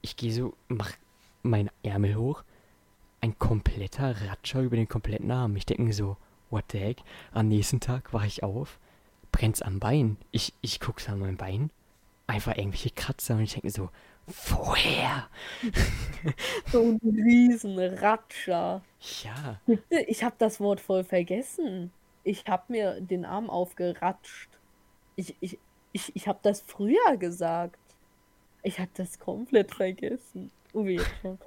Ich 0.01 0.17
gehe 0.17 0.33
so, 0.33 0.53
mach 0.67 0.91
meinen 1.43 1.69
Ärmel 1.83 2.15
hoch, 2.15 2.43
ein 3.21 3.39
kompletter 3.39 4.15
Ratscher 4.27 4.61
über 4.61 4.75
den 4.75 4.89
kompletten 4.89 5.31
Arm. 5.31 5.55
Ich 5.55 5.65
denke 5.65 5.93
so, 5.93 6.17
what 6.49 6.65
the 6.71 6.79
heck? 6.79 6.97
Am 7.31 7.47
nächsten 7.47 7.79
Tag 7.79 8.13
wache 8.13 8.27
ich 8.27 8.43
auf, 8.43 8.79
brennt's 9.31 9.61
am 9.61 9.79
Bein. 9.79 10.17
Ich, 10.31 10.53
ich 10.61 10.79
guck's 10.79 11.09
an 11.09 11.19
meinem 11.19 11.37
Bein, 11.37 11.71
einfach 12.27 12.55
irgendwelche 12.55 12.91
Kratzer 12.91 13.35
und 13.35 13.43
ich 13.43 13.53
denke 13.53 13.69
so, 13.69 13.89
woher? 14.27 15.27
So 16.71 16.81
ein 16.81 16.99
riesen 17.03 17.79
Ratscher. 17.79 18.83
Ja, 19.23 19.59
Ich 20.07 20.23
habe 20.23 20.35
das 20.37 20.59
Wort 20.59 20.81
voll 20.81 21.03
vergessen. 21.03 21.91
Ich 22.23 22.45
habe 22.45 22.63
mir 22.67 23.01
den 23.01 23.25
Arm 23.25 23.49
aufgeratscht. 23.49 24.49
Ich, 25.15 25.35
ich, 25.39 25.57
ich, 25.93 26.15
ich 26.15 26.27
habe 26.27 26.39
das 26.43 26.61
früher 26.61 27.17
gesagt. 27.17 27.79
Ich 28.61 28.79
habe 28.79 28.91
das 28.93 29.19
komplett 29.19 29.73
vergessen. 29.73 30.51
Oh, 30.73 30.83
jetzt 30.83 31.09
schon. 31.21 31.39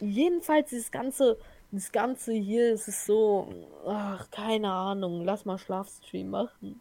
Jedenfalls, 0.00 0.70
das 0.70 0.90
ganze, 0.90 1.38
das 1.70 1.92
ganze 1.92 2.32
hier, 2.32 2.72
es 2.74 2.88
ist 2.88 3.06
so, 3.06 3.52
ach, 3.86 4.30
keine 4.30 4.70
Ahnung, 4.72 5.24
lass 5.24 5.44
mal 5.46 5.58
Schlafstream 5.58 6.28
machen. 6.30 6.80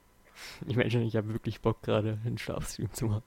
ich 0.68 0.76
meine 0.76 0.92
schon, 0.92 1.02
ich 1.02 1.16
habe 1.16 1.34
wirklich 1.34 1.62
Bock 1.62 1.82
gerade 1.84 2.20
einen 2.26 2.38
Schlafstream 2.38 2.92
zu 2.94 3.06
machen. 3.08 3.24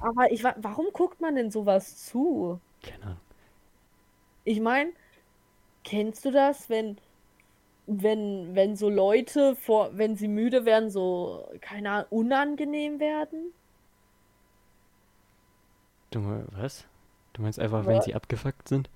Aber 0.00 0.30
ich, 0.32 0.42
wa- 0.44 0.56
warum 0.58 0.86
guckt 0.92 1.20
man 1.20 1.34
denn 1.36 1.50
sowas 1.52 1.96
zu? 2.04 2.60
Keine 2.82 3.04
Ahnung. 3.04 3.20
Ich 4.44 4.58
meine, 4.60 4.92
kennst 5.84 6.24
du 6.26 6.30
das, 6.32 6.70
wenn, 6.70 6.98
wenn, 7.86 8.54
wenn 8.56 8.76
so 8.76 8.90
Leute 8.90 9.56
vor, 9.56 9.90
wenn 9.98 10.16
sie 10.16 10.28
müde 10.28 10.64
werden, 10.66 10.90
so, 10.90 11.48
keine 11.62 11.90
Ahnung, 11.92 12.08
unangenehm 12.10 13.00
werden? 13.00 13.54
Du, 16.10 16.20
was? 16.52 16.86
Du 17.32 17.42
meinst 17.42 17.58
einfach, 17.58 17.86
wenn 17.86 18.00
Was? 18.00 18.02
sie 18.02 18.14
abgefuckt 18.14 18.68
sind? 18.68 18.90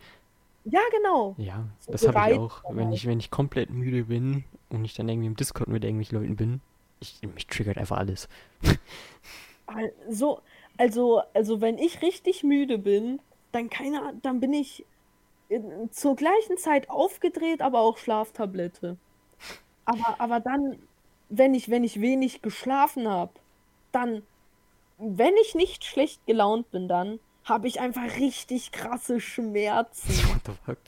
Ja, 0.64 0.80
genau. 0.90 1.34
Ja, 1.38 1.68
So 1.80 1.92
das 1.92 2.06
habe 2.06 2.32
ich 2.32 2.38
auch. 2.38 2.62
Wenn 2.68 2.92
ich, 2.92 3.06
wenn 3.06 3.18
ich 3.18 3.30
komplett 3.30 3.70
müde 3.70 4.04
bin 4.04 4.44
und 4.70 4.84
ich 4.84 4.94
dann 4.94 5.08
irgendwie 5.08 5.26
im 5.26 5.36
Discord 5.36 5.68
mit 5.68 5.84
irgendwelchen 5.84 6.18
Leuten 6.18 6.36
bin, 6.36 6.60
ich, 7.00 7.20
mich 7.34 7.46
triggert 7.46 7.78
einfach 7.78 7.98
alles. 7.98 8.28
Also, 9.66 10.40
also, 10.76 11.22
also 11.34 11.60
wenn 11.60 11.78
ich 11.78 12.02
richtig 12.02 12.42
müde 12.42 12.78
bin, 12.78 13.20
dann 13.52 13.70
keine 13.70 14.14
dann 14.22 14.40
bin 14.40 14.52
ich 14.52 14.84
in, 15.48 15.90
zur 15.90 16.16
gleichen 16.16 16.58
Zeit 16.58 16.90
aufgedreht, 16.90 17.62
aber 17.62 17.80
auch 17.80 17.96
Schlaftablette. 17.98 18.96
Aber, 19.84 20.20
aber 20.20 20.40
dann, 20.40 20.78
wenn 21.28 21.54
ich, 21.54 21.70
wenn 21.70 21.84
ich 21.84 22.00
wenig 22.00 22.42
geschlafen 22.42 23.08
habe, 23.08 23.32
dann 23.92 24.22
wenn 24.98 25.34
ich 25.42 25.54
nicht 25.54 25.84
schlecht 25.84 26.24
gelaunt 26.26 26.70
bin, 26.70 26.88
dann 26.88 27.18
habe 27.44 27.68
ich 27.68 27.80
einfach 27.80 28.18
richtig 28.18 28.72
krasse 28.72 29.20
Schmerzen. 29.20 30.08
What 30.32 30.40
the 30.46 30.52
fuck? 30.64 30.78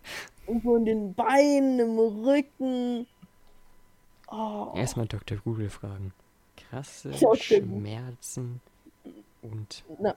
Irgendwo 0.46 0.76
in 0.76 0.84
den 0.84 1.14
Beinen, 1.14 1.80
im 1.80 1.98
Rücken. 1.98 3.06
Oh. 4.28 4.72
Erstmal 4.76 5.06
Dr. 5.06 5.38
Google 5.38 5.70
fragen. 5.70 6.12
Krasse 6.56 7.10
Dr. 7.10 7.36
Schmerzen 7.36 8.60
und 9.42 9.84
Na, 10.00 10.16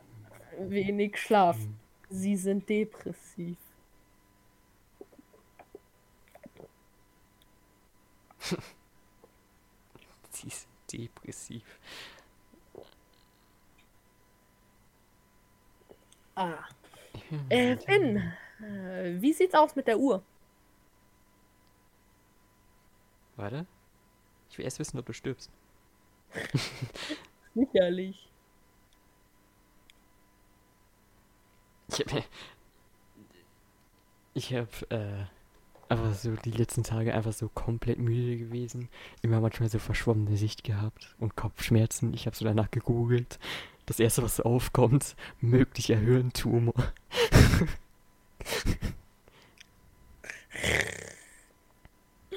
wenig 0.60 1.18
Schlaf. 1.18 1.58
Hm. 1.58 1.76
Sie 2.10 2.36
sind 2.36 2.68
depressiv. 2.70 3.58
sie 10.32 10.48
ist 10.48 10.68
depressiv. 10.92 11.64
Ah. 16.38 16.54
Äh, 17.50 17.78
Finn, 17.78 18.18
äh, 18.62 19.20
wie 19.20 19.34
sieht's 19.34 19.56
aus 19.56 19.76
mit 19.76 19.88
der 19.88 19.98
Uhr? 20.00 20.24
Warte. 23.36 23.66
Ich 24.50 24.58
will 24.58 24.66
erst 24.66 24.80
wissen, 24.80 25.00
ob 25.00 25.06
du 25.08 25.14
stirbst. 25.14 25.52
Sicherlich. 27.56 28.30
Ich 31.90 32.00
hab, 32.00 32.24
ich 34.34 34.54
hab 34.54 34.92
äh, 34.92 35.26
einfach 35.90 36.14
so 36.14 36.36
die 36.36 36.52
letzten 36.52 36.84
Tage 36.84 37.14
einfach 37.14 37.34
so 37.34 37.50
komplett 37.50 37.98
müde 37.98 38.38
gewesen. 38.38 38.90
Immer 39.22 39.42
manchmal 39.42 39.70
so 39.70 39.80
verschwommene 39.80 40.38
Sicht 40.38 40.64
gehabt 40.64 41.16
und 41.20 41.36
Kopfschmerzen. 41.36 42.14
Ich 42.14 42.28
habe 42.28 42.36
so 42.36 42.46
danach 42.46 42.70
gegoogelt. 42.72 43.40
Das 43.88 44.00
erste, 44.00 44.22
was 44.22 44.40
aufkommt, 44.42 45.16
möglicher 45.42 45.96
Hirntumor. 45.96 46.74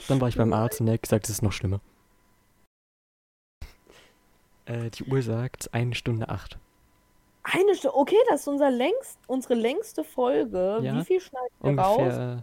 Dann 0.08 0.20
war 0.20 0.28
ich 0.28 0.36
beim 0.36 0.52
Arzt 0.52 0.80
und 0.80 0.86
der 0.86 0.94
hat 0.94 1.02
gesagt, 1.02 1.24
es 1.26 1.30
ist 1.30 1.42
noch 1.42 1.52
schlimmer. 1.52 1.80
Äh, 4.66 4.90
die 4.90 5.04
Uhr 5.04 5.22
sagt 5.22 5.72
eine 5.74 5.94
Stunde 5.94 6.28
acht. 6.28 6.58
Eine 7.42 7.74
Stunde. 7.74 7.96
Okay, 7.96 8.16
das 8.28 8.42
ist 8.42 8.48
unser 8.48 8.70
längst, 8.70 9.18
unsere 9.26 9.54
längste 9.54 10.04
Folge. 10.04 10.80
Ja, 10.82 10.96
Wie 11.00 11.04
viel 11.04 11.20
schneiden 11.20 11.48
wir 11.62 11.78
raus? 11.78 11.98
Ungefähr 11.98 12.42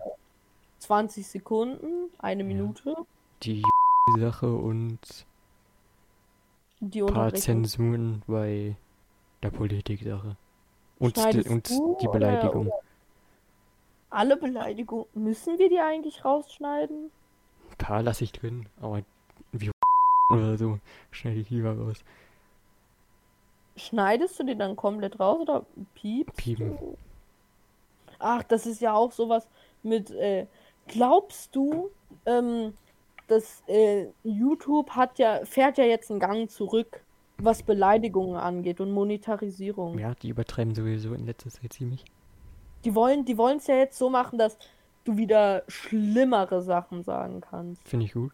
20 0.80 1.28
Sekunden, 1.28 2.10
eine 2.20 2.44
Minute. 2.44 2.96
die 3.44 3.64
Sache 4.20 4.52
und 4.52 5.00
Die 6.80 7.02
ein 7.02 7.14
paar. 7.14 7.34
Zensuren 7.34 8.24
bei 8.28 8.76
der 9.44 9.50
Politik-Sache. 9.52 10.36
Und, 11.00 11.18
die, 11.18 11.48
und 11.48 11.70
du 11.70 11.98
die 12.02 12.08
oder- 12.08 12.20
Beleidigung. 12.20 12.72
Alle 14.10 14.38
Beleidigungen. 14.38 15.06
Müssen 15.14 15.60
wir 15.60 15.70
die 15.70 15.80
eigentlich 15.80 16.24
rausschneiden? 16.24 17.12
Ein 17.72 17.78
paar 17.78 18.02
lasse 18.02 18.24
ich 18.24 18.32
drin, 18.32 18.68
aber 18.82 19.04
wie 19.52 19.70
oder 20.34 20.58
so 20.58 20.80
schneide 21.12 21.40
ich 21.40 21.50
lieber 21.50 21.78
raus. 21.78 21.98
Schneidest 23.76 24.40
du 24.40 24.44
die 24.44 24.58
dann 24.58 24.76
komplett 24.76 25.20
raus 25.20 25.42
oder 25.42 25.66
piepst 25.94 26.36
Piepen. 26.38 26.78
du? 26.78 26.98
Ach, 28.18 28.42
das 28.44 28.66
ist 28.66 28.82
ja 28.82 28.94
auch 28.94 29.12
sowas 29.12 29.48
mit, 29.84 30.10
äh, 30.10 30.48
glaubst 30.88 31.56
du, 31.56 31.92
ähm, 32.26 32.74
dass 33.28 33.62
äh, 33.68 34.08
YouTube 34.24 34.92
hat 34.92 35.20
ja, 35.20 35.46
fährt 35.46 35.78
ja 35.78 35.84
jetzt 35.84 36.10
einen 36.10 36.20
Gang 36.20 36.50
zurück, 36.50 37.04
was 37.40 37.64
Beleidigungen 37.64 38.36
angeht 38.38 38.80
und 38.80 38.92
Monetarisierung. 38.92 39.98
Ja, 40.00 40.14
die 40.16 40.30
übertreiben 40.30 40.74
sowieso 40.74 41.14
in 41.14 41.26
letzter 41.26 41.50
Zeit 41.50 41.74
ziemlich. 41.74 42.04
Die 42.84 42.96
wollen, 42.96 43.26
die 43.26 43.38
wollen 43.38 43.58
es 43.58 43.68
ja 43.68 43.76
jetzt 43.76 43.98
so 43.98 44.10
machen, 44.10 44.38
dass 44.38 44.58
du 45.04 45.18
wieder 45.18 45.64
schlimmere 45.68 46.62
Sachen 46.62 47.04
sagen 47.04 47.42
kannst. 47.42 47.82
Finde 47.88 48.06
ich 48.06 48.14
gut. 48.14 48.32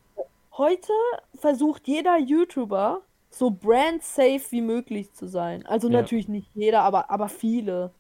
Heute 0.58 0.92
versucht 1.36 1.88
jeder 1.88 2.18
YouTuber 2.18 3.02
so 3.30 3.50
brand 3.50 4.04
safe 4.04 4.42
wie 4.52 4.62
möglich 4.62 5.12
zu 5.14 5.28
sein. 5.28 5.66
Also 5.66 5.88
Ja. 5.90 6.02
natürlich 6.02 6.28
nicht 6.28 6.50
jeder, 6.54 6.82
aber, 6.82 7.10
aber 7.10 7.30
viele. 7.30 7.92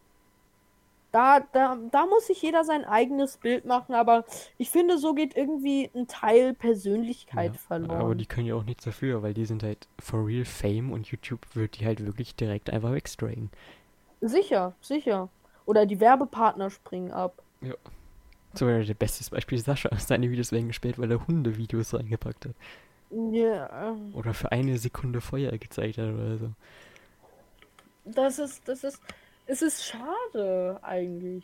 Da, 1.13 1.41
da, 1.53 1.77
da 1.91 2.05
muss 2.07 2.27
sich 2.27 2.41
jeder 2.41 2.63
sein 2.65 2.83
eigenes 2.85 3.37
Bild 3.37 3.65
machen, 3.65 3.93
aber 3.95 4.25
ich 4.57 4.69
finde, 4.71 4.97
so 4.97 5.13
geht 5.13 5.37
irgendwie 5.37 5.89
ein 5.95 6.07
Teil 6.07 6.53
Persönlichkeit 6.55 7.53
Ja, 7.53 7.59
verloren. 7.59 8.01
aber 8.01 8.15
die 8.15 8.25
können 8.25 8.47
ja 8.47 8.55
auch 8.55 8.63
nichts 8.65 8.83
dafür, 8.85 9.21
weil 9.21 9.33
die 9.35 9.45
sind 9.45 9.63
halt 9.63 9.87
for 9.99 10.25
real 10.25 10.43
Fame 10.43 10.91
und 10.91 11.07
YouTube 11.07 11.41
wird 11.55 11.79
die 11.79 11.85
halt 11.85 12.05
wirklich 12.05 12.35
direkt 12.35 12.69
einfach 12.71 12.91
wegstrayen. 12.91 13.51
Sicher, 14.21 14.75
sicher. 14.81 15.29
Oder 15.65 15.85
die 15.85 15.99
Werbepartner 15.99 16.69
springen 16.71 17.11
ab. 17.11 17.43
So 18.53 18.67
wäre 18.67 18.83
der 18.83 18.93
bestes 18.95 19.29
Beispiel 19.29 19.59
Sascha. 19.59 19.89
Seine 19.99 20.29
Videos 20.31 20.51
werden 20.51 20.67
gesperrt, 20.67 20.99
weil 20.99 21.11
er 21.11 21.25
Hundevideos 21.27 21.93
reingepackt 21.93 22.45
hat. 22.47 22.55
Ja, 23.11 23.89
ähm, 23.91 24.13
Oder 24.15 24.33
für 24.33 24.51
eine 24.51 24.77
Sekunde 24.79 25.21
Feuer 25.21 25.55
gezeigt 25.57 25.97
hat 25.99 26.13
oder 26.13 26.37
so. 26.37 26.51
das 28.05 28.39
ist, 28.39 28.67
das 28.67 28.83
ist, 28.83 29.01
es 29.53 29.61
ist 29.61 29.85
schade 29.85 30.79
eigentlich. 30.81 31.43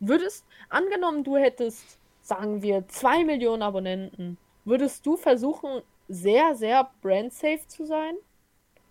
Würdest, 0.00 0.44
angenommen, 0.68 1.24
du 1.24 1.36
hättest, 1.36 1.98
sagen 2.22 2.62
wir, 2.62 2.86
zwei 2.88 3.24
Millionen 3.24 3.62
Abonnenten, 3.62 4.36
würdest 4.64 5.04
du 5.06 5.16
versuchen, 5.16 5.82
sehr, 6.08 6.54
sehr 6.54 6.90
brand 7.02 7.32
safe 7.32 7.66
zu 7.66 7.84
sein? 7.86 8.14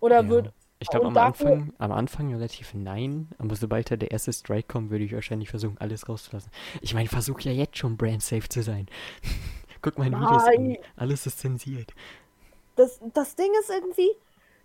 Oder 0.00 0.22
Ja. 0.22 0.28
würd, 0.28 0.52
Ich 0.80 0.88
glaube 0.88 1.06
am 1.08 1.14
dafür- 1.14 1.52
Anfang, 1.52 1.72
am 1.78 1.92
Anfang 1.92 2.32
relativ 2.34 2.72
nein, 2.74 3.28
aber 3.38 3.56
sobald 3.56 3.90
da 3.90 3.96
der 3.96 4.10
erste 4.12 4.32
Strike 4.32 4.68
kommt, 4.68 4.90
würde 4.90 5.04
ich 5.04 5.12
wahrscheinlich 5.12 5.50
versuchen, 5.50 5.76
alles 5.78 6.08
rauszulassen. 6.08 6.52
Ich 6.82 6.94
meine, 6.94 7.08
versuche 7.08 7.42
ja 7.42 7.52
jetzt 7.52 7.76
schon 7.78 7.96
brand 7.96 8.22
safe 8.22 8.48
zu 8.48 8.62
sein. 8.62 8.86
Guck 9.82 9.98
meine 9.98 10.16
Videos 10.20 10.44
an. 10.44 10.76
Alles 10.96 11.26
ist 11.26 11.38
zensiert. 11.40 11.92
das, 12.76 13.00
das 13.14 13.34
Ding 13.34 13.50
ist 13.60 13.70
irgendwie, 13.70 14.10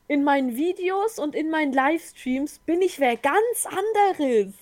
in 0.07 0.23
meinen 0.23 0.55
Videos 0.55 1.19
und 1.19 1.35
in 1.35 1.49
meinen 1.49 1.73
Livestreams 1.73 2.59
bin 2.59 2.81
ich 2.81 2.99
wer 2.99 3.17
ganz 3.17 3.65
anderes. 3.65 4.53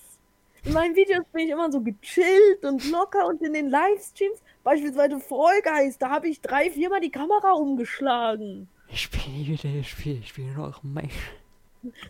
In 0.64 0.72
meinen 0.72 0.94
Videos 0.94 1.24
bin 1.32 1.46
ich 1.46 1.50
immer 1.50 1.72
so 1.72 1.80
gechillt 1.80 2.64
und 2.64 2.88
locker 2.90 3.26
und 3.26 3.42
in 3.42 3.52
den 3.52 3.68
Livestreams, 3.68 4.40
beispielsweise 4.62 5.18
Guys, 5.18 5.98
da 5.98 6.10
habe 6.10 6.28
ich 6.28 6.40
drei, 6.40 6.70
viermal 6.70 7.00
die 7.00 7.10
Kamera 7.10 7.52
umgeschlagen. 7.52 8.68
Ich 8.88 9.02
spiele 9.02 9.56
das 9.56 9.86
Spiel, 9.86 10.18
ich 10.20 10.28
spiele 10.28 10.52
noch 10.52 10.82
mein. 10.82 11.10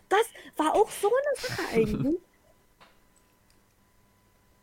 Das 0.07 0.29
war 0.57 0.75
auch 0.75 0.89
so 0.91 1.07
eine 1.09 1.47
Sache 1.47 1.61
eigentlich. 1.73 2.19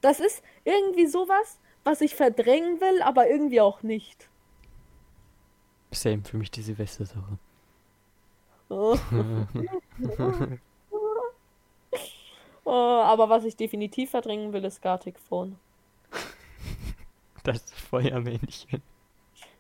Das 0.01 0.21
ist 0.21 0.43
irgendwie 0.65 1.07
sowas, 1.07 1.59
was 1.83 2.01
ich 2.01 2.15
verdrängen 2.15 2.81
will, 2.81 3.03
aber 3.03 3.29
irgendwie 3.29 3.61
auch 3.61 3.83
nicht. 3.83 4.29
Same 5.91 6.23
für 6.23 6.37
mich 6.37 6.51
die 6.53 6.63
Silvester-Sache. 6.63 7.39
Oh. 8.71 8.97
Oh, 12.65 13.01
aber 13.03 13.29
was 13.29 13.45
ich 13.45 13.57
definitiv 13.57 14.11
verdrängen 14.11 14.53
will, 14.53 14.65
ist 14.65 14.81
Gartic 14.81 15.19
Phone. 15.19 15.57
Das 17.43 17.73
Feuermännchen. 17.73 18.83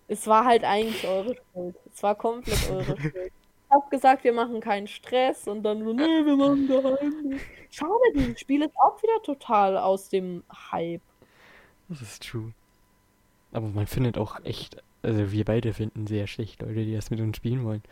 Es 0.06 0.26
war 0.26 0.44
halt 0.44 0.62
eigentlich 0.62 1.06
eure 1.08 1.34
Schuld. 1.34 1.76
Es 1.92 2.02
war 2.02 2.14
komplett 2.14 2.70
eure 2.70 2.84
Schuld. 3.00 3.14
Ich 3.14 3.70
hab 3.70 3.90
gesagt, 3.90 4.22
wir 4.22 4.32
machen 4.32 4.60
keinen 4.60 4.86
Stress 4.86 5.48
und 5.48 5.62
dann 5.62 5.82
so, 5.82 5.92
nee, 5.92 6.02
wir 6.02 6.36
machen 6.36 6.68
geheim. 6.68 7.40
Schade, 7.70 7.90
dieses 8.14 8.38
Spiel 8.38 8.62
ist 8.62 8.76
auch 8.76 9.02
wieder 9.02 9.22
total 9.24 9.76
aus 9.76 10.08
dem 10.08 10.44
Hype. 10.70 11.02
Das 11.88 12.02
ist 12.02 12.28
true. 12.28 12.52
Aber 13.52 13.68
man 13.68 13.86
findet 13.86 14.18
auch 14.18 14.44
echt, 14.44 14.82
also 15.02 15.32
wir 15.32 15.44
beide 15.44 15.72
finden 15.72 16.06
sehr 16.06 16.26
schlecht 16.26 16.62
Leute, 16.62 16.84
die 16.84 16.94
das 16.94 17.10
mit 17.10 17.20
uns 17.20 17.36
spielen 17.36 17.64
wollen. 17.64 17.82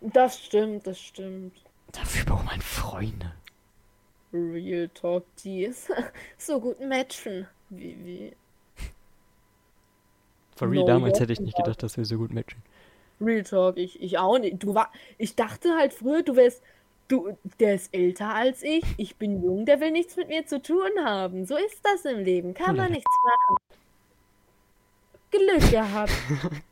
Das 0.00 0.38
stimmt, 0.42 0.86
das 0.86 1.00
stimmt. 1.00 1.54
Dafür 1.92 2.24
braucht 2.24 2.46
man 2.46 2.60
Freunde. 2.60 3.32
Real 4.32 4.88
Talk, 4.88 5.24
die 5.42 5.64
ist 5.64 5.90
so 6.38 6.60
gut 6.60 6.80
matchen. 6.80 7.46
Wie, 7.70 7.96
wie. 8.04 8.36
For 10.56 10.70
real, 10.70 10.82
No, 10.82 10.86
damals 10.86 11.20
hätte 11.20 11.32
ich 11.32 11.40
nicht 11.40 11.56
gedacht, 11.56 11.82
dass 11.82 11.96
wir 11.96 12.04
so 12.04 12.18
gut 12.18 12.32
matchen. 12.32 12.62
Real 13.20 13.42
Talk, 13.42 13.78
ich, 13.78 14.00
ich 14.00 14.18
auch 14.18 14.38
nicht. 14.38 14.62
Du 14.62 14.74
war, 14.74 14.92
ich 15.16 15.34
dachte 15.34 15.74
halt 15.76 15.92
früher, 15.92 16.22
du 16.22 16.36
wärst, 16.36 16.62
du, 17.08 17.36
der 17.58 17.74
ist 17.74 17.92
älter 17.94 18.34
als 18.34 18.62
ich, 18.62 18.84
ich 18.96 19.16
bin 19.16 19.42
jung, 19.42 19.64
der 19.64 19.80
will 19.80 19.90
nichts 19.90 20.16
mit 20.16 20.28
mir 20.28 20.46
zu 20.46 20.60
tun 20.62 20.90
haben. 21.02 21.46
So 21.46 21.56
ist 21.56 21.80
das 21.82 22.04
im 22.04 22.20
Leben, 22.20 22.54
kann 22.54 22.76
man 22.76 22.92
nichts 22.92 23.10
machen. 23.24 23.56
Glück 25.30 25.70
gehabt. 25.70 26.12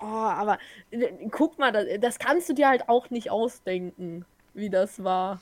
Oh, 0.00 0.06
aber 0.06 0.58
äh, 0.90 1.08
guck 1.30 1.58
mal, 1.58 1.72
das, 1.72 1.84
das 2.00 2.18
kannst 2.18 2.48
du 2.48 2.54
dir 2.54 2.68
halt 2.68 2.88
auch 2.88 3.10
nicht 3.10 3.30
ausdenken, 3.30 4.24
wie 4.54 4.70
das 4.70 5.04
war. 5.04 5.40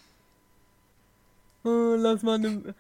Äh, 1.65 1.97
lass 1.97 2.23
mal 2.23 2.35
eine. 2.35 2.75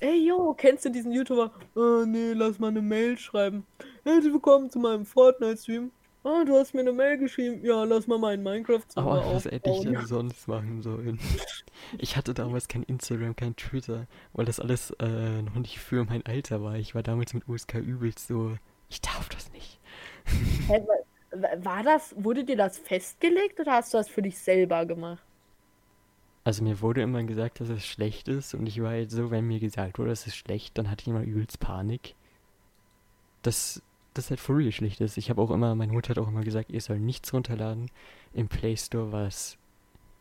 Ey, 0.00 0.26
yo, 0.26 0.54
kennst 0.54 0.84
du 0.84 0.90
diesen 0.90 1.12
YouTuber? 1.12 1.52
Äh, 1.76 2.06
nee, 2.06 2.32
lass 2.32 2.58
mal 2.58 2.68
eine 2.68 2.82
Mail 2.82 3.18
schreiben. 3.18 3.66
Herzlich 4.04 4.32
willkommen 4.32 4.70
zu 4.70 4.78
meinem 4.78 5.06
Fortnite-Stream. 5.06 5.90
Oh, 6.22 6.42
du 6.44 6.54
hast 6.58 6.74
mir 6.74 6.80
eine 6.80 6.92
Mail 6.92 7.16
geschrieben. 7.16 7.64
Ja, 7.64 7.84
lass 7.84 8.06
mal 8.06 8.18
meinen 8.18 8.42
Minecraft-Server 8.42 9.10
Aber 9.10 9.34
was 9.34 9.46
hätte 9.46 9.70
ich 9.70 9.80
denn 9.80 10.04
sonst 10.04 10.48
machen 10.48 10.82
sollen? 10.82 11.18
Ich 11.98 12.16
hatte 12.16 12.34
damals 12.34 12.68
kein 12.68 12.82
Instagram, 12.82 13.34
kein 13.34 13.56
Twitter, 13.56 14.06
weil 14.34 14.44
das 14.44 14.60
alles 14.60 14.90
äh, 15.00 15.42
noch 15.42 15.54
nicht 15.54 15.78
für 15.78 16.04
mein 16.04 16.24
Alter 16.26 16.62
war. 16.62 16.76
Ich 16.76 16.94
war 16.94 17.02
damals 17.02 17.32
mit 17.32 17.48
USK 17.48 17.76
übelst 17.76 18.28
so, 18.28 18.54
ich 18.90 19.00
darf 19.00 19.30
das 19.30 19.50
nicht. 19.52 19.80
War 21.32 21.82
das, 21.82 22.14
wurde 22.16 22.44
dir 22.44 22.56
das 22.56 22.78
festgelegt 22.78 23.60
oder 23.60 23.74
hast 23.74 23.94
du 23.94 23.98
das 23.98 24.08
für 24.08 24.22
dich 24.22 24.38
selber 24.38 24.84
gemacht? 24.84 25.22
Also 26.42 26.64
mir 26.64 26.80
wurde 26.80 27.02
immer 27.02 27.22
gesagt, 27.22 27.60
dass 27.60 27.68
es 27.68 27.86
schlecht 27.86 28.26
ist 28.28 28.54
und 28.54 28.66
ich 28.66 28.82
war 28.82 28.90
halt 28.90 29.10
so, 29.10 29.30
wenn 29.30 29.46
mir 29.46 29.60
gesagt 29.60 29.98
wurde, 29.98 30.10
es 30.10 30.26
ist 30.26 30.36
schlecht, 30.36 30.78
dann 30.78 30.90
hatte 30.90 31.02
ich 31.02 31.08
immer 31.08 31.22
übelst 31.22 31.60
Panik. 31.60 32.14
Dass 33.42 33.82
das 34.14 34.30
halt 34.30 34.40
for 34.40 34.56
real 34.56 34.72
schlecht 34.72 35.00
ist. 35.00 35.16
Ich 35.16 35.30
habe 35.30 35.40
auch 35.40 35.50
immer, 35.50 35.74
meine 35.74 35.92
Mutter 35.92 36.10
hat 36.10 36.18
auch 36.18 36.28
immer 36.28 36.42
gesagt, 36.42 36.70
ihr 36.70 36.80
sollt 36.80 37.00
nichts 37.00 37.32
runterladen 37.32 37.90
im 38.32 38.48
Play 38.48 38.76
Store, 38.76 39.12
was 39.12 39.56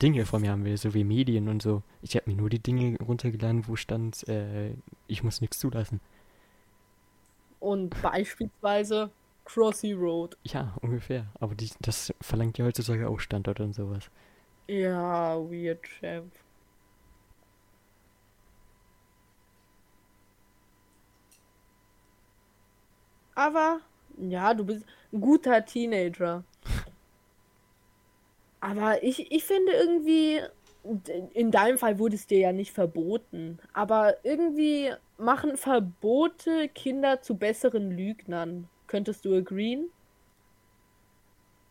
Dinge 0.02 0.26
von 0.26 0.42
mir 0.42 0.52
haben 0.52 0.66
will, 0.66 0.78
so 0.78 0.94
wie 0.94 1.04
Medien 1.04 1.50
und 1.50 1.62
so. 1.62 1.84
Ich 2.02 2.16
habe 2.16 2.30
mir 2.30 2.38
nur 2.38 2.50
die 2.50 2.60
Dinge 2.60 2.98
runtergeladen, 3.00 3.68
wo 3.68 3.76
stand, 3.76 4.28
äh, 4.28 4.74
ich 5.08 5.24
muss 5.24 5.42
nichts 5.42 5.60
zulassen. 5.60 6.00
Und 7.60 8.02
beispielsweise 8.02 9.12
Crossy 9.52 9.94
Road. 9.94 10.38
Ja, 10.44 10.76
ungefähr. 10.82 11.26
Aber 11.40 11.56
die, 11.56 11.70
das 11.82 12.14
verlangt 12.22 12.58
ja 12.60 12.66
heutzutage 12.66 13.10
auch 13.10 13.20
Standort 13.20 13.60
und 13.60 13.74
sowas. 13.74 14.12
Ja, 14.68 15.38
weird 15.38 15.82
Champ. 15.82 16.32
Aber, 23.34 23.80
ja, 24.18 24.54
du 24.54 24.66
bist 24.66 24.86
ein 25.12 25.22
guter 25.22 25.66
Teenager. 25.66 26.44
Aber 28.60 29.02
ich, 29.02 29.32
ich 29.32 29.46
finde 29.46 29.72
irgendwie, 29.72 30.42
in 31.34 31.50
deinem 31.50 31.80
Fall 31.80 31.98
wurde 31.98 32.18
es 32.18 32.28
dir 32.28 32.40
ja 32.40 32.52
nicht 32.52 32.74
verboten, 32.74 33.58
aber 33.74 34.24
irgendwie 34.24 34.92
machen 35.18 35.58
Verbote 35.58 36.68
Kinder 36.70 37.22
zu 37.22 37.36
besseren 37.36 37.90
Lügnern. 37.90 38.68
Könntest 38.90 39.24
du 39.24 39.36
agreeen? 39.38 39.90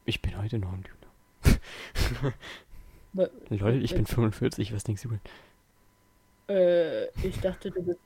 Ich 0.04 0.22
bin 0.22 0.38
heute 0.40 0.58
noch 0.60 0.72
ein 0.72 0.84
Lügner. 0.84 2.32
Lol, 3.50 3.82
ich 3.82 3.92
bin 3.92 4.06
45, 4.06 4.72
was 4.72 4.84
denkst 4.84 5.02
du 5.02 5.08
denn? 5.08 5.20
Äh, 6.56 7.06
ich 7.26 7.40
dachte, 7.40 7.72
du 7.72 7.82
bist 7.82 7.98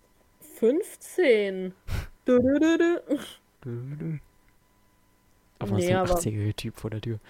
15. 0.58 1.74
Du, 2.24 2.38
du, 2.38 2.78
du, 2.78 3.02
du. 3.60 4.18
Aber 5.58 5.76
Nee, 5.76 5.86
nee, 5.88 5.90
ein 5.94 5.96
aber- 5.98 6.14
80er 6.18 6.56
Typ 6.56 6.76
vor 6.78 6.88
der 6.88 7.02
Tür. 7.02 7.20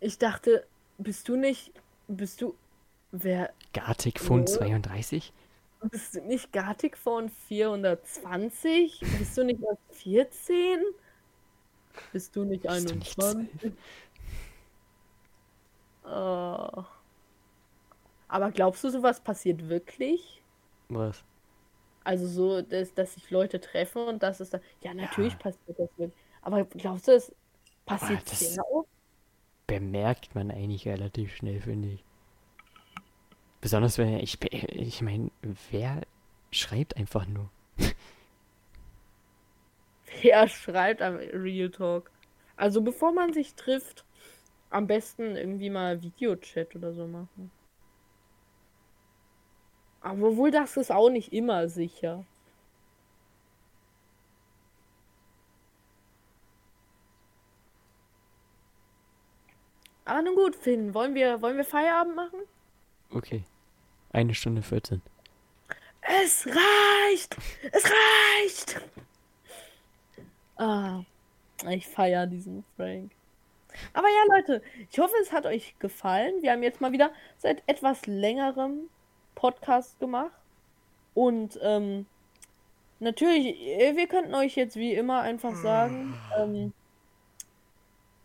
Ich 0.00 0.18
dachte, 0.18 0.66
bist 0.98 1.28
du 1.28 1.36
nicht, 1.36 1.70
bist 2.08 2.40
du, 2.42 2.56
wer, 3.12 3.52
Gartic 3.72 4.18
von 4.18 4.40
Nee. 4.40 4.46
32? 4.46 5.32
Bist 5.90 6.14
du 6.14 6.20
nicht 6.22 6.52
Gartic 6.52 6.96
von 6.96 7.28
420? 7.28 9.00
Bist 9.18 9.36
du 9.36 9.44
nicht 9.44 9.60
erst 9.62 9.80
14? 10.02 10.80
Bist 12.12 12.34
du 12.36 12.44
nicht 12.44 12.62
Bist 12.62 12.90
du 12.90 12.94
nicht 12.94 13.18
21? 13.18 13.72
Oh. 16.04 16.84
Aber 18.28 18.50
glaubst 18.50 18.82
du, 18.84 18.90
sowas 18.90 19.20
passiert 19.20 19.68
wirklich? 19.68 20.42
Was? 20.88 21.22
Also 22.04 22.26
so, 22.26 22.62
dass, 22.62 22.92
dass 22.94 23.14
sich 23.14 23.30
Leute 23.30 23.60
treffen 23.60 24.02
und 24.08 24.22
dass 24.22 24.40
es 24.40 24.50
da. 24.50 24.58
Ja, 24.80 24.92
natürlich 24.94 25.34
Ja. 25.34 25.38
passiert 25.38 25.78
das 25.78 25.88
wirklich. 25.96 26.10
Aber 26.40 26.64
glaubst 26.64 27.06
du, 27.08 27.12
es 27.12 27.32
passiert 27.86 28.22
das- 28.30 28.40
sehr 28.54 28.64
oft? 28.72 28.88
Bemerkt 29.68 30.34
man 30.34 30.50
eigentlich 30.50 30.86
relativ 30.88 31.34
schnell, 31.36 31.60
finde 31.60 31.88
ich. 31.88 32.04
Besonders 33.62 33.96
wenn 33.96 34.18
ich, 34.18 34.38
ich 34.52 35.02
meine, 35.02 35.30
wer 35.70 36.02
schreibt 36.50 36.96
einfach 36.96 37.26
nur? 37.26 37.48
Wer 40.20 40.48
schreibt 40.48 41.00
am 41.00 41.14
Real 41.16 41.70
Talk? 41.70 42.10
Also 42.56 42.82
bevor 42.82 43.12
man 43.12 43.32
sich 43.32 43.54
trifft, 43.54 44.04
am 44.68 44.88
besten 44.88 45.36
irgendwie 45.36 45.70
mal 45.70 46.02
Videochat 46.02 46.74
oder 46.74 46.92
so 46.92 47.06
machen. 47.06 47.52
Aber 50.00 50.36
wohl 50.36 50.50
das 50.50 50.76
ist 50.76 50.90
auch 50.90 51.08
nicht 51.08 51.32
immer 51.32 51.68
sicher. 51.68 52.26
Aber 60.04 60.20
nun 60.22 60.34
gut, 60.34 60.56
Finn, 60.56 60.94
wollen 60.94 61.14
wir, 61.14 61.40
wollen 61.42 61.56
wir 61.56 61.64
Feierabend 61.64 62.16
machen? 62.16 62.40
Okay. 63.10 63.44
Eine 64.12 64.34
Stunde 64.34 64.62
14. 64.62 65.00
Es 66.02 66.46
reicht! 66.46 67.36
Es 67.72 67.84
reicht! 67.84 68.80
Ah, 70.56 71.02
ich 71.70 71.86
feiere 71.86 72.26
diesen 72.26 72.64
Frank. 72.76 73.12
Aber 73.94 74.08
ja, 74.08 74.36
Leute, 74.36 74.62
ich 74.90 74.98
hoffe, 74.98 75.14
es 75.22 75.32
hat 75.32 75.46
euch 75.46 75.74
gefallen. 75.78 76.34
Wir 76.42 76.52
haben 76.52 76.62
jetzt 76.62 76.80
mal 76.80 76.92
wieder 76.92 77.10
seit 77.38 77.62
etwas 77.66 78.06
längerem 78.06 78.90
Podcast 79.34 79.98
gemacht. 79.98 80.36
Und 81.14 81.58
ähm, 81.62 82.06
natürlich, 83.00 83.60
äh, 83.60 83.96
wir 83.96 84.08
könnten 84.08 84.34
euch 84.34 84.56
jetzt 84.56 84.76
wie 84.76 84.92
immer 84.92 85.20
einfach 85.20 85.54
sagen, 85.54 86.14
ähm, 86.38 86.72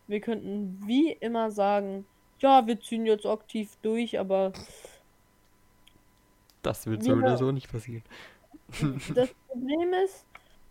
wir 0.06 0.20
könnten 0.20 0.82
wie 0.86 1.12
immer 1.12 1.50
sagen, 1.50 2.06
ja, 2.40 2.66
wir 2.66 2.80
ziehen 2.80 3.06
jetzt 3.06 3.26
aktiv 3.26 3.70
durch, 3.82 4.18
aber 4.18 4.52
Das 6.62 6.86
wird 6.86 7.04
Wir- 7.04 7.14
so 7.14 7.18
oder 7.18 7.36
so 7.36 7.52
nicht 7.52 7.70
passieren. 7.70 8.02
das 9.14 9.30
Problem 9.48 9.92
ist, 10.04 10.26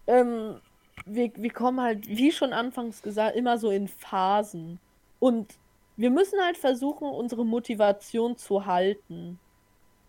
ähm, 0.07 0.59
wir, 1.05 1.31
wir 1.35 1.51
kommen 1.51 1.81
halt, 1.81 2.07
wie 2.07 2.31
schon 2.31 2.53
anfangs 2.53 3.01
gesagt, 3.01 3.35
immer 3.35 3.57
so 3.57 3.69
in 3.69 3.87
Phasen. 3.87 4.79
Und 5.19 5.57
wir 5.95 6.11
müssen 6.11 6.39
halt 6.41 6.57
versuchen, 6.57 7.09
unsere 7.09 7.45
Motivation 7.45 8.37
zu 8.37 8.65
halten. 8.65 9.39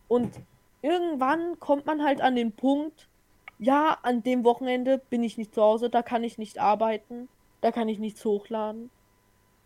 Und 0.06 0.34
irgendwann 0.82 1.58
kommt 1.60 1.86
man 1.86 2.02
halt 2.02 2.20
an 2.20 2.36
den 2.36 2.52
Punkt, 2.52 3.08
ja, 3.58 3.98
an 4.02 4.22
dem 4.22 4.44
Wochenende 4.44 4.98
bin 5.10 5.22
ich 5.22 5.36
nicht 5.38 5.54
zu 5.54 5.62
Hause, 5.62 5.90
da 5.90 6.02
kann 6.02 6.22
ich 6.24 6.38
nicht 6.38 6.58
arbeiten, 6.58 7.28
da 7.60 7.72
kann 7.72 7.88
ich 7.88 7.98
nichts 7.98 8.24
hochladen. 8.24 8.90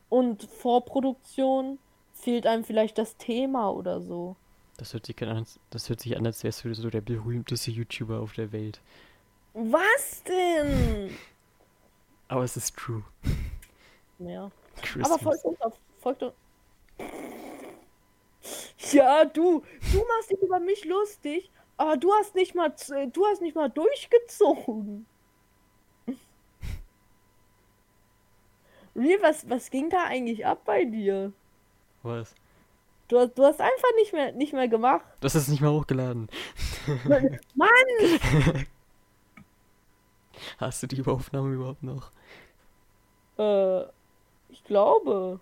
Und 0.08 0.44
Vorproduktion 0.44 1.78
fehlt 2.12 2.46
einem 2.46 2.64
vielleicht 2.64 2.98
das 2.98 3.16
Thema 3.16 3.70
oder 3.70 4.00
so. 4.00 4.36
Das 4.76 4.94
hört 4.94 5.06
sich 5.06 5.22
an, 5.22 5.46
das 5.70 5.88
hört 5.88 6.00
sich 6.00 6.16
an 6.16 6.26
als 6.26 6.42
wärst 6.44 6.64
du 6.64 6.74
so 6.74 6.90
der 6.90 7.00
berühmteste 7.00 7.70
YouTuber 7.70 8.20
auf 8.20 8.32
der 8.32 8.52
Welt. 8.52 8.80
Was 9.54 10.22
denn? 10.24 11.16
Aber 12.28 12.44
es 12.44 12.56
ist 12.56 12.76
true. 12.76 13.04
Ja. 14.18 14.50
Christmas. 14.80 15.10
Aber 15.10 15.18
folgt 15.22 15.44
uns 15.44 15.60
auf. 15.60 15.78
Folgt 16.00 16.22
uns. 16.22 16.34
Ja, 18.90 19.24
du, 19.24 19.62
du 19.92 19.98
machst 19.98 20.30
dich 20.30 20.40
über 20.42 20.58
mich 20.58 20.84
lustig, 20.84 21.50
aber 21.76 21.96
du 21.96 22.12
hast 22.14 22.34
nicht 22.34 22.54
mal, 22.54 22.74
du 23.12 23.26
hast 23.26 23.40
nicht 23.40 23.54
mal 23.54 23.68
durchgezogen. 23.68 25.06
Real, 28.94 29.22
was, 29.22 29.48
was 29.48 29.70
ging 29.70 29.88
da 29.88 30.04
eigentlich 30.04 30.44
ab 30.44 30.62
bei 30.64 30.84
dir? 30.84 31.32
Was? 32.02 32.34
Du, 33.12 33.18
hast- 33.18 33.34
du 33.36 33.44
hast 33.44 33.60
einfach 33.60 33.88
nicht 33.96 34.14
mehr, 34.14 34.32
nicht 34.32 34.54
mehr 34.54 34.68
gemacht. 34.68 35.04
Das 35.20 35.34
ist 35.34 35.48
nicht 35.48 35.60
mal 35.60 35.70
hochgeladen. 35.70 36.28
Mann! 37.54 37.68
Hast 40.56 40.82
du 40.82 40.86
die 40.86 41.04
Aufnahme 41.04 41.52
überhaupt 41.52 41.82
noch? 41.82 42.10
Äh, 43.38 43.82
ich 44.48 44.64
glaube. 44.64 45.40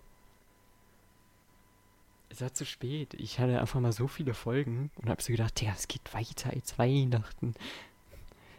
Es 2.27 2.41
war 2.41 2.53
zu 2.53 2.65
spät. 2.65 3.13
Ich 3.13 3.39
hatte 3.39 3.61
einfach 3.61 3.79
mal 3.79 3.93
so 3.93 4.07
viele 4.09 4.33
Folgen 4.33 4.91
und 4.97 5.09
hab 5.09 5.21
so 5.21 5.31
gedacht, 5.31 5.61
Digga, 5.61 5.71
es 5.73 5.87
geht 5.87 6.13
weiter 6.13 6.49
als 6.49 6.77
Weihnachten. 6.77 7.53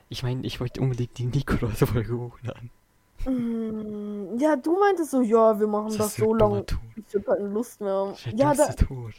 Ich 0.09 0.23
meine, 0.23 0.47
ich 0.47 0.59
wollte 0.59 0.81
unbedingt 0.81 1.19
die 1.19 1.27
Nikolaus-Folge 1.27 2.17
hochladen. 2.17 2.71
Mm, 3.25 4.39
Ja, 4.39 4.57
du 4.57 4.79
meintest 4.79 5.11
so, 5.11 5.21
ja, 5.23 5.59
wir 5.59 5.67
machen 5.67 5.97
das, 5.97 6.09
ist 6.09 6.17
so 6.17 6.35
lange, 6.35 6.65
bis 6.95 7.13
wir 7.13 7.23
keine 7.23 7.49
Lust 7.49 7.81
mehr. 7.81 8.15
Der 8.25 8.35
Ja, 8.35 8.55
da, 8.55 8.67
Tod. 8.73 9.15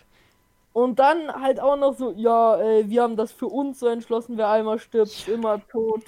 Und 0.74 0.98
dann 1.00 1.32
halt 1.32 1.60
auch 1.60 1.78
noch 1.78 1.94
so, 1.94 2.12
ja, 2.14 2.60
äh, 2.60 2.90
wir 2.90 3.04
haben 3.04 3.16
das 3.16 3.32
für 3.32 3.48
uns 3.48 3.80
so 3.80 3.88
entschlossen, 3.88 4.38
wer 4.38 4.50
einmal 4.50 4.80
stirbt, 4.80 5.12
ist 5.12 5.28
immer 5.28 5.66
tot. 5.68 6.04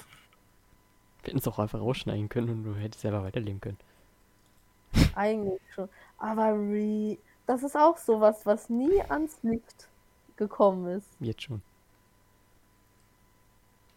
Wir 1.22 1.28
hätten 1.30 1.38
es 1.38 1.48
auch 1.48 1.58
einfach 1.58 1.80
rausschneiden 1.80 2.28
können 2.28 2.50
und 2.50 2.64
du 2.64 2.74
hättest 2.74 3.02
selber 3.02 3.22
weiterleben 3.22 3.60
können. 3.60 3.78
Eigentlich 5.14 5.60
schon. 5.74 5.88
Aber 6.18 6.52
Re 6.54 7.18
das 7.46 7.62
ist 7.62 7.76
auch 7.76 7.96
sowas, 7.96 8.44
was 8.44 8.68
nie 8.68 9.00
ans 9.02 9.42
Licht 9.42 9.88
gekommen 10.36 10.86
ist. 10.96 11.08
Jetzt 11.20 11.42
schon. 11.42 11.62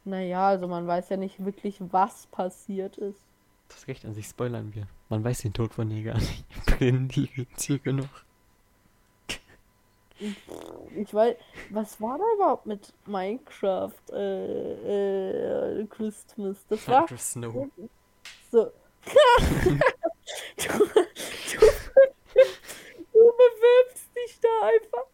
Naja, 0.05 0.47
also 0.47 0.67
man 0.67 0.87
weiß 0.87 1.09
ja 1.09 1.17
nicht 1.17 1.43
wirklich, 1.43 1.77
was 1.91 2.27
passiert 2.27 2.97
ist. 2.97 3.28
Das 3.69 3.87
recht, 3.87 4.05
an 4.05 4.13
sich 4.13 4.25
spoilern 4.27 4.73
wir. 4.73 4.87
Man 5.09 5.23
weiß 5.23 5.41
den 5.41 5.53
Tod 5.53 5.73
von 5.73 5.87
Neger 5.87 6.15
nicht. 6.15 6.45
Tiere 7.57 7.93
noch. 7.93 8.23
Ich 10.95 11.13
weiß, 11.13 11.35
was 11.69 12.01
war 12.01 12.17
da 12.17 12.23
überhaupt 12.35 12.65
mit 12.65 12.93
Minecraft 13.05 13.93
äh, 14.11 15.81
äh, 15.81 15.87
Christmas? 15.87 16.65
Das 16.67 16.85
war 16.89 17.07
Snow. 17.17 17.69
so. 18.51 18.71
du, 19.05 20.67
du, 20.67 21.59
du 23.13 23.13
bewirbst 23.13 24.09
dich 24.15 24.39
da 24.41 24.67
einfach. 24.67 25.05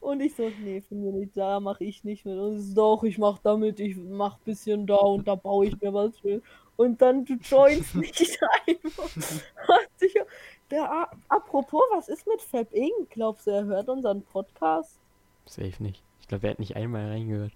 Und 0.00 0.20
ich 0.20 0.34
so, 0.34 0.50
nee, 0.62 0.82
von 0.82 1.00
mir 1.00 1.12
nicht, 1.12 1.34
da 1.34 1.58
mache 1.60 1.82
ich 1.82 2.04
nicht 2.04 2.26
mit. 2.26 2.38
Und 2.38 2.56
es 2.56 2.74
doch, 2.74 3.02
ich 3.04 3.16
mach 3.16 3.38
damit, 3.38 3.80
ich 3.80 3.96
mach 3.96 4.36
bisschen 4.40 4.86
da 4.86 4.96
und 4.96 5.26
da 5.26 5.34
baue 5.34 5.66
ich 5.66 5.80
mir 5.80 5.94
was 5.94 6.18
für. 6.18 6.42
Und 6.76 7.00
dann 7.00 7.24
du 7.24 7.34
joinst 7.34 7.94
nicht 7.94 8.38
einfach. 8.66 9.10
Der, 10.70 11.08
apropos, 11.28 11.82
was 11.92 12.08
ist 12.08 12.26
mit 12.26 12.42
Fab 12.42 12.72
Inc? 12.72 13.10
Glaubst 13.10 13.46
du, 13.46 13.50
er 13.50 13.64
hört 13.64 13.88
unseren 13.88 14.22
Podcast? 14.22 14.98
Safe 15.46 15.82
nicht. 15.82 16.02
Ich 16.20 16.28
glaube, 16.28 16.46
er 16.46 16.52
hat 16.52 16.58
nicht 16.58 16.74
einmal 16.74 17.08
reingehört. 17.10 17.52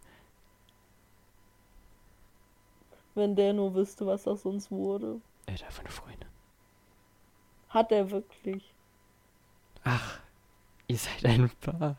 Wenn 3.15 3.35
der 3.35 3.53
nur 3.55 3.75
wüsste, 3.75 4.07
was 4.07 4.29
aus 4.29 4.45
uns 4.45 4.71
wurde. 4.71 5.21
Er 5.47 5.55
hat 5.55 5.65
einfach 5.65 5.81
eine 5.81 5.91
Freundin. 5.91 6.29
Hat 7.71 7.91
er 7.91 8.11
wirklich. 8.11 8.73
Ach, 9.85 10.21
ihr 10.87 10.99
seid 10.99 11.25
ein 11.25 11.51
Paar. 11.61 11.97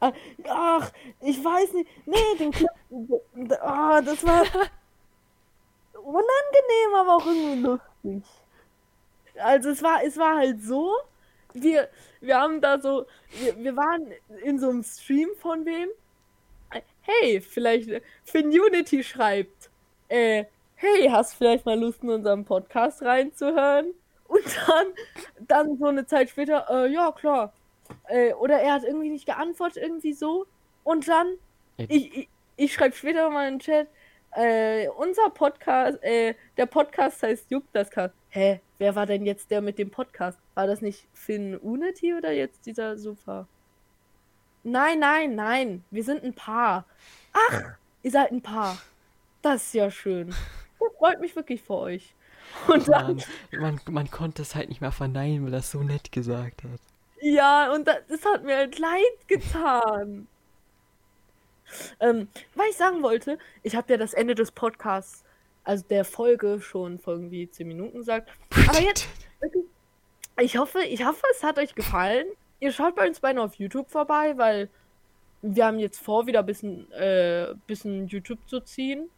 Ach, 0.00 0.90
ich 1.20 1.42
weiß 1.42 1.72
nicht. 1.74 1.88
Nee, 2.06 2.38
den 2.38 2.50
Clip. 2.50 2.70
Ah, 3.60 4.00
das 4.00 4.24
war 4.24 4.44
unangenehm, 6.04 6.94
aber 6.96 7.16
auch 7.16 7.26
irgendwie 7.26 7.60
lustig. 7.62 8.22
Also 9.38 9.70
es 9.70 9.82
war, 9.82 10.04
es 10.04 10.16
war 10.16 10.36
halt 10.36 10.62
so, 10.62 10.94
wir, 11.54 11.88
wir 12.20 12.38
haben 12.38 12.60
da 12.60 12.78
so, 12.78 13.06
wir, 13.30 13.58
wir 13.58 13.76
waren 13.76 14.12
in 14.42 14.58
so 14.58 14.68
einem 14.68 14.82
Stream 14.82 15.30
von 15.40 15.64
wem? 15.64 15.88
Hey, 17.02 17.40
vielleicht 17.40 17.90
Finunity 18.24 19.02
schreibt, 19.02 19.70
äh, 20.08 20.44
hey, 20.76 21.08
hast 21.10 21.34
vielleicht 21.34 21.64
mal 21.66 21.78
Lust 21.78 22.02
in 22.02 22.10
unseren 22.10 22.44
Podcast 22.44 23.02
reinzuhören? 23.02 23.94
Und 24.26 24.44
dann, 24.66 24.86
dann 25.46 25.78
so 25.78 25.86
eine 25.86 26.06
Zeit 26.06 26.30
später, 26.30 26.66
äh, 26.70 26.92
ja 26.92 27.12
klar. 27.12 27.52
Äh, 28.08 28.32
oder 28.34 28.58
er 28.58 28.74
hat 28.74 28.84
irgendwie 28.84 29.10
nicht 29.10 29.26
geantwortet, 29.26 29.82
irgendwie 29.82 30.14
so. 30.14 30.46
Und 30.82 31.06
dann, 31.08 31.34
ich, 31.76 32.16
ich, 32.16 32.28
ich 32.56 32.72
schreibe 32.72 32.96
später 32.96 33.30
mal 33.30 33.46
in 33.48 33.54
den 33.54 33.60
Chat, 33.60 33.88
äh, 34.34 34.88
unser 34.88 35.30
Podcast, 35.30 36.02
äh, 36.02 36.34
der 36.56 36.66
Podcast 36.66 37.22
heißt 37.22 37.50
Juckt 37.50 37.68
das 37.72 37.90
Cast. 37.90 38.14
Hä, 38.30 38.60
wer 38.78 38.94
war 38.94 39.06
denn 39.06 39.24
jetzt 39.24 39.50
der 39.50 39.60
mit 39.60 39.78
dem 39.78 39.90
Podcast? 39.90 40.38
War 40.54 40.66
das 40.66 40.80
nicht 40.80 41.06
Finn 41.12 41.56
Unity 41.56 42.14
oder 42.14 42.32
jetzt 42.32 42.66
dieser 42.66 42.96
Super? 42.96 43.46
Nein, 44.62 44.98
nein, 44.98 45.34
nein, 45.34 45.84
wir 45.90 46.02
sind 46.02 46.24
ein 46.24 46.34
Paar. 46.34 46.84
Ach, 47.32 47.62
ihr 48.02 48.10
seid 48.10 48.32
ein 48.32 48.42
Paar. 48.42 48.78
Das 49.42 49.64
ist 49.64 49.74
ja 49.74 49.90
schön. 49.90 50.28
Das 50.80 50.92
freut 50.98 51.20
mich 51.20 51.36
wirklich 51.36 51.62
für 51.62 51.74
euch. 51.74 52.14
Und 52.66 52.88
dann, 52.88 53.22
Man, 53.52 53.60
man, 53.60 53.80
man 53.90 54.10
konnte 54.10 54.42
es 54.42 54.54
halt 54.54 54.68
nicht 54.68 54.80
mehr 54.80 54.92
verneinen, 54.92 55.44
weil 55.44 55.52
er 55.52 55.60
es 55.60 55.70
so 55.70 55.82
nett 55.82 56.12
gesagt 56.12 56.62
hat. 56.64 56.80
Ja, 57.20 57.72
und 57.72 57.86
das, 57.86 57.98
das 58.08 58.24
hat 58.24 58.44
mir 58.44 58.56
halt 58.56 58.78
leid 58.78 59.28
getan. 59.28 60.26
Ähm, 62.00 62.28
was 62.54 62.66
ich 62.70 62.76
sagen 62.76 63.02
wollte, 63.02 63.38
ich 63.62 63.76
habe 63.76 63.92
ja 63.92 63.98
das 63.98 64.14
Ende 64.14 64.34
des 64.34 64.52
Podcasts, 64.52 65.24
also 65.64 65.84
der 65.88 66.04
Folge 66.04 66.60
schon 66.60 66.98
vor 66.98 67.14
irgendwie 67.14 67.50
10 67.50 67.66
Minuten 67.68 67.98
gesagt. 67.98 68.30
Aber 68.68 68.80
jetzt, 68.80 69.08
ich 70.40 70.56
hoffe, 70.56 70.80
ich 70.84 71.04
hoffe, 71.04 71.22
es 71.34 71.42
hat 71.42 71.58
euch 71.58 71.74
gefallen. 71.74 72.26
Ihr 72.60 72.72
schaut 72.72 72.94
bei 72.94 73.06
uns 73.06 73.20
beiden 73.20 73.40
auf 73.40 73.54
YouTube 73.56 73.90
vorbei, 73.90 74.34
weil 74.36 74.68
wir 75.42 75.66
haben 75.66 75.78
jetzt 75.78 76.00
vor, 76.00 76.26
wieder 76.26 76.40
ein 76.40 76.46
bisschen, 76.46 76.90
äh, 76.92 77.54
bisschen 77.66 78.06
YouTube 78.08 78.38
zu 78.46 78.60
ziehen. 78.60 79.10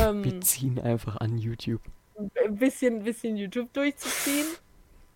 Ähm, 0.00 0.22
Wir 0.24 0.40
ziehen 0.40 0.78
einfach 0.78 1.16
an 1.16 1.38
YouTube. 1.38 1.80
ein 2.16 2.56
bisschen, 2.56 3.02
bisschen 3.02 3.36
YouTube 3.36 3.72
durchzuziehen. 3.72 4.46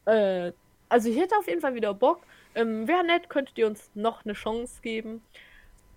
Äh, 0.06 0.52
also 0.88 1.08
ich 1.08 1.16
hätte 1.16 1.36
auf 1.36 1.46
jeden 1.46 1.60
Fall 1.60 1.74
wieder 1.74 1.94
Bock. 1.94 2.22
Ähm, 2.54 2.86
Wäre 2.88 3.04
nett, 3.04 3.28
könntet 3.30 3.56
ihr 3.56 3.66
uns 3.66 3.90
noch 3.94 4.24
eine 4.24 4.34
Chance 4.34 4.80
geben. 4.82 5.22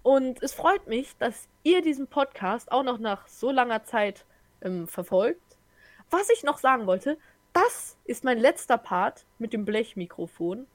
Und 0.06 0.44
es 0.44 0.54
freut 0.54 0.86
mich, 0.86 1.18
dass 1.18 1.50
ihr 1.64 1.82
diesen 1.82 2.06
Podcast 2.06 2.72
auch 2.72 2.84
noch 2.84 3.00
nach 3.00 3.28
so 3.28 3.50
langer 3.50 3.86
Zeit 3.86 4.24
ähm, 4.62 4.88
verfolgt. 4.88 5.58
Was 6.12 6.30
ich 6.30 6.44
noch 6.44 6.60
sagen 6.60 6.86
wollte, 6.86 7.18
das 7.54 7.98
ist 8.06 8.24
mein 8.24 8.38
letzter 8.38 8.78
Part 8.78 9.26
mit 9.40 9.52
dem 9.52 9.66
Blechmikrofon. 9.66 10.68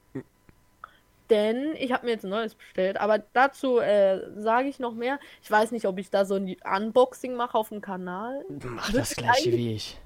Denn 1.29 1.77
ich 1.77 1.93
habe 1.93 2.07
mir 2.07 2.11
jetzt 2.11 2.25
ein 2.25 2.29
neues 2.29 2.55
bestellt, 2.55 2.97
aber 2.97 3.19
dazu 3.19 3.79
äh, 3.79 4.19
sage 4.35 4.67
ich 4.67 4.79
noch 4.79 4.95
mehr. 4.95 5.17
Ich 5.41 5.49
weiß 5.49 5.71
nicht, 5.71 5.85
ob 5.85 5.97
ich 5.97 6.09
da 6.09 6.25
so 6.25 6.35
ein 6.35 6.57
Unboxing 6.65 7.33
mache 7.33 7.57
auf 7.57 7.69
dem 7.69 7.79
Kanal. 7.79 8.43
Mach 8.49 8.91
das 8.91 9.11
sich 9.11 9.17
gleiche 9.17 9.53
wie 9.53 9.75
ich. 9.75 10.00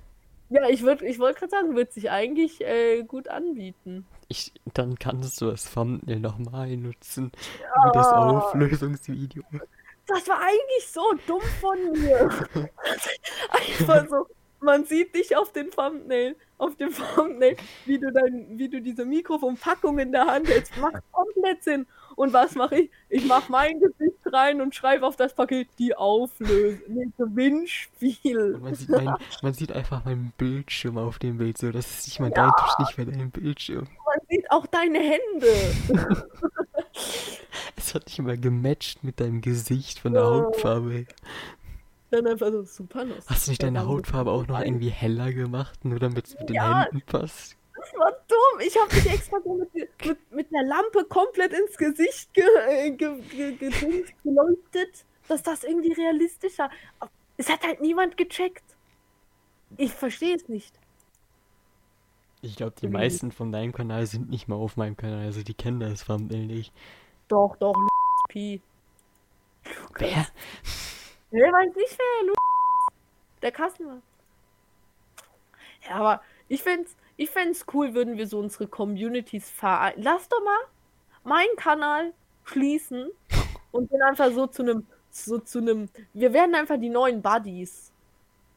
Ja, 0.49 0.69
ich 0.69 0.83
würde 0.83 1.05
ich 1.05 1.19
wollt 1.19 1.37
gerade 1.37 1.49
sagen, 1.49 1.75
wird 1.75 1.91
sich 1.91 2.11
eigentlich 2.11 2.61
äh, 2.61 3.03
gut 3.03 3.27
anbieten. 3.27 4.05
ich. 4.27 4.53
Dann 4.73 4.99
kannst 4.99 5.41
du 5.41 5.51
das 5.51 5.71
Thumbnail 5.73 6.19
nochmal 6.19 6.75
nutzen. 6.77 7.31
Für 7.33 7.91
das. 7.93 8.07
Auflösungsvideo. 8.07 9.43
Das 10.07 10.27
war 10.27 10.39
eigentlich 10.39 10.87
so 10.87 11.01
dumm 11.25 11.41
von 11.59 11.79
mir. 11.93 12.29
Einfach 13.49 14.07
so, 14.07 14.27
man 14.59 14.85
sieht 14.85 15.15
dich 15.15 15.35
auf 15.35 15.51
dem 15.51 15.71
Thumbnail, 15.71 16.35
auf 16.57 16.75
dem 16.75 16.93
Thumbnail, 16.93 17.55
wie 17.85 17.97
du 17.97 18.11
dein, 18.11 18.57
wie 18.57 18.69
du 18.69 18.81
diese 18.81 19.05
Mikrofonpackung 19.05 19.97
in 19.99 20.11
der 20.11 20.25
Hand 20.25 20.47
hältst. 20.47 20.77
Macht 20.77 21.01
komplett 21.11 21.63
Sinn. 21.63 21.87
Und 22.15 22.31
was 22.33 22.55
mache 22.55 22.75
ich? 22.79 22.91
Ich 23.09 23.25
mache 23.25 23.51
mein 23.51 23.79
Gesicht 23.79 24.15
rein 24.25 24.61
und 24.61 24.73
schreibe 24.73 25.05
auf 25.05 25.15
das 25.15 25.33
Paket 25.33 25.67
die 25.79 25.95
Auflösung. 25.95 26.81
Nee, 26.87 27.09
Gewinnspiel. 27.17 28.55
Und 28.55 28.63
man 28.63 28.75
sieht, 28.75 28.89
mein, 28.89 29.15
man 29.41 29.53
sieht 29.53 29.71
einfach 29.71 30.05
meinen 30.05 30.31
Bildschirm 30.37 30.97
auf 30.97 31.19
dem 31.19 31.37
Bild 31.37 31.57
so. 31.57 31.71
Das 31.71 31.85
ist 31.99 32.07
nicht 32.07 32.19
mal 32.19 32.31
dein 32.31 32.51
Tisch, 32.51 32.79
nicht 32.79 32.97
mehr 32.97 33.05
dein 33.07 33.31
Bildschirm. 33.31 33.87
Man 34.05 34.19
sieht 34.29 34.49
auch 34.51 34.65
deine 34.67 34.99
Hände. 34.99 35.47
Es 37.77 37.93
hat 37.93 38.05
nicht 38.07 38.19
mal 38.21 38.37
gematcht 38.37 39.03
mit 39.03 39.19
deinem 39.19 39.41
Gesicht 39.41 39.99
von 39.99 40.13
der 40.13 40.23
Oh. 40.23 40.45
Hautfarbe 40.45 40.91
her. 40.91 41.05
Dann 42.09 42.25
einfach 42.27 42.49
so 42.51 42.63
super 42.63 43.03
lustig. 43.03 43.25
Hast 43.27 43.47
du 43.47 43.51
nicht 43.51 43.63
deine 43.63 43.79
Ja, 43.79 43.85
Hautfarbe 43.85 44.31
auch 44.31 44.47
noch 44.47 44.59
irgendwie 44.61 44.89
heller 44.89 45.31
gemacht, 45.33 45.83
nur 45.83 45.99
damit 45.99 46.25
es 46.27 46.39
mit 46.39 46.49
den 46.49 46.55
Ja. 46.55 46.83
Händen 46.85 47.01
passt? 47.05 47.57
Das 47.85 47.99
war 47.99 48.11
dumm. 48.27 48.59
Ich 48.59 48.77
habe 48.77 48.93
mich 48.95 49.05
extra 49.09 49.37
so 49.43 49.53
mit, 49.53 49.73
mit, 49.73 50.31
mit 50.31 50.47
einer 50.53 50.67
Lampe 50.67 51.05
komplett 51.05 51.53
ins 51.53 51.77
Gesicht 51.77 52.33
ge, 52.33 52.43
äh, 52.67 52.91
ge, 52.91 53.21
ge, 53.21 54.05
geleuchtet, 54.23 55.05
dass 55.27 55.43
das 55.43 55.63
irgendwie 55.63 55.93
realistischer. 55.93 56.69
Es 57.37 57.49
hat 57.49 57.63
halt 57.63 57.81
niemand 57.81 58.17
gecheckt. 58.17 58.63
Ich 59.77 59.91
verstehe 59.91 60.35
es 60.35 60.47
nicht. 60.47 60.73
Ich 62.41 62.55
glaube, 62.55 62.73
die 62.79 62.87
meisten 62.87 63.31
von 63.31 63.51
deinem 63.51 63.73
Kanal 63.73 64.05
sind 64.05 64.29
nicht 64.29 64.47
mal 64.47 64.55
auf 64.55 64.77
meinem 64.77 64.95
Kanal, 64.95 65.25
also 65.25 65.41
die 65.41 65.55
kennen 65.55 65.79
das 65.79 66.05
Thumbnail 66.05 66.45
nicht. 66.45 66.71
Doch, 67.27 67.55
doch, 67.59 67.73
Pi. 68.29 68.61
Wer? 69.97 70.27
Wer 71.31 71.51
weiß 71.51 71.75
nicht, 71.75 71.97
wer 71.97 72.27
Lu 72.27 72.33
Der 73.41 73.57
war. 73.57 74.01
Ja, 75.89 75.95
aber 75.95 76.21
ich 76.47 76.61
fänd's, 76.61 76.95
ich 77.17 77.29
fänd's 77.29 77.65
cool, 77.73 77.93
würden 77.93 78.17
wir 78.17 78.27
so 78.27 78.39
unsere 78.39 78.67
Communities 78.67 79.49
vereinen. 79.49 80.01
Lass 80.03 80.27
doch 80.29 80.43
mal 80.43 80.59
meinen 81.23 81.55
Kanal 81.57 82.13
schließen 82.43 83.09
und 83.71 83.91
den 83.91 84.01
einfach 84.01 84.31
so 84.31 84.47
zu 84.47 84.63
einem, 84.63 84.85
so 85.09 85.39
zu 85.39 85.59
einem, 85.59 85.89
wir 86.13 86.33
werden 86.33 86.55
einfach 86.55 86.79
die 86.79 86.89
neuen 86.89 87.21
Buddies. 87.21 87.91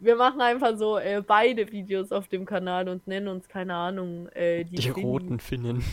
Wir 0.00 0.14
machen 0.14 0.40
einfach 0.40 0.76
so 0.76 0.98
äh, 0.98 1.22
beide 1.26 1.70
Videos 1.72 2.12
auf 2.12 2.28
dem 2.28 2.44
Kanal 2.44 2.88
und 2.88 3.06
nennen 3.08 3.28
uns, 3.28 3.48
keine 3.48 3.74
Ahnung, 3.74 4.28
äh, 4.28 4.64
die, 4.64 4.76
Die 4.76 4.90
roten 4.90 5.40
Finnen. 5.40 5.84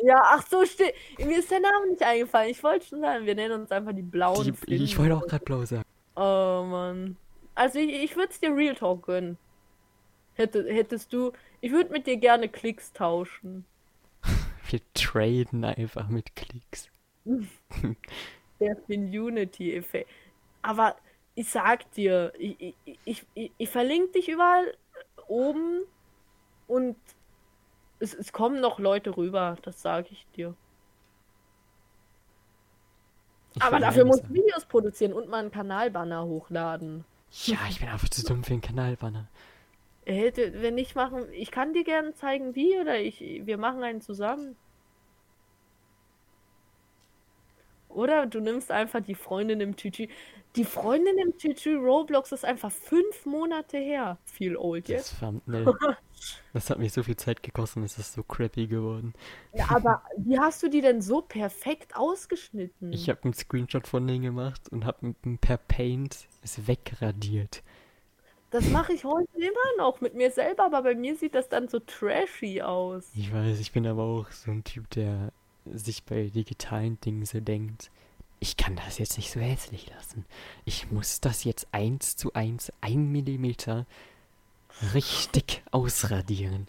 Ja, 0.00 0.20
ach 0.22 0.46
so, 0.46 0.64
steht. 0.64 0.94
Mir 1.18 1.40
ist 1.40 1.50
der 1.50 1.58
Name 1.58 1.88
nicht 1.90 2.02
eingefallen. 2.02 2.50
Ich 2.50 2.62
wollte 2.62 2.86
schon 2.86 3.00
sagen, 3.00 3.26
wir 3.26 3.34
nennen 3.34 3.62
uns 3.62 3.72
einfach 3.72 3.92
die 3.92 4.02
blauen 4.02 4.44
Die, 4.44 4.52
Finnen. 4.52 4.84
ich 4.84 4.96
wollte 4.96 5.16
auch 5.16 5.26
gerade 5.26 5.44
blau 5.44 5.64
sagen. 5.64 5.82
Oh 6.14 6.64
Mann. 6.68 7.16
Also 7.56 7.80
ich, 7.80 8.04
ich 8.04 8.16
würde 8.16 8.28
es 8.30 8.38
dir 8.38 8.54
Real 8.54 8.76
Talk 8.76 9.06
gönnen. 9.06 9.36
Hätte, 10.38 10.72
hättest 10.72 11.12
du. 11.12 11.32
Ich 11.60 11.72
würde 11.72 11.90
mit 11.90 12.06
dir 12.06 12.16
gerne 12.16 12.48
Klicks 12.48 12.92
tauschen. 12.92 13.64
Wir 14.70 14.80
traden 14.94 15.64
einfach 15.64 16.08
mit 16.08 16.36
Klicks. 16.36 16.88
Der 18.60 18.76
Unity-Effekt. 18.88 20.08
Aber 20.62 20.96
ich 21.34 21.48
sag 21.48 21.90
dir, 21.92 22.32
ich, 22.38 22.74
ich, 22.84 23.26
ich, 23.34 23.52
ich, 23.56 23.68
verlinke 23.68 24.12
dich 24.12 24.28
überall 24.28 24.76
oben 25.26 25.82
und 26.66 26.96
es, 27.98 28.14
es 28.14 28.32
kommen 28.32 28.60
noch 28.60 28.78
Leute 28.78 29.16
rüber, 29.16 29.56
das 29.62 29.82
sage 29.82 30.08
ich 30.10 30.26
dir. 30.36 30.54
Ich 33.54 33.62
Aber 33.62 33.80
dafür 33.80 34.04
musst 34.04 34.24
du. 34.24 34.34
Videos 34.34 34.64
produzieren 34.66 35.12
und 35.12 35.28
mal 35.28 35.38
einen 35.38 35.50
Kanalbanner 35.50 36.24
hochladen. 36.24 37.04
Ja, 37.44 37.58
ich 37.68 37.80
bin 37.80 37.88
einfach 37.88 38.08
zu 38.08 38.24
dumm 38.24 38.44
für 38.44 38.50
den 38.50 38.60
Kanalbanner. 38.60 39.28
D- 40.08 40.62
wenn 40.62 40.78
ich 40.78 40.94
machen, 40.94 41.26
ich 41.32 41.50
kann 41.50 41.72
dir 41.74 41.84
gerne 41.84 42.14
zeigen, 42.14 42.54
wie, 42.54 42.78
oder 42.78 42.98
ich, 43.00 43.20
wir 43.20 43.58
machen 43.58 43.82
einen 43.82 44.00
zusammen. 44.00 44.56
Oder 47.88 48.26
du 48.26 48.40
nimmst 48.40 48.70
einfach 48.70 49.00
die 49.00 49.14
Freundin 49.14 49.60
im 49.60 49.76
Tütü. 49.76 50.08
Die 50.56 50.64
Freundin 50.64 51.18
im 51.18 51.36
Tütü 51.38 51.76
Roblox 51.76 52.32
ist 52.32 52.44
einfach 52.44 52.70
fünf 52.70 53.24
Monate 53.26 53.78
her. 53.78 54.18
Viel 54.24 54.56
old 54.56 54.88
Das 54.88 54.88
jetzt. 54.88 55.18
Thumbnail. 55.20 55.66
Das 56.52 56.68
hat 56.68 56.80
mir 56.80 56.90
so 56.90 57.04
viel 57.04 57.16
Zeit 57.16 57.44
gekostet, 57.44 57.84
es 57.84 57.96
ist 57.96 58.14
so 58.14 58.24
crappy 58.24 58.66
geworden. 58.66 59.14
Ja, 59.52 59.70
aber 59.70 60.02
wie 60.16 60.38
hast 60.38 60.62
du 60.64 60.68
die 60.68 60.80
denn 60.80 61.00
so 61.00 61.22
perfekt 61.22 61.94
ausgeschnitten? 61.94 62.92
Ich 62.92 63.08
habe 63.08 63.22
einen 63.24 63.34
Screenshot 63.34 63.86
von 63.86 64.06
denen 64.06 64.22
gemacht 64.22 64.68
und 64.70 64.84
habe 64.84 65.14
per 65.40 65.58
Paint 65.58 66.26
es 66.42 66.66
wegradiert. 66.66 67.62
Das 68.50 68.66
mache 68.70 68.94
ich 68.94 69.04
heute 69.04 69.28
immer 69.36 69.76
noch 69.76 70.00
mit 70.00 70.14
mir 70.14 70.30
selber, 70.30 70.64
aber 70.64 70.82
bei 70.82 70.94
mir 70.94 71.16
sieht 71.16 71.34
das 71.34 71.48
dann 71.48 71.68
so 71.68 71.80
trashy 71.80 72.62
aus. 72.62 73.04
Ich 73.14 73.32
weiß, 73.32 73.60
ich 73.60 73.72
bin 73.72 73.86
aber 73.86 74.04
auch 74.04 74.30
so 74.30 74.50
ein 74.50 74.64
Typ, 74.64 74.88
der 74.90 75.32
sich 75.66 76.04
bei 76.04 76.28
digitalen 76.28 76.98
Dingen 77.00 77.26
so 77.26 77.40
denkt, 77.40 77.90
ich 78.40 78.56
kann 78.56 78.76
das 78.76 78.98
jetzt 78.98 79.16
nicht 79.16 79.30
so 79.30 79.40
hässlich 79.40 79.90
lassen. 79.90 80.24
Ich 80.64 80.90
muss 80.90 81.20
das 81.20 81.44
jetzt 81.44 81.66
eins 81.72 82.16
zu 82.16 82.32
eins, 82.32 82.72
ein 82.80 83.10
Millimeter 83.12 83.86
richtig 84.94 85.62
ausradieren. 85.70 86.68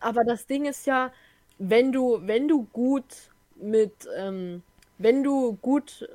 Aber 0.00 0.24
das 0.24 0.46
Ding 0.46 0.64
ist 0.64 0.86
ja, 0.86 1.12
wenn 1.58 1.92
du, 1.92 2.20
wenn 2.22 2.48
du 2.48 2.64
gut 2.72 3.30
mit, 3.56 3.92
ähm, 4.16 4.62
wenn 4.98 5.22
du 5.22 5.56
gut 5.62 6.08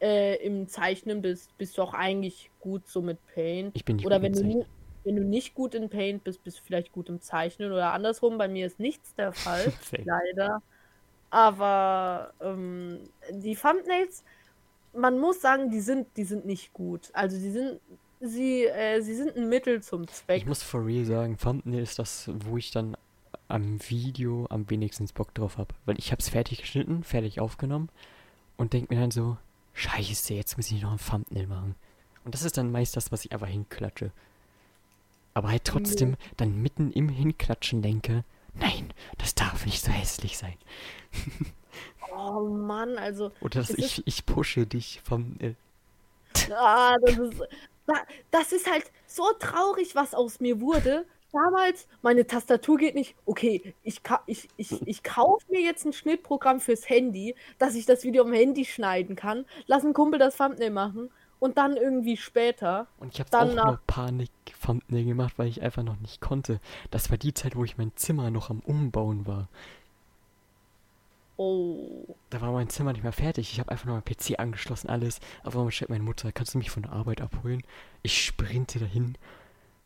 äh, 0.00 0.36
im 0.44 0.68
Zeichnen 0.68 1.22
bist, 1.22 1.56
bist 1.58 1.78
du 1.78 1.82
auch 1.82 1.94
eigentlich 1.94 2.50
gut 2.60 2.86
so 2.86 3.02
mit 3.02 3.18
Paint. 3.34 3.74
Ich 3.74 3.84
bin 3.84 3.96
nicht 3.96 4.06
Oder 4.06 4.20
gut 4.20 4.24
wenn 4.24 4.34
im 4.34 4.52
du, 4.52 4.66
wenn 5.04 5.16
du 5.16 5.24
nicht 5.24 5.54
gut 5.54 5.74
in 5.74 5.88
Paint 5.88 6.24
bist, 6.24 6.42
bist 6.44 6.58
du 6.58 6.62
vielleicht 6.64 6.92
gut 6.92 7.08
im 7.08 7.20
Zeichnen 7.20 7.72
oder 7.72 7.92
andersrum. 7.92 8.38
Bei 8.38 8.48
mir 8.48 8.66
ist 8.66 8.78
nichts 8.78 9.14
der 9.14 9.32
Fall, 9.32 9.72
leider. 10.04 10.62
Aber 11.30 12.32
ähm, 12.40 13.00
die 13.30 13.54
Thumbnails, 13.54 14.24
man 14.94 15.18
muss 15.18 15.40
sagen, 15.40 15.70
die 15.70 15.80
sind, 15.80 16.08
die 16.16 16.24
sind 16.24 16.46
nicht 16.46 16.72
gut. 16.72 17.10
Also 17.12 17.38
die 17.38 17.50
sind, 17.50 17.80
sie, 18.20 18.64
äh, 18.64 19.00
sie 19.00 19.14
sind 19.14 19.36
ein 19.36 19.48
Mittel 19.48 19.82
zum 19.82 20.06
Zweck. 20.08 20.38
Ich 20.38 20.46
muss 20.46 20.62
for 20.62 20.84
real 20.84 21.04
sagen, 21.04 21.36
Thumbnail 21.36 21.82
ist 21.82 21.98
das, 21.98 22.30
wo 22.32 22.56
ich 22.56 22.70
dann 22.70 22.96
am 23.48 23.78
Video 23.88 24.46
am 24.50 24.68
wenigsten 24.70 25.06
Bock 25.14 25.34
drauf 25.34 25.58
habe. 25.58 25.74
Weil 25.86 25.98
ich 25.98 26.12
habe 26.12 26.20
es 26.20 26.28
fertig 26.28 26.60
geschnitten, 26.60 27.02
fertig 27.02 27.40
aufgenommen 27.40 27.88
und 28.56 28.72
denke 28.72 28.94
mir 28.94 29.00
dann 29.00 29.10
so, 29.10 29.36
scheiße, 29.78 30.34
jetzt 30.34 30.56
muss 30.56 30.70
ich 30.70 30.82
noch 30.82 30.92
ein 30.92 30.98
Thumbnail 30.98 31.46
machen. 31.46 31.74
Und 32.24 32.34
das 32.34 32.42
ist 32.42 32.56
dann 32.56 32.70
meist 32.72 32.96
das, 32.96 33.10
was 33.12 33.24
ich 33.24 33.32
einfach 33.32 33.46
hinklatsche. 33.46 34.10
Aber 35.34 35.48
halt 35.50 35.64
trotzdem 35.64 36.16
dann 36.36 36.60
mitten 36.60 36.90
im 36.92 37.08
Hinklatschen 37.08 37.80
denke, 37.80 38.24
nein, 38.54 38.92
das 39.18 39.34
darf 39.34 39.64
nicht 39.66 39.82
so 39.84 39.92
hässlich 39.92 40.36
sein. 40.36 40.56
Oh 42.16 42.40
Mann, 42.40 42.98
also 42.98 43.30
Oder 43.40 43.60
dass 43.60 43.70
ich, 43.70 44.06
ich 44.06 44.26
pushe 44.26 44.66
dich 44.66 45.00
Thumbnail. 45.06 45.54
Ah, 46.52 46.96
das 46.98 47.18
ist, 47.18 47.40
da- 47.86 48.06
das 48.30 48.52
ist 48.52 48.70
halt 48.70 48.90
so 49.06 49.24
traurig, 49.38 49.94
was 49.94 50.14
aus 50.14 50.40
mir 50.40 50.60
wurde. 50.60 51.06
Damals, 51.32 51.86
meine 52.02 52.26
Tastatur 52.26 52.78
geht 52.78 52.94
nicht. 52.94 53.14
Okay, 53.26 53.74
ich, 53.82 54.00
ich, 54.26 54.48
ich, 54.56 54.82
ich 54.86 55.02
kaufe 55.02 55.44
mir 55.50 55.60
jetzt 55.60 55.84
ein 55.84 55.92
Schnittprogramm 55.92 56.60
fürs 56.60 56.88
Handy, 56.88 57.34
dass 57.58 57.74
ich 57.74 57.86
das 57.86 58.04
Video 58.04 58.24
am 58.24 58.32
Handy 58.32 58.64
schneiden 58.64 59.14
kann. 59.16 59.44
Lass 59.66 59.84
einen 59.84 59.94
Kumpel 59.94 60.18
das 60.18 60.36
Thumbnail 60.36 60.70
machen 60.70 61.10
und 61.38 61.58
dann 61.58 61.76
irgendwie 61.76 62.16
später. 62.16 62.86
Und 62.98 63.12
ich 63.12 63.20
habe 63.20 63.30
Dann 63.30 63.50
auch 63.50 63.54
nach- 63.54 63.64
noch 63.72 63.86
Panik-Thumbnail 63.86 65.04
gemacht, 65.04 65.34
weil 65.36 65.48
ich 65.48 65.62
einfach 65.62 65.82
noch 65.82 65.98
nicht 66.00 66.20
konnte. 66.20 66.60
Das 66.90 67.10
war 67.10 67.18
die 67.18 67.34
Zeit, 67.34 67.56
wo 67.56 67.64
ich 67.64 67.76
mein 67.78 67.92
Zimmer 67.94 68.30
noch 68.30 68.48
am 68.50 68.60
Umbauen 68.60 69.26
war. 69.26 69.48
Oh. 71.36 72.16
Da 72.30 72.40
war 72.40 72.50
mein 72.50 72.68
Zimmer 72.68 72.92
nicht 72.92 73.04
mehr 73.04 73.12
fertig. 73.12 73.52
Ich 73.52 73.60
habe 73.60 73.70
einfach 73.70 73.84
nur 73.86 73.94
mein 73.94 74.04
PC 74.04 74.40
angeschlossen, 74.40 74.88
alles. 74.90 75.20
Auf 75.44 75.54
einmal 75.56 75.70
schreibt 75.70 75.90
meine 75.90 76.02
Mutter, 76.02 76.32
kannst 76.32 76.54
du 76.54 76.58
mich 76.58 76.70
von 76.70 76.82
der 76.82 76.92
Arbeit 76.92 77.20
abholen? 77.20 77.62
Ich 78.02 78.24
sprinte 78.24 78.80
dahin, 78.80 79.16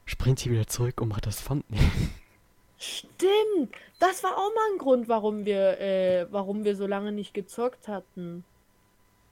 sprinte 0.04 0.50
wieder 0.50 0.66
zurück 0.66 1.00
und 1.00 1.08
mache 1.08 1.22
das 1.22 1.44
Thumbnail. 1.44 1.80
Stimmt. 2.78 3.74
Das 4.00 4.24
war 4.24 4.36
auch 4.36 4.52
mal 4.54 4.72
ein 4.72 4.78
Grund, 4.78 5.08
warum 5.08 5.44
wir, 5.44 5.80
äh, 5.80 6.26
warum 6.30 6.64
wir 6.64 6.74
so 6.74 6.86
lange 6.86 7.12
nicht 7.12 7.32
gezockt 7.32 7.86
hatten. 7.86 8.44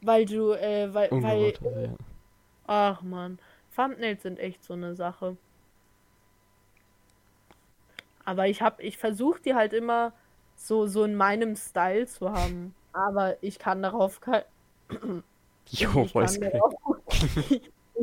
Weil 0.03 0.25
du, 0.25 0.53
äh, 0.53 0.95
weil, 0.95 1.11
weil, 1.11 1.53
ja. 1.61 1.95
ach 2.67 3.03
man, 3.03 3.39
Thumbnails 3.75 4.23
sind 4.23 4.39
echt 4.39 4.65
so 4.65 4.75
eine 4.75 4.95
Sache. 4.95 5.37
Aber 8.25 8.47
ich 8.47 8.63
hab, 8.63 8.81
ich 8.81 8.99
versuche 8.99 9.41
die 9.43 9.55
halt 9.55 9.73
immer 9.73 10.13
so, 10.55 10.87
so 10.87 11.05
in 11.05 11.17
meinem 11.17 11.57
Style 11.57 12.07
zu 12.07 12.31
haben. 12.33 12.75
Aber 12.93 13.43
ich 13.43 13.59
kann 13.59 13.83
darauf 13.83 14.21
kein, 14.21 14.45
Jo, 15.71 16.03
ich, 16.05 16.13
kann 16.13 16.41
darauf, 16.41 16.75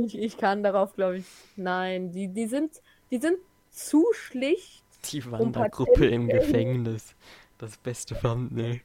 ich, 0.05 0.17
ich 0.17 0.37
kann 0.37 0.63
darauf, 0.63 0.93
glaube 0.93 1.17
ich, 1.17 1.25
nein, 1.55 2.11
die, 2.11 2.27
die 2.27 2.47
sind, 2.47 2.81
die 3.11 3.17
sind 3.17 3.37
zu 3.69 4.05
schlicht. 4.13 4.83
Die 5.11 5.29
Wandergruppe 5.29 6.07
im 6.07 6.27
Gefängnis. 6.27 7.15
Das 7.57 7.77
beste 7.77 8.19
Thumbnail. 8.19 8.81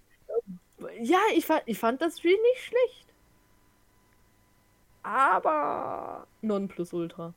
Ja, 1.01 1.19
ich 1.35 1.47
fand, 1.47 1.63
ich 1.67 1.79
fand 1.79 2.01
das 2.01 2.19
Spiel 2.19 2.37
nicht 2.53 2.63
schlecht. 2.65 3.07
Aber 5.03 6.27
Nonplusultra. 6.43 7.35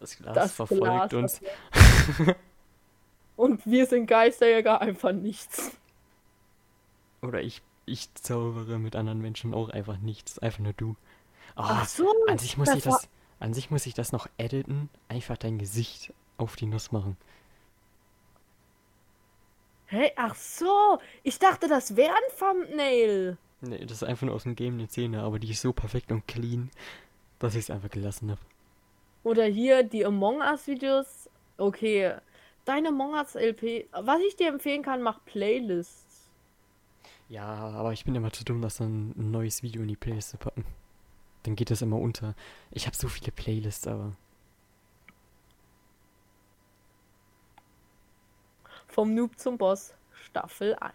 Das 0.00 0.16
Glas 0.16 0.34
Das 0.34 0.52
verfolgt 0.52 1.10
Glas, 1.10 1.12
uns. 1.12 1.40
Und 3.36 3.64
wir 3.66 3.86
sind 3.86 4.06
Geisterjäger 4.06 4.80
einfach 4.80 5.12
nichts. 5.12 5.72
Oder 7.22 7.40
ich, 7.40 7.62
ich 7.86 8.12
zaubere 8.14 8.78
mit 8.78 8.96
anderen 8.96 9.20
Menschen 9.20 9.54
auch 9.54 9.68
einfach 9.68 9.98
nichts. 9.98 10.38
Einfach 10.38 10.60
nur 10.60 10.72
du. 10.72 10.96
Ah, 11.54 11.80
Ach 11.82 11.88
so, 11.88 12.10
an 12.28 12.38
sich 12.38 12.56
muss 12.56 12.68
das 12.68 12.78
ich 12.78 12.84
das, 12.84 13.08
an 13.40 13.54
sich 13.54 13.70
muss 13.70 13.86
ich 13.86 13.94
das 13.94 14.12
noch 14.12 14.26
editen. 14.38 14.88
Einfach 15.08 15.36
dein 15.36 15.58
Gesicht 15.58 16.12
auf 16.38 16.56
die 16.56 16.66
Nuss 16.66 16.92
machen. 16.92 17.16
Hey, 19.86 20.10
ach 20.16 20.34
so. 20.34 20.98
Ich 21.22 21.38
dachte, 21.38 21.68
das 21.68 21.96
wäre 21.96 22.14
ein 22.14 22.38
Thumbnail. 22.38 23.36
Nee, 23.60 23.84
das 23.84 23.98
ist 23.98 24.04
einfach 24.04 24.26
nur 24.26 24.34
aus 24.34 24.44
dem 24.44 24.56
Game 24.56 24.74
eine 24.74 24.88
Szene, 24.88 25.22
aber 25.22 25.38
die 25.38 25.50
ist 25.50 25.60
so 25.60 25.72
perfekt 25.72 26.10
und 26.10 26.26
clean, 26.26 26.70
dass 27.38 27.54
ich 27.54 27.60
es 27.64 27.70
einfach 27.70 27.90
gelassen 27.90 28.30
habe. 28.30 28.40
Oder 29.22 29.44
hier 29.44 29.82
die 29.82 30.04
Among 30.04 30.40
Us 30.40 30.66
Videos. 30.66 31.28
Okay, 31.58 32.14
deine 32.64 32.88
Among 32.88 33.12
Us 33.12 33.34
LP. 33.34 33.86
Was 33.92 34.20
ich 34.26 34.34
dir 34.36 34.48
empfehlen 34.48 34.82
kann, 34.82 35.02
mach 35.02 35.22
Playlists. 35.26 36.30
Ja, 37.28 37.44
aber 37.44 37.92
ich 37.92 38.04
bin 38.04 38.14
immer 38.14 38.32
zu 38.32 38.44
dumm, 38.44 38.62
das 38.62 38.78
dann 38.78 39.10
ein 39.16 39.30
neues 39.30 39.62
Video 39.62 39.82
in 39.82 39.88
die 39.88 39.96
Playlist 39.96 40.30
zu 40.30 40.38
packen. 40.38 40.64
Dann 41.42 41.56
geht 41.56 41.70
das 41.70 41.82
immer 41.82 41.98
unter. 41.98 42.34
Ich 42.70 42.86
habe 42.86 42.96
so 42.96 43.08
viele 43.08 43.32
Playlists, 43.32 43.86
aber 43.86 44.16
Vom 48.92 49.14
Noob 49.14 49.38
zum 49.38 49.56
Boss, 49.56 49.94
Staffel 50.12 50.74
1. 50.74 50.92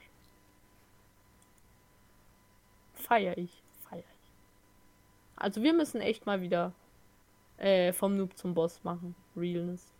Feier 2.94 3.36
ich, 3.36 3.64
feier 3.90 4.04
ich. 4.04 4.32
Also 5.36 5.64
wir 5.64 5.74
müssen 5.74 6.00
echt 6.02 6.28
mal 6.28 6.42
wieder 6.42 6.74
äh, 7.58 7.92
vom 7.94 8.16
Noob 8.16 8.38
zum 8.38 8.54
Boss 8.54 8.84
machen. 8.84 9.16
Realness. 9.36 9.92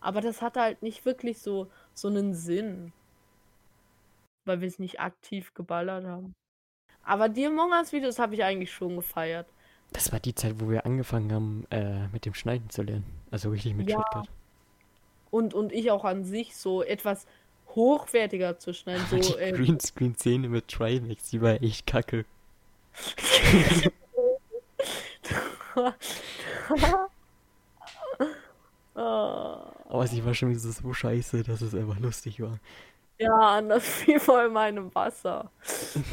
Aber 0.00 0.20
das 0.20 0.40
hat 0.40 0.56
halt 0.56 0.82
nicht 0.82 1.04
wirklich 1.04 1.40
so, 1.40 1.68
so 1.94 2.06
einen 2.06 2.32
Sinn. 2.32 2.92
Weil 4.44 4.60
wir 4.60 4.68
es 4.68 4.78
nicht 4.78 5.00
aktiv 5.00 5.52
geballert 5.52 6.04
haben. 6.04 6.32
Aber 7.04 7.28
die 7.28 7.46
Among 7.46 7.70
Us 7.72 7.92
Videos 7.92 8.18
habe 8.18 8.34
ich 8.34 8.42
eigentlich 8.44 8.72
schon 8.72 8.96
gefeiert. 8.96 9.46
das 9.92 10.10
war 10.12 10.20
die 10.20 10.34
Zeit, 10.34 10.54
wo 10.58 10.68
wir 10.70 10.84
angefangen 10.86 11.32
haben, 11.32 11.66
äh, 11.70 12.08
mit 12.08 12.24
dem 12.24 12.34
Schneiden 12.34 12.70
zu 12.70 12.82
lernen. 12.82 13.04
Also 13.30 13.50
richtig 13.50 13.74
mit 13.74 13.88
Ja. 13.88 13.96
Shotcut. 13.96 14.28
Und, 15.30 15.54
und 15.54 15.72
ich 15.72 15.90
auch 15.90 16.04
an 16.04 16.24
sich 16.24 16.56
so 16.56 16.82
etwas 16.82 17.26
hochwertiger 17.74 18.58
zu 18.58 18.72
schneiden. 18.72 19.04
die 19.10 19.22
So, 19.22 19.36
äh, 19.38 19.52
Greenscreen-Szene 19.52 20.48
mit 20.48 20.68
Trimax, 20.68 21.30
die 21.30 21.40
war 21.42 21.62
echt 21.62 21.86
kacke. 21.86 22.24
Ah. 25.74 25.94
Aber 28.96 30.06
sie 30.06 30.24
war 30.24 30.34
schon 30.34 30.50
wieder 30.50 30.58
so 30.60 30.92
scheiße, 30.92 31.42
dass 31.42 31.60
es 31.60 31.74
einfach 31.74 31.98
lustig 31.98 32.40
war. 32.40 32.58
Ja, 33.18 33.58
und 33.58 33.68
das 33.68 33.84
fiel 33.88 34.20
voll 34.20 34.46
in 34.46 34.52
meinem 34.52 34.94
Wasser. 34.94 35.50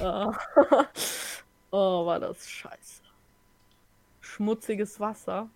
Ah. 0.02 0.32
oh, 1.72 2.06
war 2.06 2.20
das 2.20 2.48
scheiße. 2.50 3.02
Schmutziges 4.22 5.00
Wasser. 5.00 5.50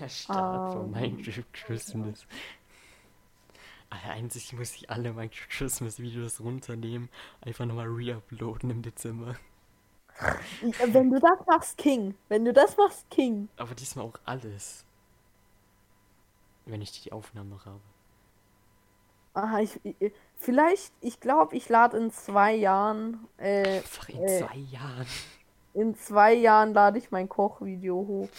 Der 0.00 0.08
Start 0.08 0.74
Ähm. 0.74 0.80
von 0.80 0.90
Minecraft 0.90 1.44
Christmas. 1.52 2.26
Einzig 3.90 4.52
muss 4.54 4.74
ich 4.74 4.90
alle 4.90 5.12
Minecraft 5.12 5.48
Christmas 5.50 5.98
Videos 6.00 6.40
runternehmen, 6.40 7.08
einfach 7.42 7.66
nochmal 7.66 7.86
reuploaden 7.88 8.70
im 8.70 8.82
Dezember. 8.82 9.36
Wenn 10.60 11.10
du 11.10 11.20
das 11.20 11.46
machst, 11.46 11.78
King. 11.78 12.14
Wenn 12.28 12.44
du 12.44 12.52
das 12.52 12.76
machst, 12.76 13.08
King. 13.10 13.48
Aber 13.56 13.74
diesmal 13.74 14.06
auch 14.06 14.18
alles. 14.24 14.84
Wenn 16.66 16.82
ich 16.82 17.02
die 17.02 17.12
Aufnahme 17.12 17.64
habe. 17.64 17.91
Aha, 19.34 19.60
ich, 19.60 19.80
ich 19.84 20.12
vielleicht, 20.36 20.92
ich 21.00 21.20
glaube, 21.20 21.56
ich 21.56 21.68
lade 21.68 21.96
in 21.96 22.10
zwei 22.10 22.54
Jahren. 22.54 23.26
Äh, 23.38 23.78
Einfach 23.78 24.08
in 24.08 24.22
äh, 24.22 24.38
zwei 24.38 24.56
Jahren. 24.56 25.06
in 25.74 25.94
zwei 25.96 26.34
Jahren 26.34 26.74
lade 26.74 26.98
ich 26.98 27.10
mein 27.10 27.28
Kochvideo 27.28 27.94
hoch. 27.94 28.28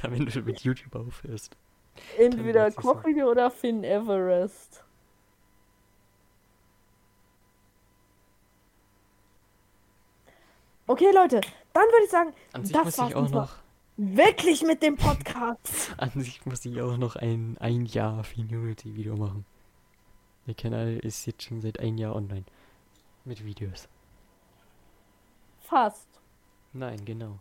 Da, 0.00 0.12
wenn 0.12 0.26
du 0.26 0.40
mit 0.42 0.60
YouTube 0.60 0.94
aufhörst. 0.94 1.56
Entweder. 2.16 2.70
Kochvideo 2.70 3.32
oder 3.32 3.50
Finn 3.50 3.82
Everest. 3.82 4.84
Okay, 10.86 11.10
Leute, 11.12 11.40
dann 11.72 11.82
würde 11.82 12.04
ich 12.04 12.10
sagen, 12.10 12.32
An 12.52 12.62
das 12.62 12.98
war's 12.98 13.14
auch 13.14 13.28
noch. 13.28 13.56
Wirklich 14.00 14.62
mit 14.62 14.80
dem 14.84 14.94
Podcast. 14.94 15.92
An 15.96 16.12
sich 16.14 16.46
muss 16.46 16.64
ich 16.64 16.80
auch 16.80 16.96
noch 16.96 17.16
ein, 17.16 17.56
ein 17.58 17.84
Jahr 17.84 18.22
Finunity-Video 18.22 19.16
machen. 19.16 19.44
Der 20.46 20.54
Kanal 20.54 20.98
ist 20.98 21.26
jetzt 21.26 21.42
schon 21.42 21.60
seit 21.60 21.80
ein 21.80 21.98
Jahr 21.98 22.14
online. 22.14 22.44
Mit 23.24 23.44
Videos. 23.44 23.88
Fast. 25.58 26.06
Nein, 26.72 27.04
genau. 27.04 27.40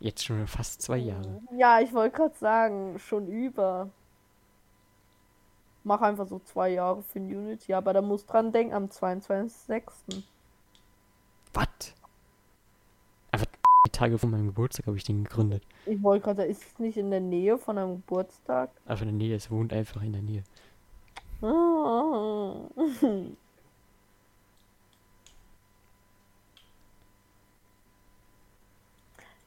Jetzt 0.00 0.24
schon 0.24 0.44
fast 0.48 0.82
zwei 0.82 0.98
Jahre. 0.98 1.40
Ja, 1.56 1.78
ich 1.78 1.92
wollte 1.92 2.16
gerade 2.16 2.34
sagen, 2.34 2.98
schon 2.98 3.28
über. 3.28 3.90
Mach 5.84 6.00
einfach 6.00 6.26
so 6.26 6.40
zwei 6.40 6.70
Jahre 6.70 7.04
für 7.04 7.20
Unity, 7.20 7.74
aber 7.74 7.92
da 7.92 8.02
muss 8.02 8.26
dran 8.26 8.50
denken, 8.50 8.74
am 8.74 8.86
22.06. 8.86 10.24
Was? 11.54 11.94
Die 13.86 13.90
Tage 13.90 14.16
vor 14.16 14.28
meinem 14.28 14.46
Geburtstag 14.46 14.86
habe 14.86 14.96
ich 14.96 15.04
den 15.04 15.24
gegründet. 15.24 15.64
Ich 15.86 16.00
wollte 16.02 16.24
gerade 16.24 16.44
ist 16.44 16.62
es 16.62 16.78
nicht 16.78 16.96
in 16.96 17.10
der 17.10 17.20
Nähe 17.20 17.58
von 17.58 17.78
einem 17.78 17.96
Geburtstag? 17.96 18.70
Einfach 18.86 19.02
in 19.02 19.08
der 19.08 19.26
Nähe, 19.26 19.34
es 19.34 19.50
wohnt 19.50 19.72
einfach 19.72 20.02
in 20.02 20.12
der 20.12 20.22
Nähe. 20.22 20.44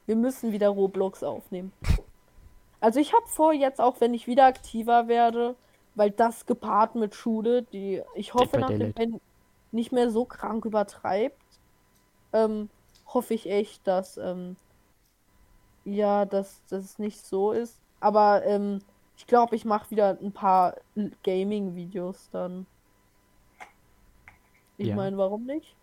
Wir 0.06 0.16
müssen 0.16 0.52
wieder 0.52 0.70
Roblox 0.70 1.24
aufnehmen. 1.24 1.72
Also 2.80 3.00
ich 3.00 3.14
habe 3.14 3.26
vor, 3.28 3.54
jetzt 3.54 3.80
auch 3.82 4.02
wenn 4.02 4.14
ich 4.14 4.28
wieder 4.28 4.46
aktiver 4.46 5.08
werde, 5.08 5.56
weil 5.96 6.12
das 6.12 6.46
gepaart 6.46 6.96
mit 6.96 7.16
Schule, 7.16 7.64
die 7.64 8.02
ich 8.14 8.34
hoffe, 8.34 8.60
nachdem. 8.60 8.94
Ben 8.94 9.22
nicht 9.72 9.92
mehr 9.92 10.12
so 10.12 10.26
krank 10.26 10.66
übertreibt, 10.66 11.42
ähm, 12.34 12.70
hoffe 13.16 13.34
ich 13.34 13.50
echt, 13.50 13.88
dass 13.88 14.18
ähm, 14.18 14.58
ja, 15.86 16.26
dass 16.26 16.62
es 16.72 17.00
nicht 17.00 17.26
so 17.26 17.52
ist. 17.52 17.80
Aber 18.00 18.44
ähm, 18.46 18.82
ich 19.18 19.28
glaube, 19.28 19.56
ich 19.56 19.66
mache 19.66 19.90
wieder 19.92 20.18
ein 20.22 20.34
paar 20.34 20.76
Gaming-Videos 21.24 22.30
dann. 22.32 22.68
Ich 24.78 24.88
Ja. 24.90 24.96
meine, 24.96 25.18
warum 25.18 25.46
nicht? 25.46 25.76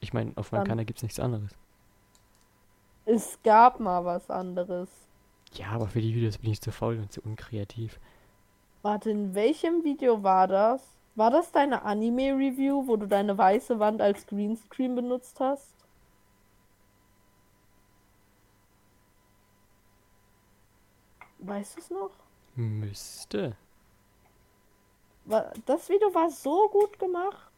Ich 0.00 0.12
meine, 0.12 0.32
auf 0.36 0.52
meinem 0.52 0.64
Kanal 0.64 0.84
gibt's 0.84 1.02
nichts 1.02 1.20
anderes. 1.20 1.56
Es 3.04 3.38
gab 3.42 3.78
mal 3.78 4.04
was 4.06 4.30
anderes. 4.30 4.88
Ja, 5.54 5.68
aber 5.68 5.88
für 5.88 6.00
die 6.00 6.14
Videos 6.14 6.38
bin 6.38 6.50
ich 6.50 6.60
zu 6.60 6.72
faul 6.72 6.98
und 6.98 7.12
zu 7.12 7.20
unkreativ. 7.22 7.98
Warte, 8.82 9.10
in 9.10 9.34
welchem 9.34 9.84
Video 9.84 10.22
war 10.22 10.46
das? 10.46 10.99
War 11.14 11.30
das 11.30 11.52
deine 11.52 11.82
Anime-Review, 11.82 12.86
wo 12.86 12.96
du 12.96 13.06
deine 13.06 13.36
weiße 13.36 13.78
Wand 13.78 14.00
als 14.00 14.26
Greenscreen 14.26 14.94
benutzt 14.94 15.38
hast? 15.40 15.74
Weißt 21.38 21.76
du 21.76 21.80
es 21.80 21.90
noch? 21.90 22.10
Müsste. 22.54 23.56
Das 25.66 25.88
Video 25.88 26.14
war 26.14 26.30
so 26.30 26.68
gut 26.68 26.98
gemacht. 26.98 27.50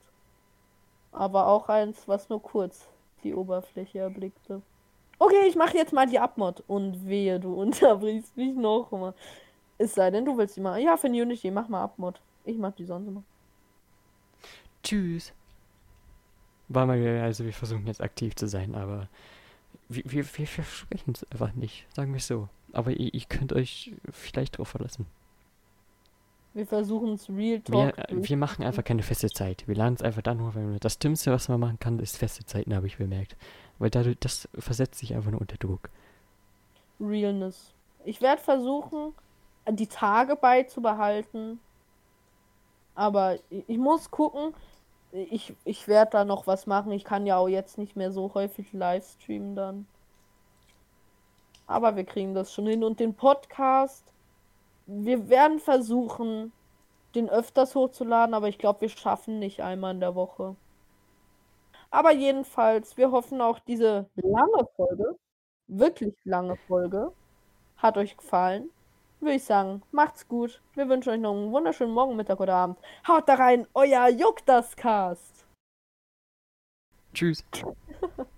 Aber 1.10 1.46
auch 1.46 1.68
eins, 1.68 2.06
was 2.08 2.28
nur 2.28 2.42
kurz 2.42 2.88
die 3.22 3.34
Oberfläche 3.34 3.98
erblickte. 4.00 4.62
Okay, 5.18 5.46
ich 5.46 5.56
mache 5.56 5.76
jetzt 5.76 5.92
mal 5.92 6.06
die 6.06 6.18
Abmod. 6.18 6.62
Und 6.66 7.06
wehe, 7.06 7.38
du 7.38 7.54
unterbrichst 7.60 8.36
mich 8.36 8.54
noch 8.54 8.90
mal. 8.90 9.14
Es 9.78 9.94
sei 9.94 10.10
denn, 10.10 10.24
du 10.24 10.36
willst 10.36 10.56
die 10.56 10.60
mal. 10.60 10.80
Ja, 10.80 10.96
für 10.96 11.08
Unity, 11.08 11.50
mach 11.50 11.68
mal 11.68 11.84
Abmod. 11.84 12.20
Ich 12.44 12.56
mach 12.56 12.72
die 12.72 12.84
sonst 12.84 13.08
immer. 13.08 13.22
Tschüss. 14.82 15.32
War 16.68 16.86
mal, 16.86 16.98
also 17.20 17.44
wir 17.44 17.52
versuchen 17.52 17.86
jetzt 17.86 18.00
aktiv 18.00 18.34
zu 18.34 18.48
sein, 18.48 18.74
aber 18.74 19.08
wir, 19.88 20.02
wir, 20.06 20.38
wir 20.38 20.46
versprechen 20.46 21.14
es 21.14 21.24
einfach 21.30 21.52
nicht, 21.54 21.86
sagen 21.94 22.12
wir 22.12 22.18
es 22.18 22.26
so. 22.26 22.48
Aber 22.72 22.90
ihr, 22.92 23.12
ihr 23.12 23.24
könnt 23.28 23.52
euch 23.52 23.92
vielleicht 24.10 24.58
drauf 24.58 24.68
verlassen. 24.68 25.06
Wir 26.54 26.66
versuchen 26.66 27.14
es 27.14 27.28
Real 27.28 27.62
Wir, 27.66 27.94
Talk. 27.94 27.98
äh, 27.98 28.06
wir 28.10 28.36
machen 28.36 28.64
einfach 28.64 28.84
keine 28.84 29.02
feste 29.02 29.30
Zeit. 29.30 29.66
Wir 29.66 29.74
laden 29.74 29.94
es 29.94 30.02
einfach 30.02 30.22
dann 30.22 30.38
nur, 30.38 30.54
wenn 30.54 30.72
wir. 30.72 30.78
Das 30.80 30.98
Dümmste, 30.98 31.32
was 31.32 31.48
man 31.48 31.60
machen 31.60 31.78
kann, 31.78 31.98
ist 31.98 32.18
feste 32.18 32.44
Zeiten, 32.44 32.74
habe 32.74 32.86
ich 32.86 32.98
bemerkt. 32.98 33.36
Weil 33.78 33.90
dadurch, 33.90 34.18
das 34.20 34.48
versetzt 34.58 34.98
sich 34.98 35.14
einfach 35.14 35.30
nur 35.30 35.40
unter 35.40 35.56
Druck. 35.56 35.88
Realness. 37.00 37.72
Ich 38.04 38.20
werde 38.20 38.42
versuchen, 38.42 39.12
die 39.68 39.86
Tage 39.86 40.36
beizubehalten. 40.36 41.58
Aber 42.94 43.38
ich 43.50 43.78
muss 43.78 44.10
gucken. 44.10 44.54
Ich, 45.12 45.54
ich 45.64 45.88
werde 45.88 46.12
da 46.12 46.24
noch 46.24 46.46
was 46.46 46.66
machen. 46.66 46.90
Ich 46.92 47.04
kann 47.04 47.26
ja 47.26 47.36
auch 47.36 47.48
jetzt 47.48 47.78
nicht 47.78 47.96
mehr 47.96 48.10
so 48.12 48.32
häufig 48.34 48.72
livestreamen 48.72 49.54
dann. 49.54 49.86
Aber 51.66 51.96
wir 51.96 52.04
kriegen 52.04 52.34
das 52.34 52.52
schon 52.52 52.66
hin. 52.66 52.82
Und 52.82 52.98
den 52.98 53.14
Podcast, 53.14 54.04
wir 54.86 55.28
werden 55.28 55.60
versuchen, 55.60 56.52
den 57.14 57.28
öfters 57.28 57.74
hochzuladen, 57.74 58.34
aber 58.34 58.48
ich 58.48 58.58
glaube, 58.58 58.82
wir 58.82 58.88
schaffen 58.88 59.38
nicht 59.38 59.60
einmal 59.60 59.94
in 59.94 60.00
der 60.00 60.14
Woche. 60.14 60.56
Aber 61.90 62.12
jedenfalls, 62.12 62.96
wir 62.96 63.10
hoffen 63.12 63.40
auch 63.42 63.58
diese 63.58 64.06
lange 64.16 64.66
Folge, 64.76 65.18
wirklich 65.68 66.14
lange 66.24 66.56
Folge, 66.66 67.12
hat 67.76 67.98
euch 67.98 68.16
gefallen. 68.16 68.70
Würde 69.22 69.36
ich 69.36 69.44
sagen, 69.44 69.82
macht's 69.92 70.26
gut. 70.26 70.60
Wir 70.74 70.88
wünschen 70.88 71.10
euch 71.10 71.20
noch 71.20 71.32
einen 71.32 71.52
wunderschönen 71.52 71.94
Morgen, 71.94 72.16
Mittag 72.16 72.40
oder 72.40 72.54
Abend. 72.54 72.78
Haut 73.06 73.28
da 73.28 73.34
rein, 73.34 73.68
euer 73.72 74.08
Juck 74.08 74.44
das 74.46 74.74
Cast. 74.74 75.46
Tschüss. 77.14 77.44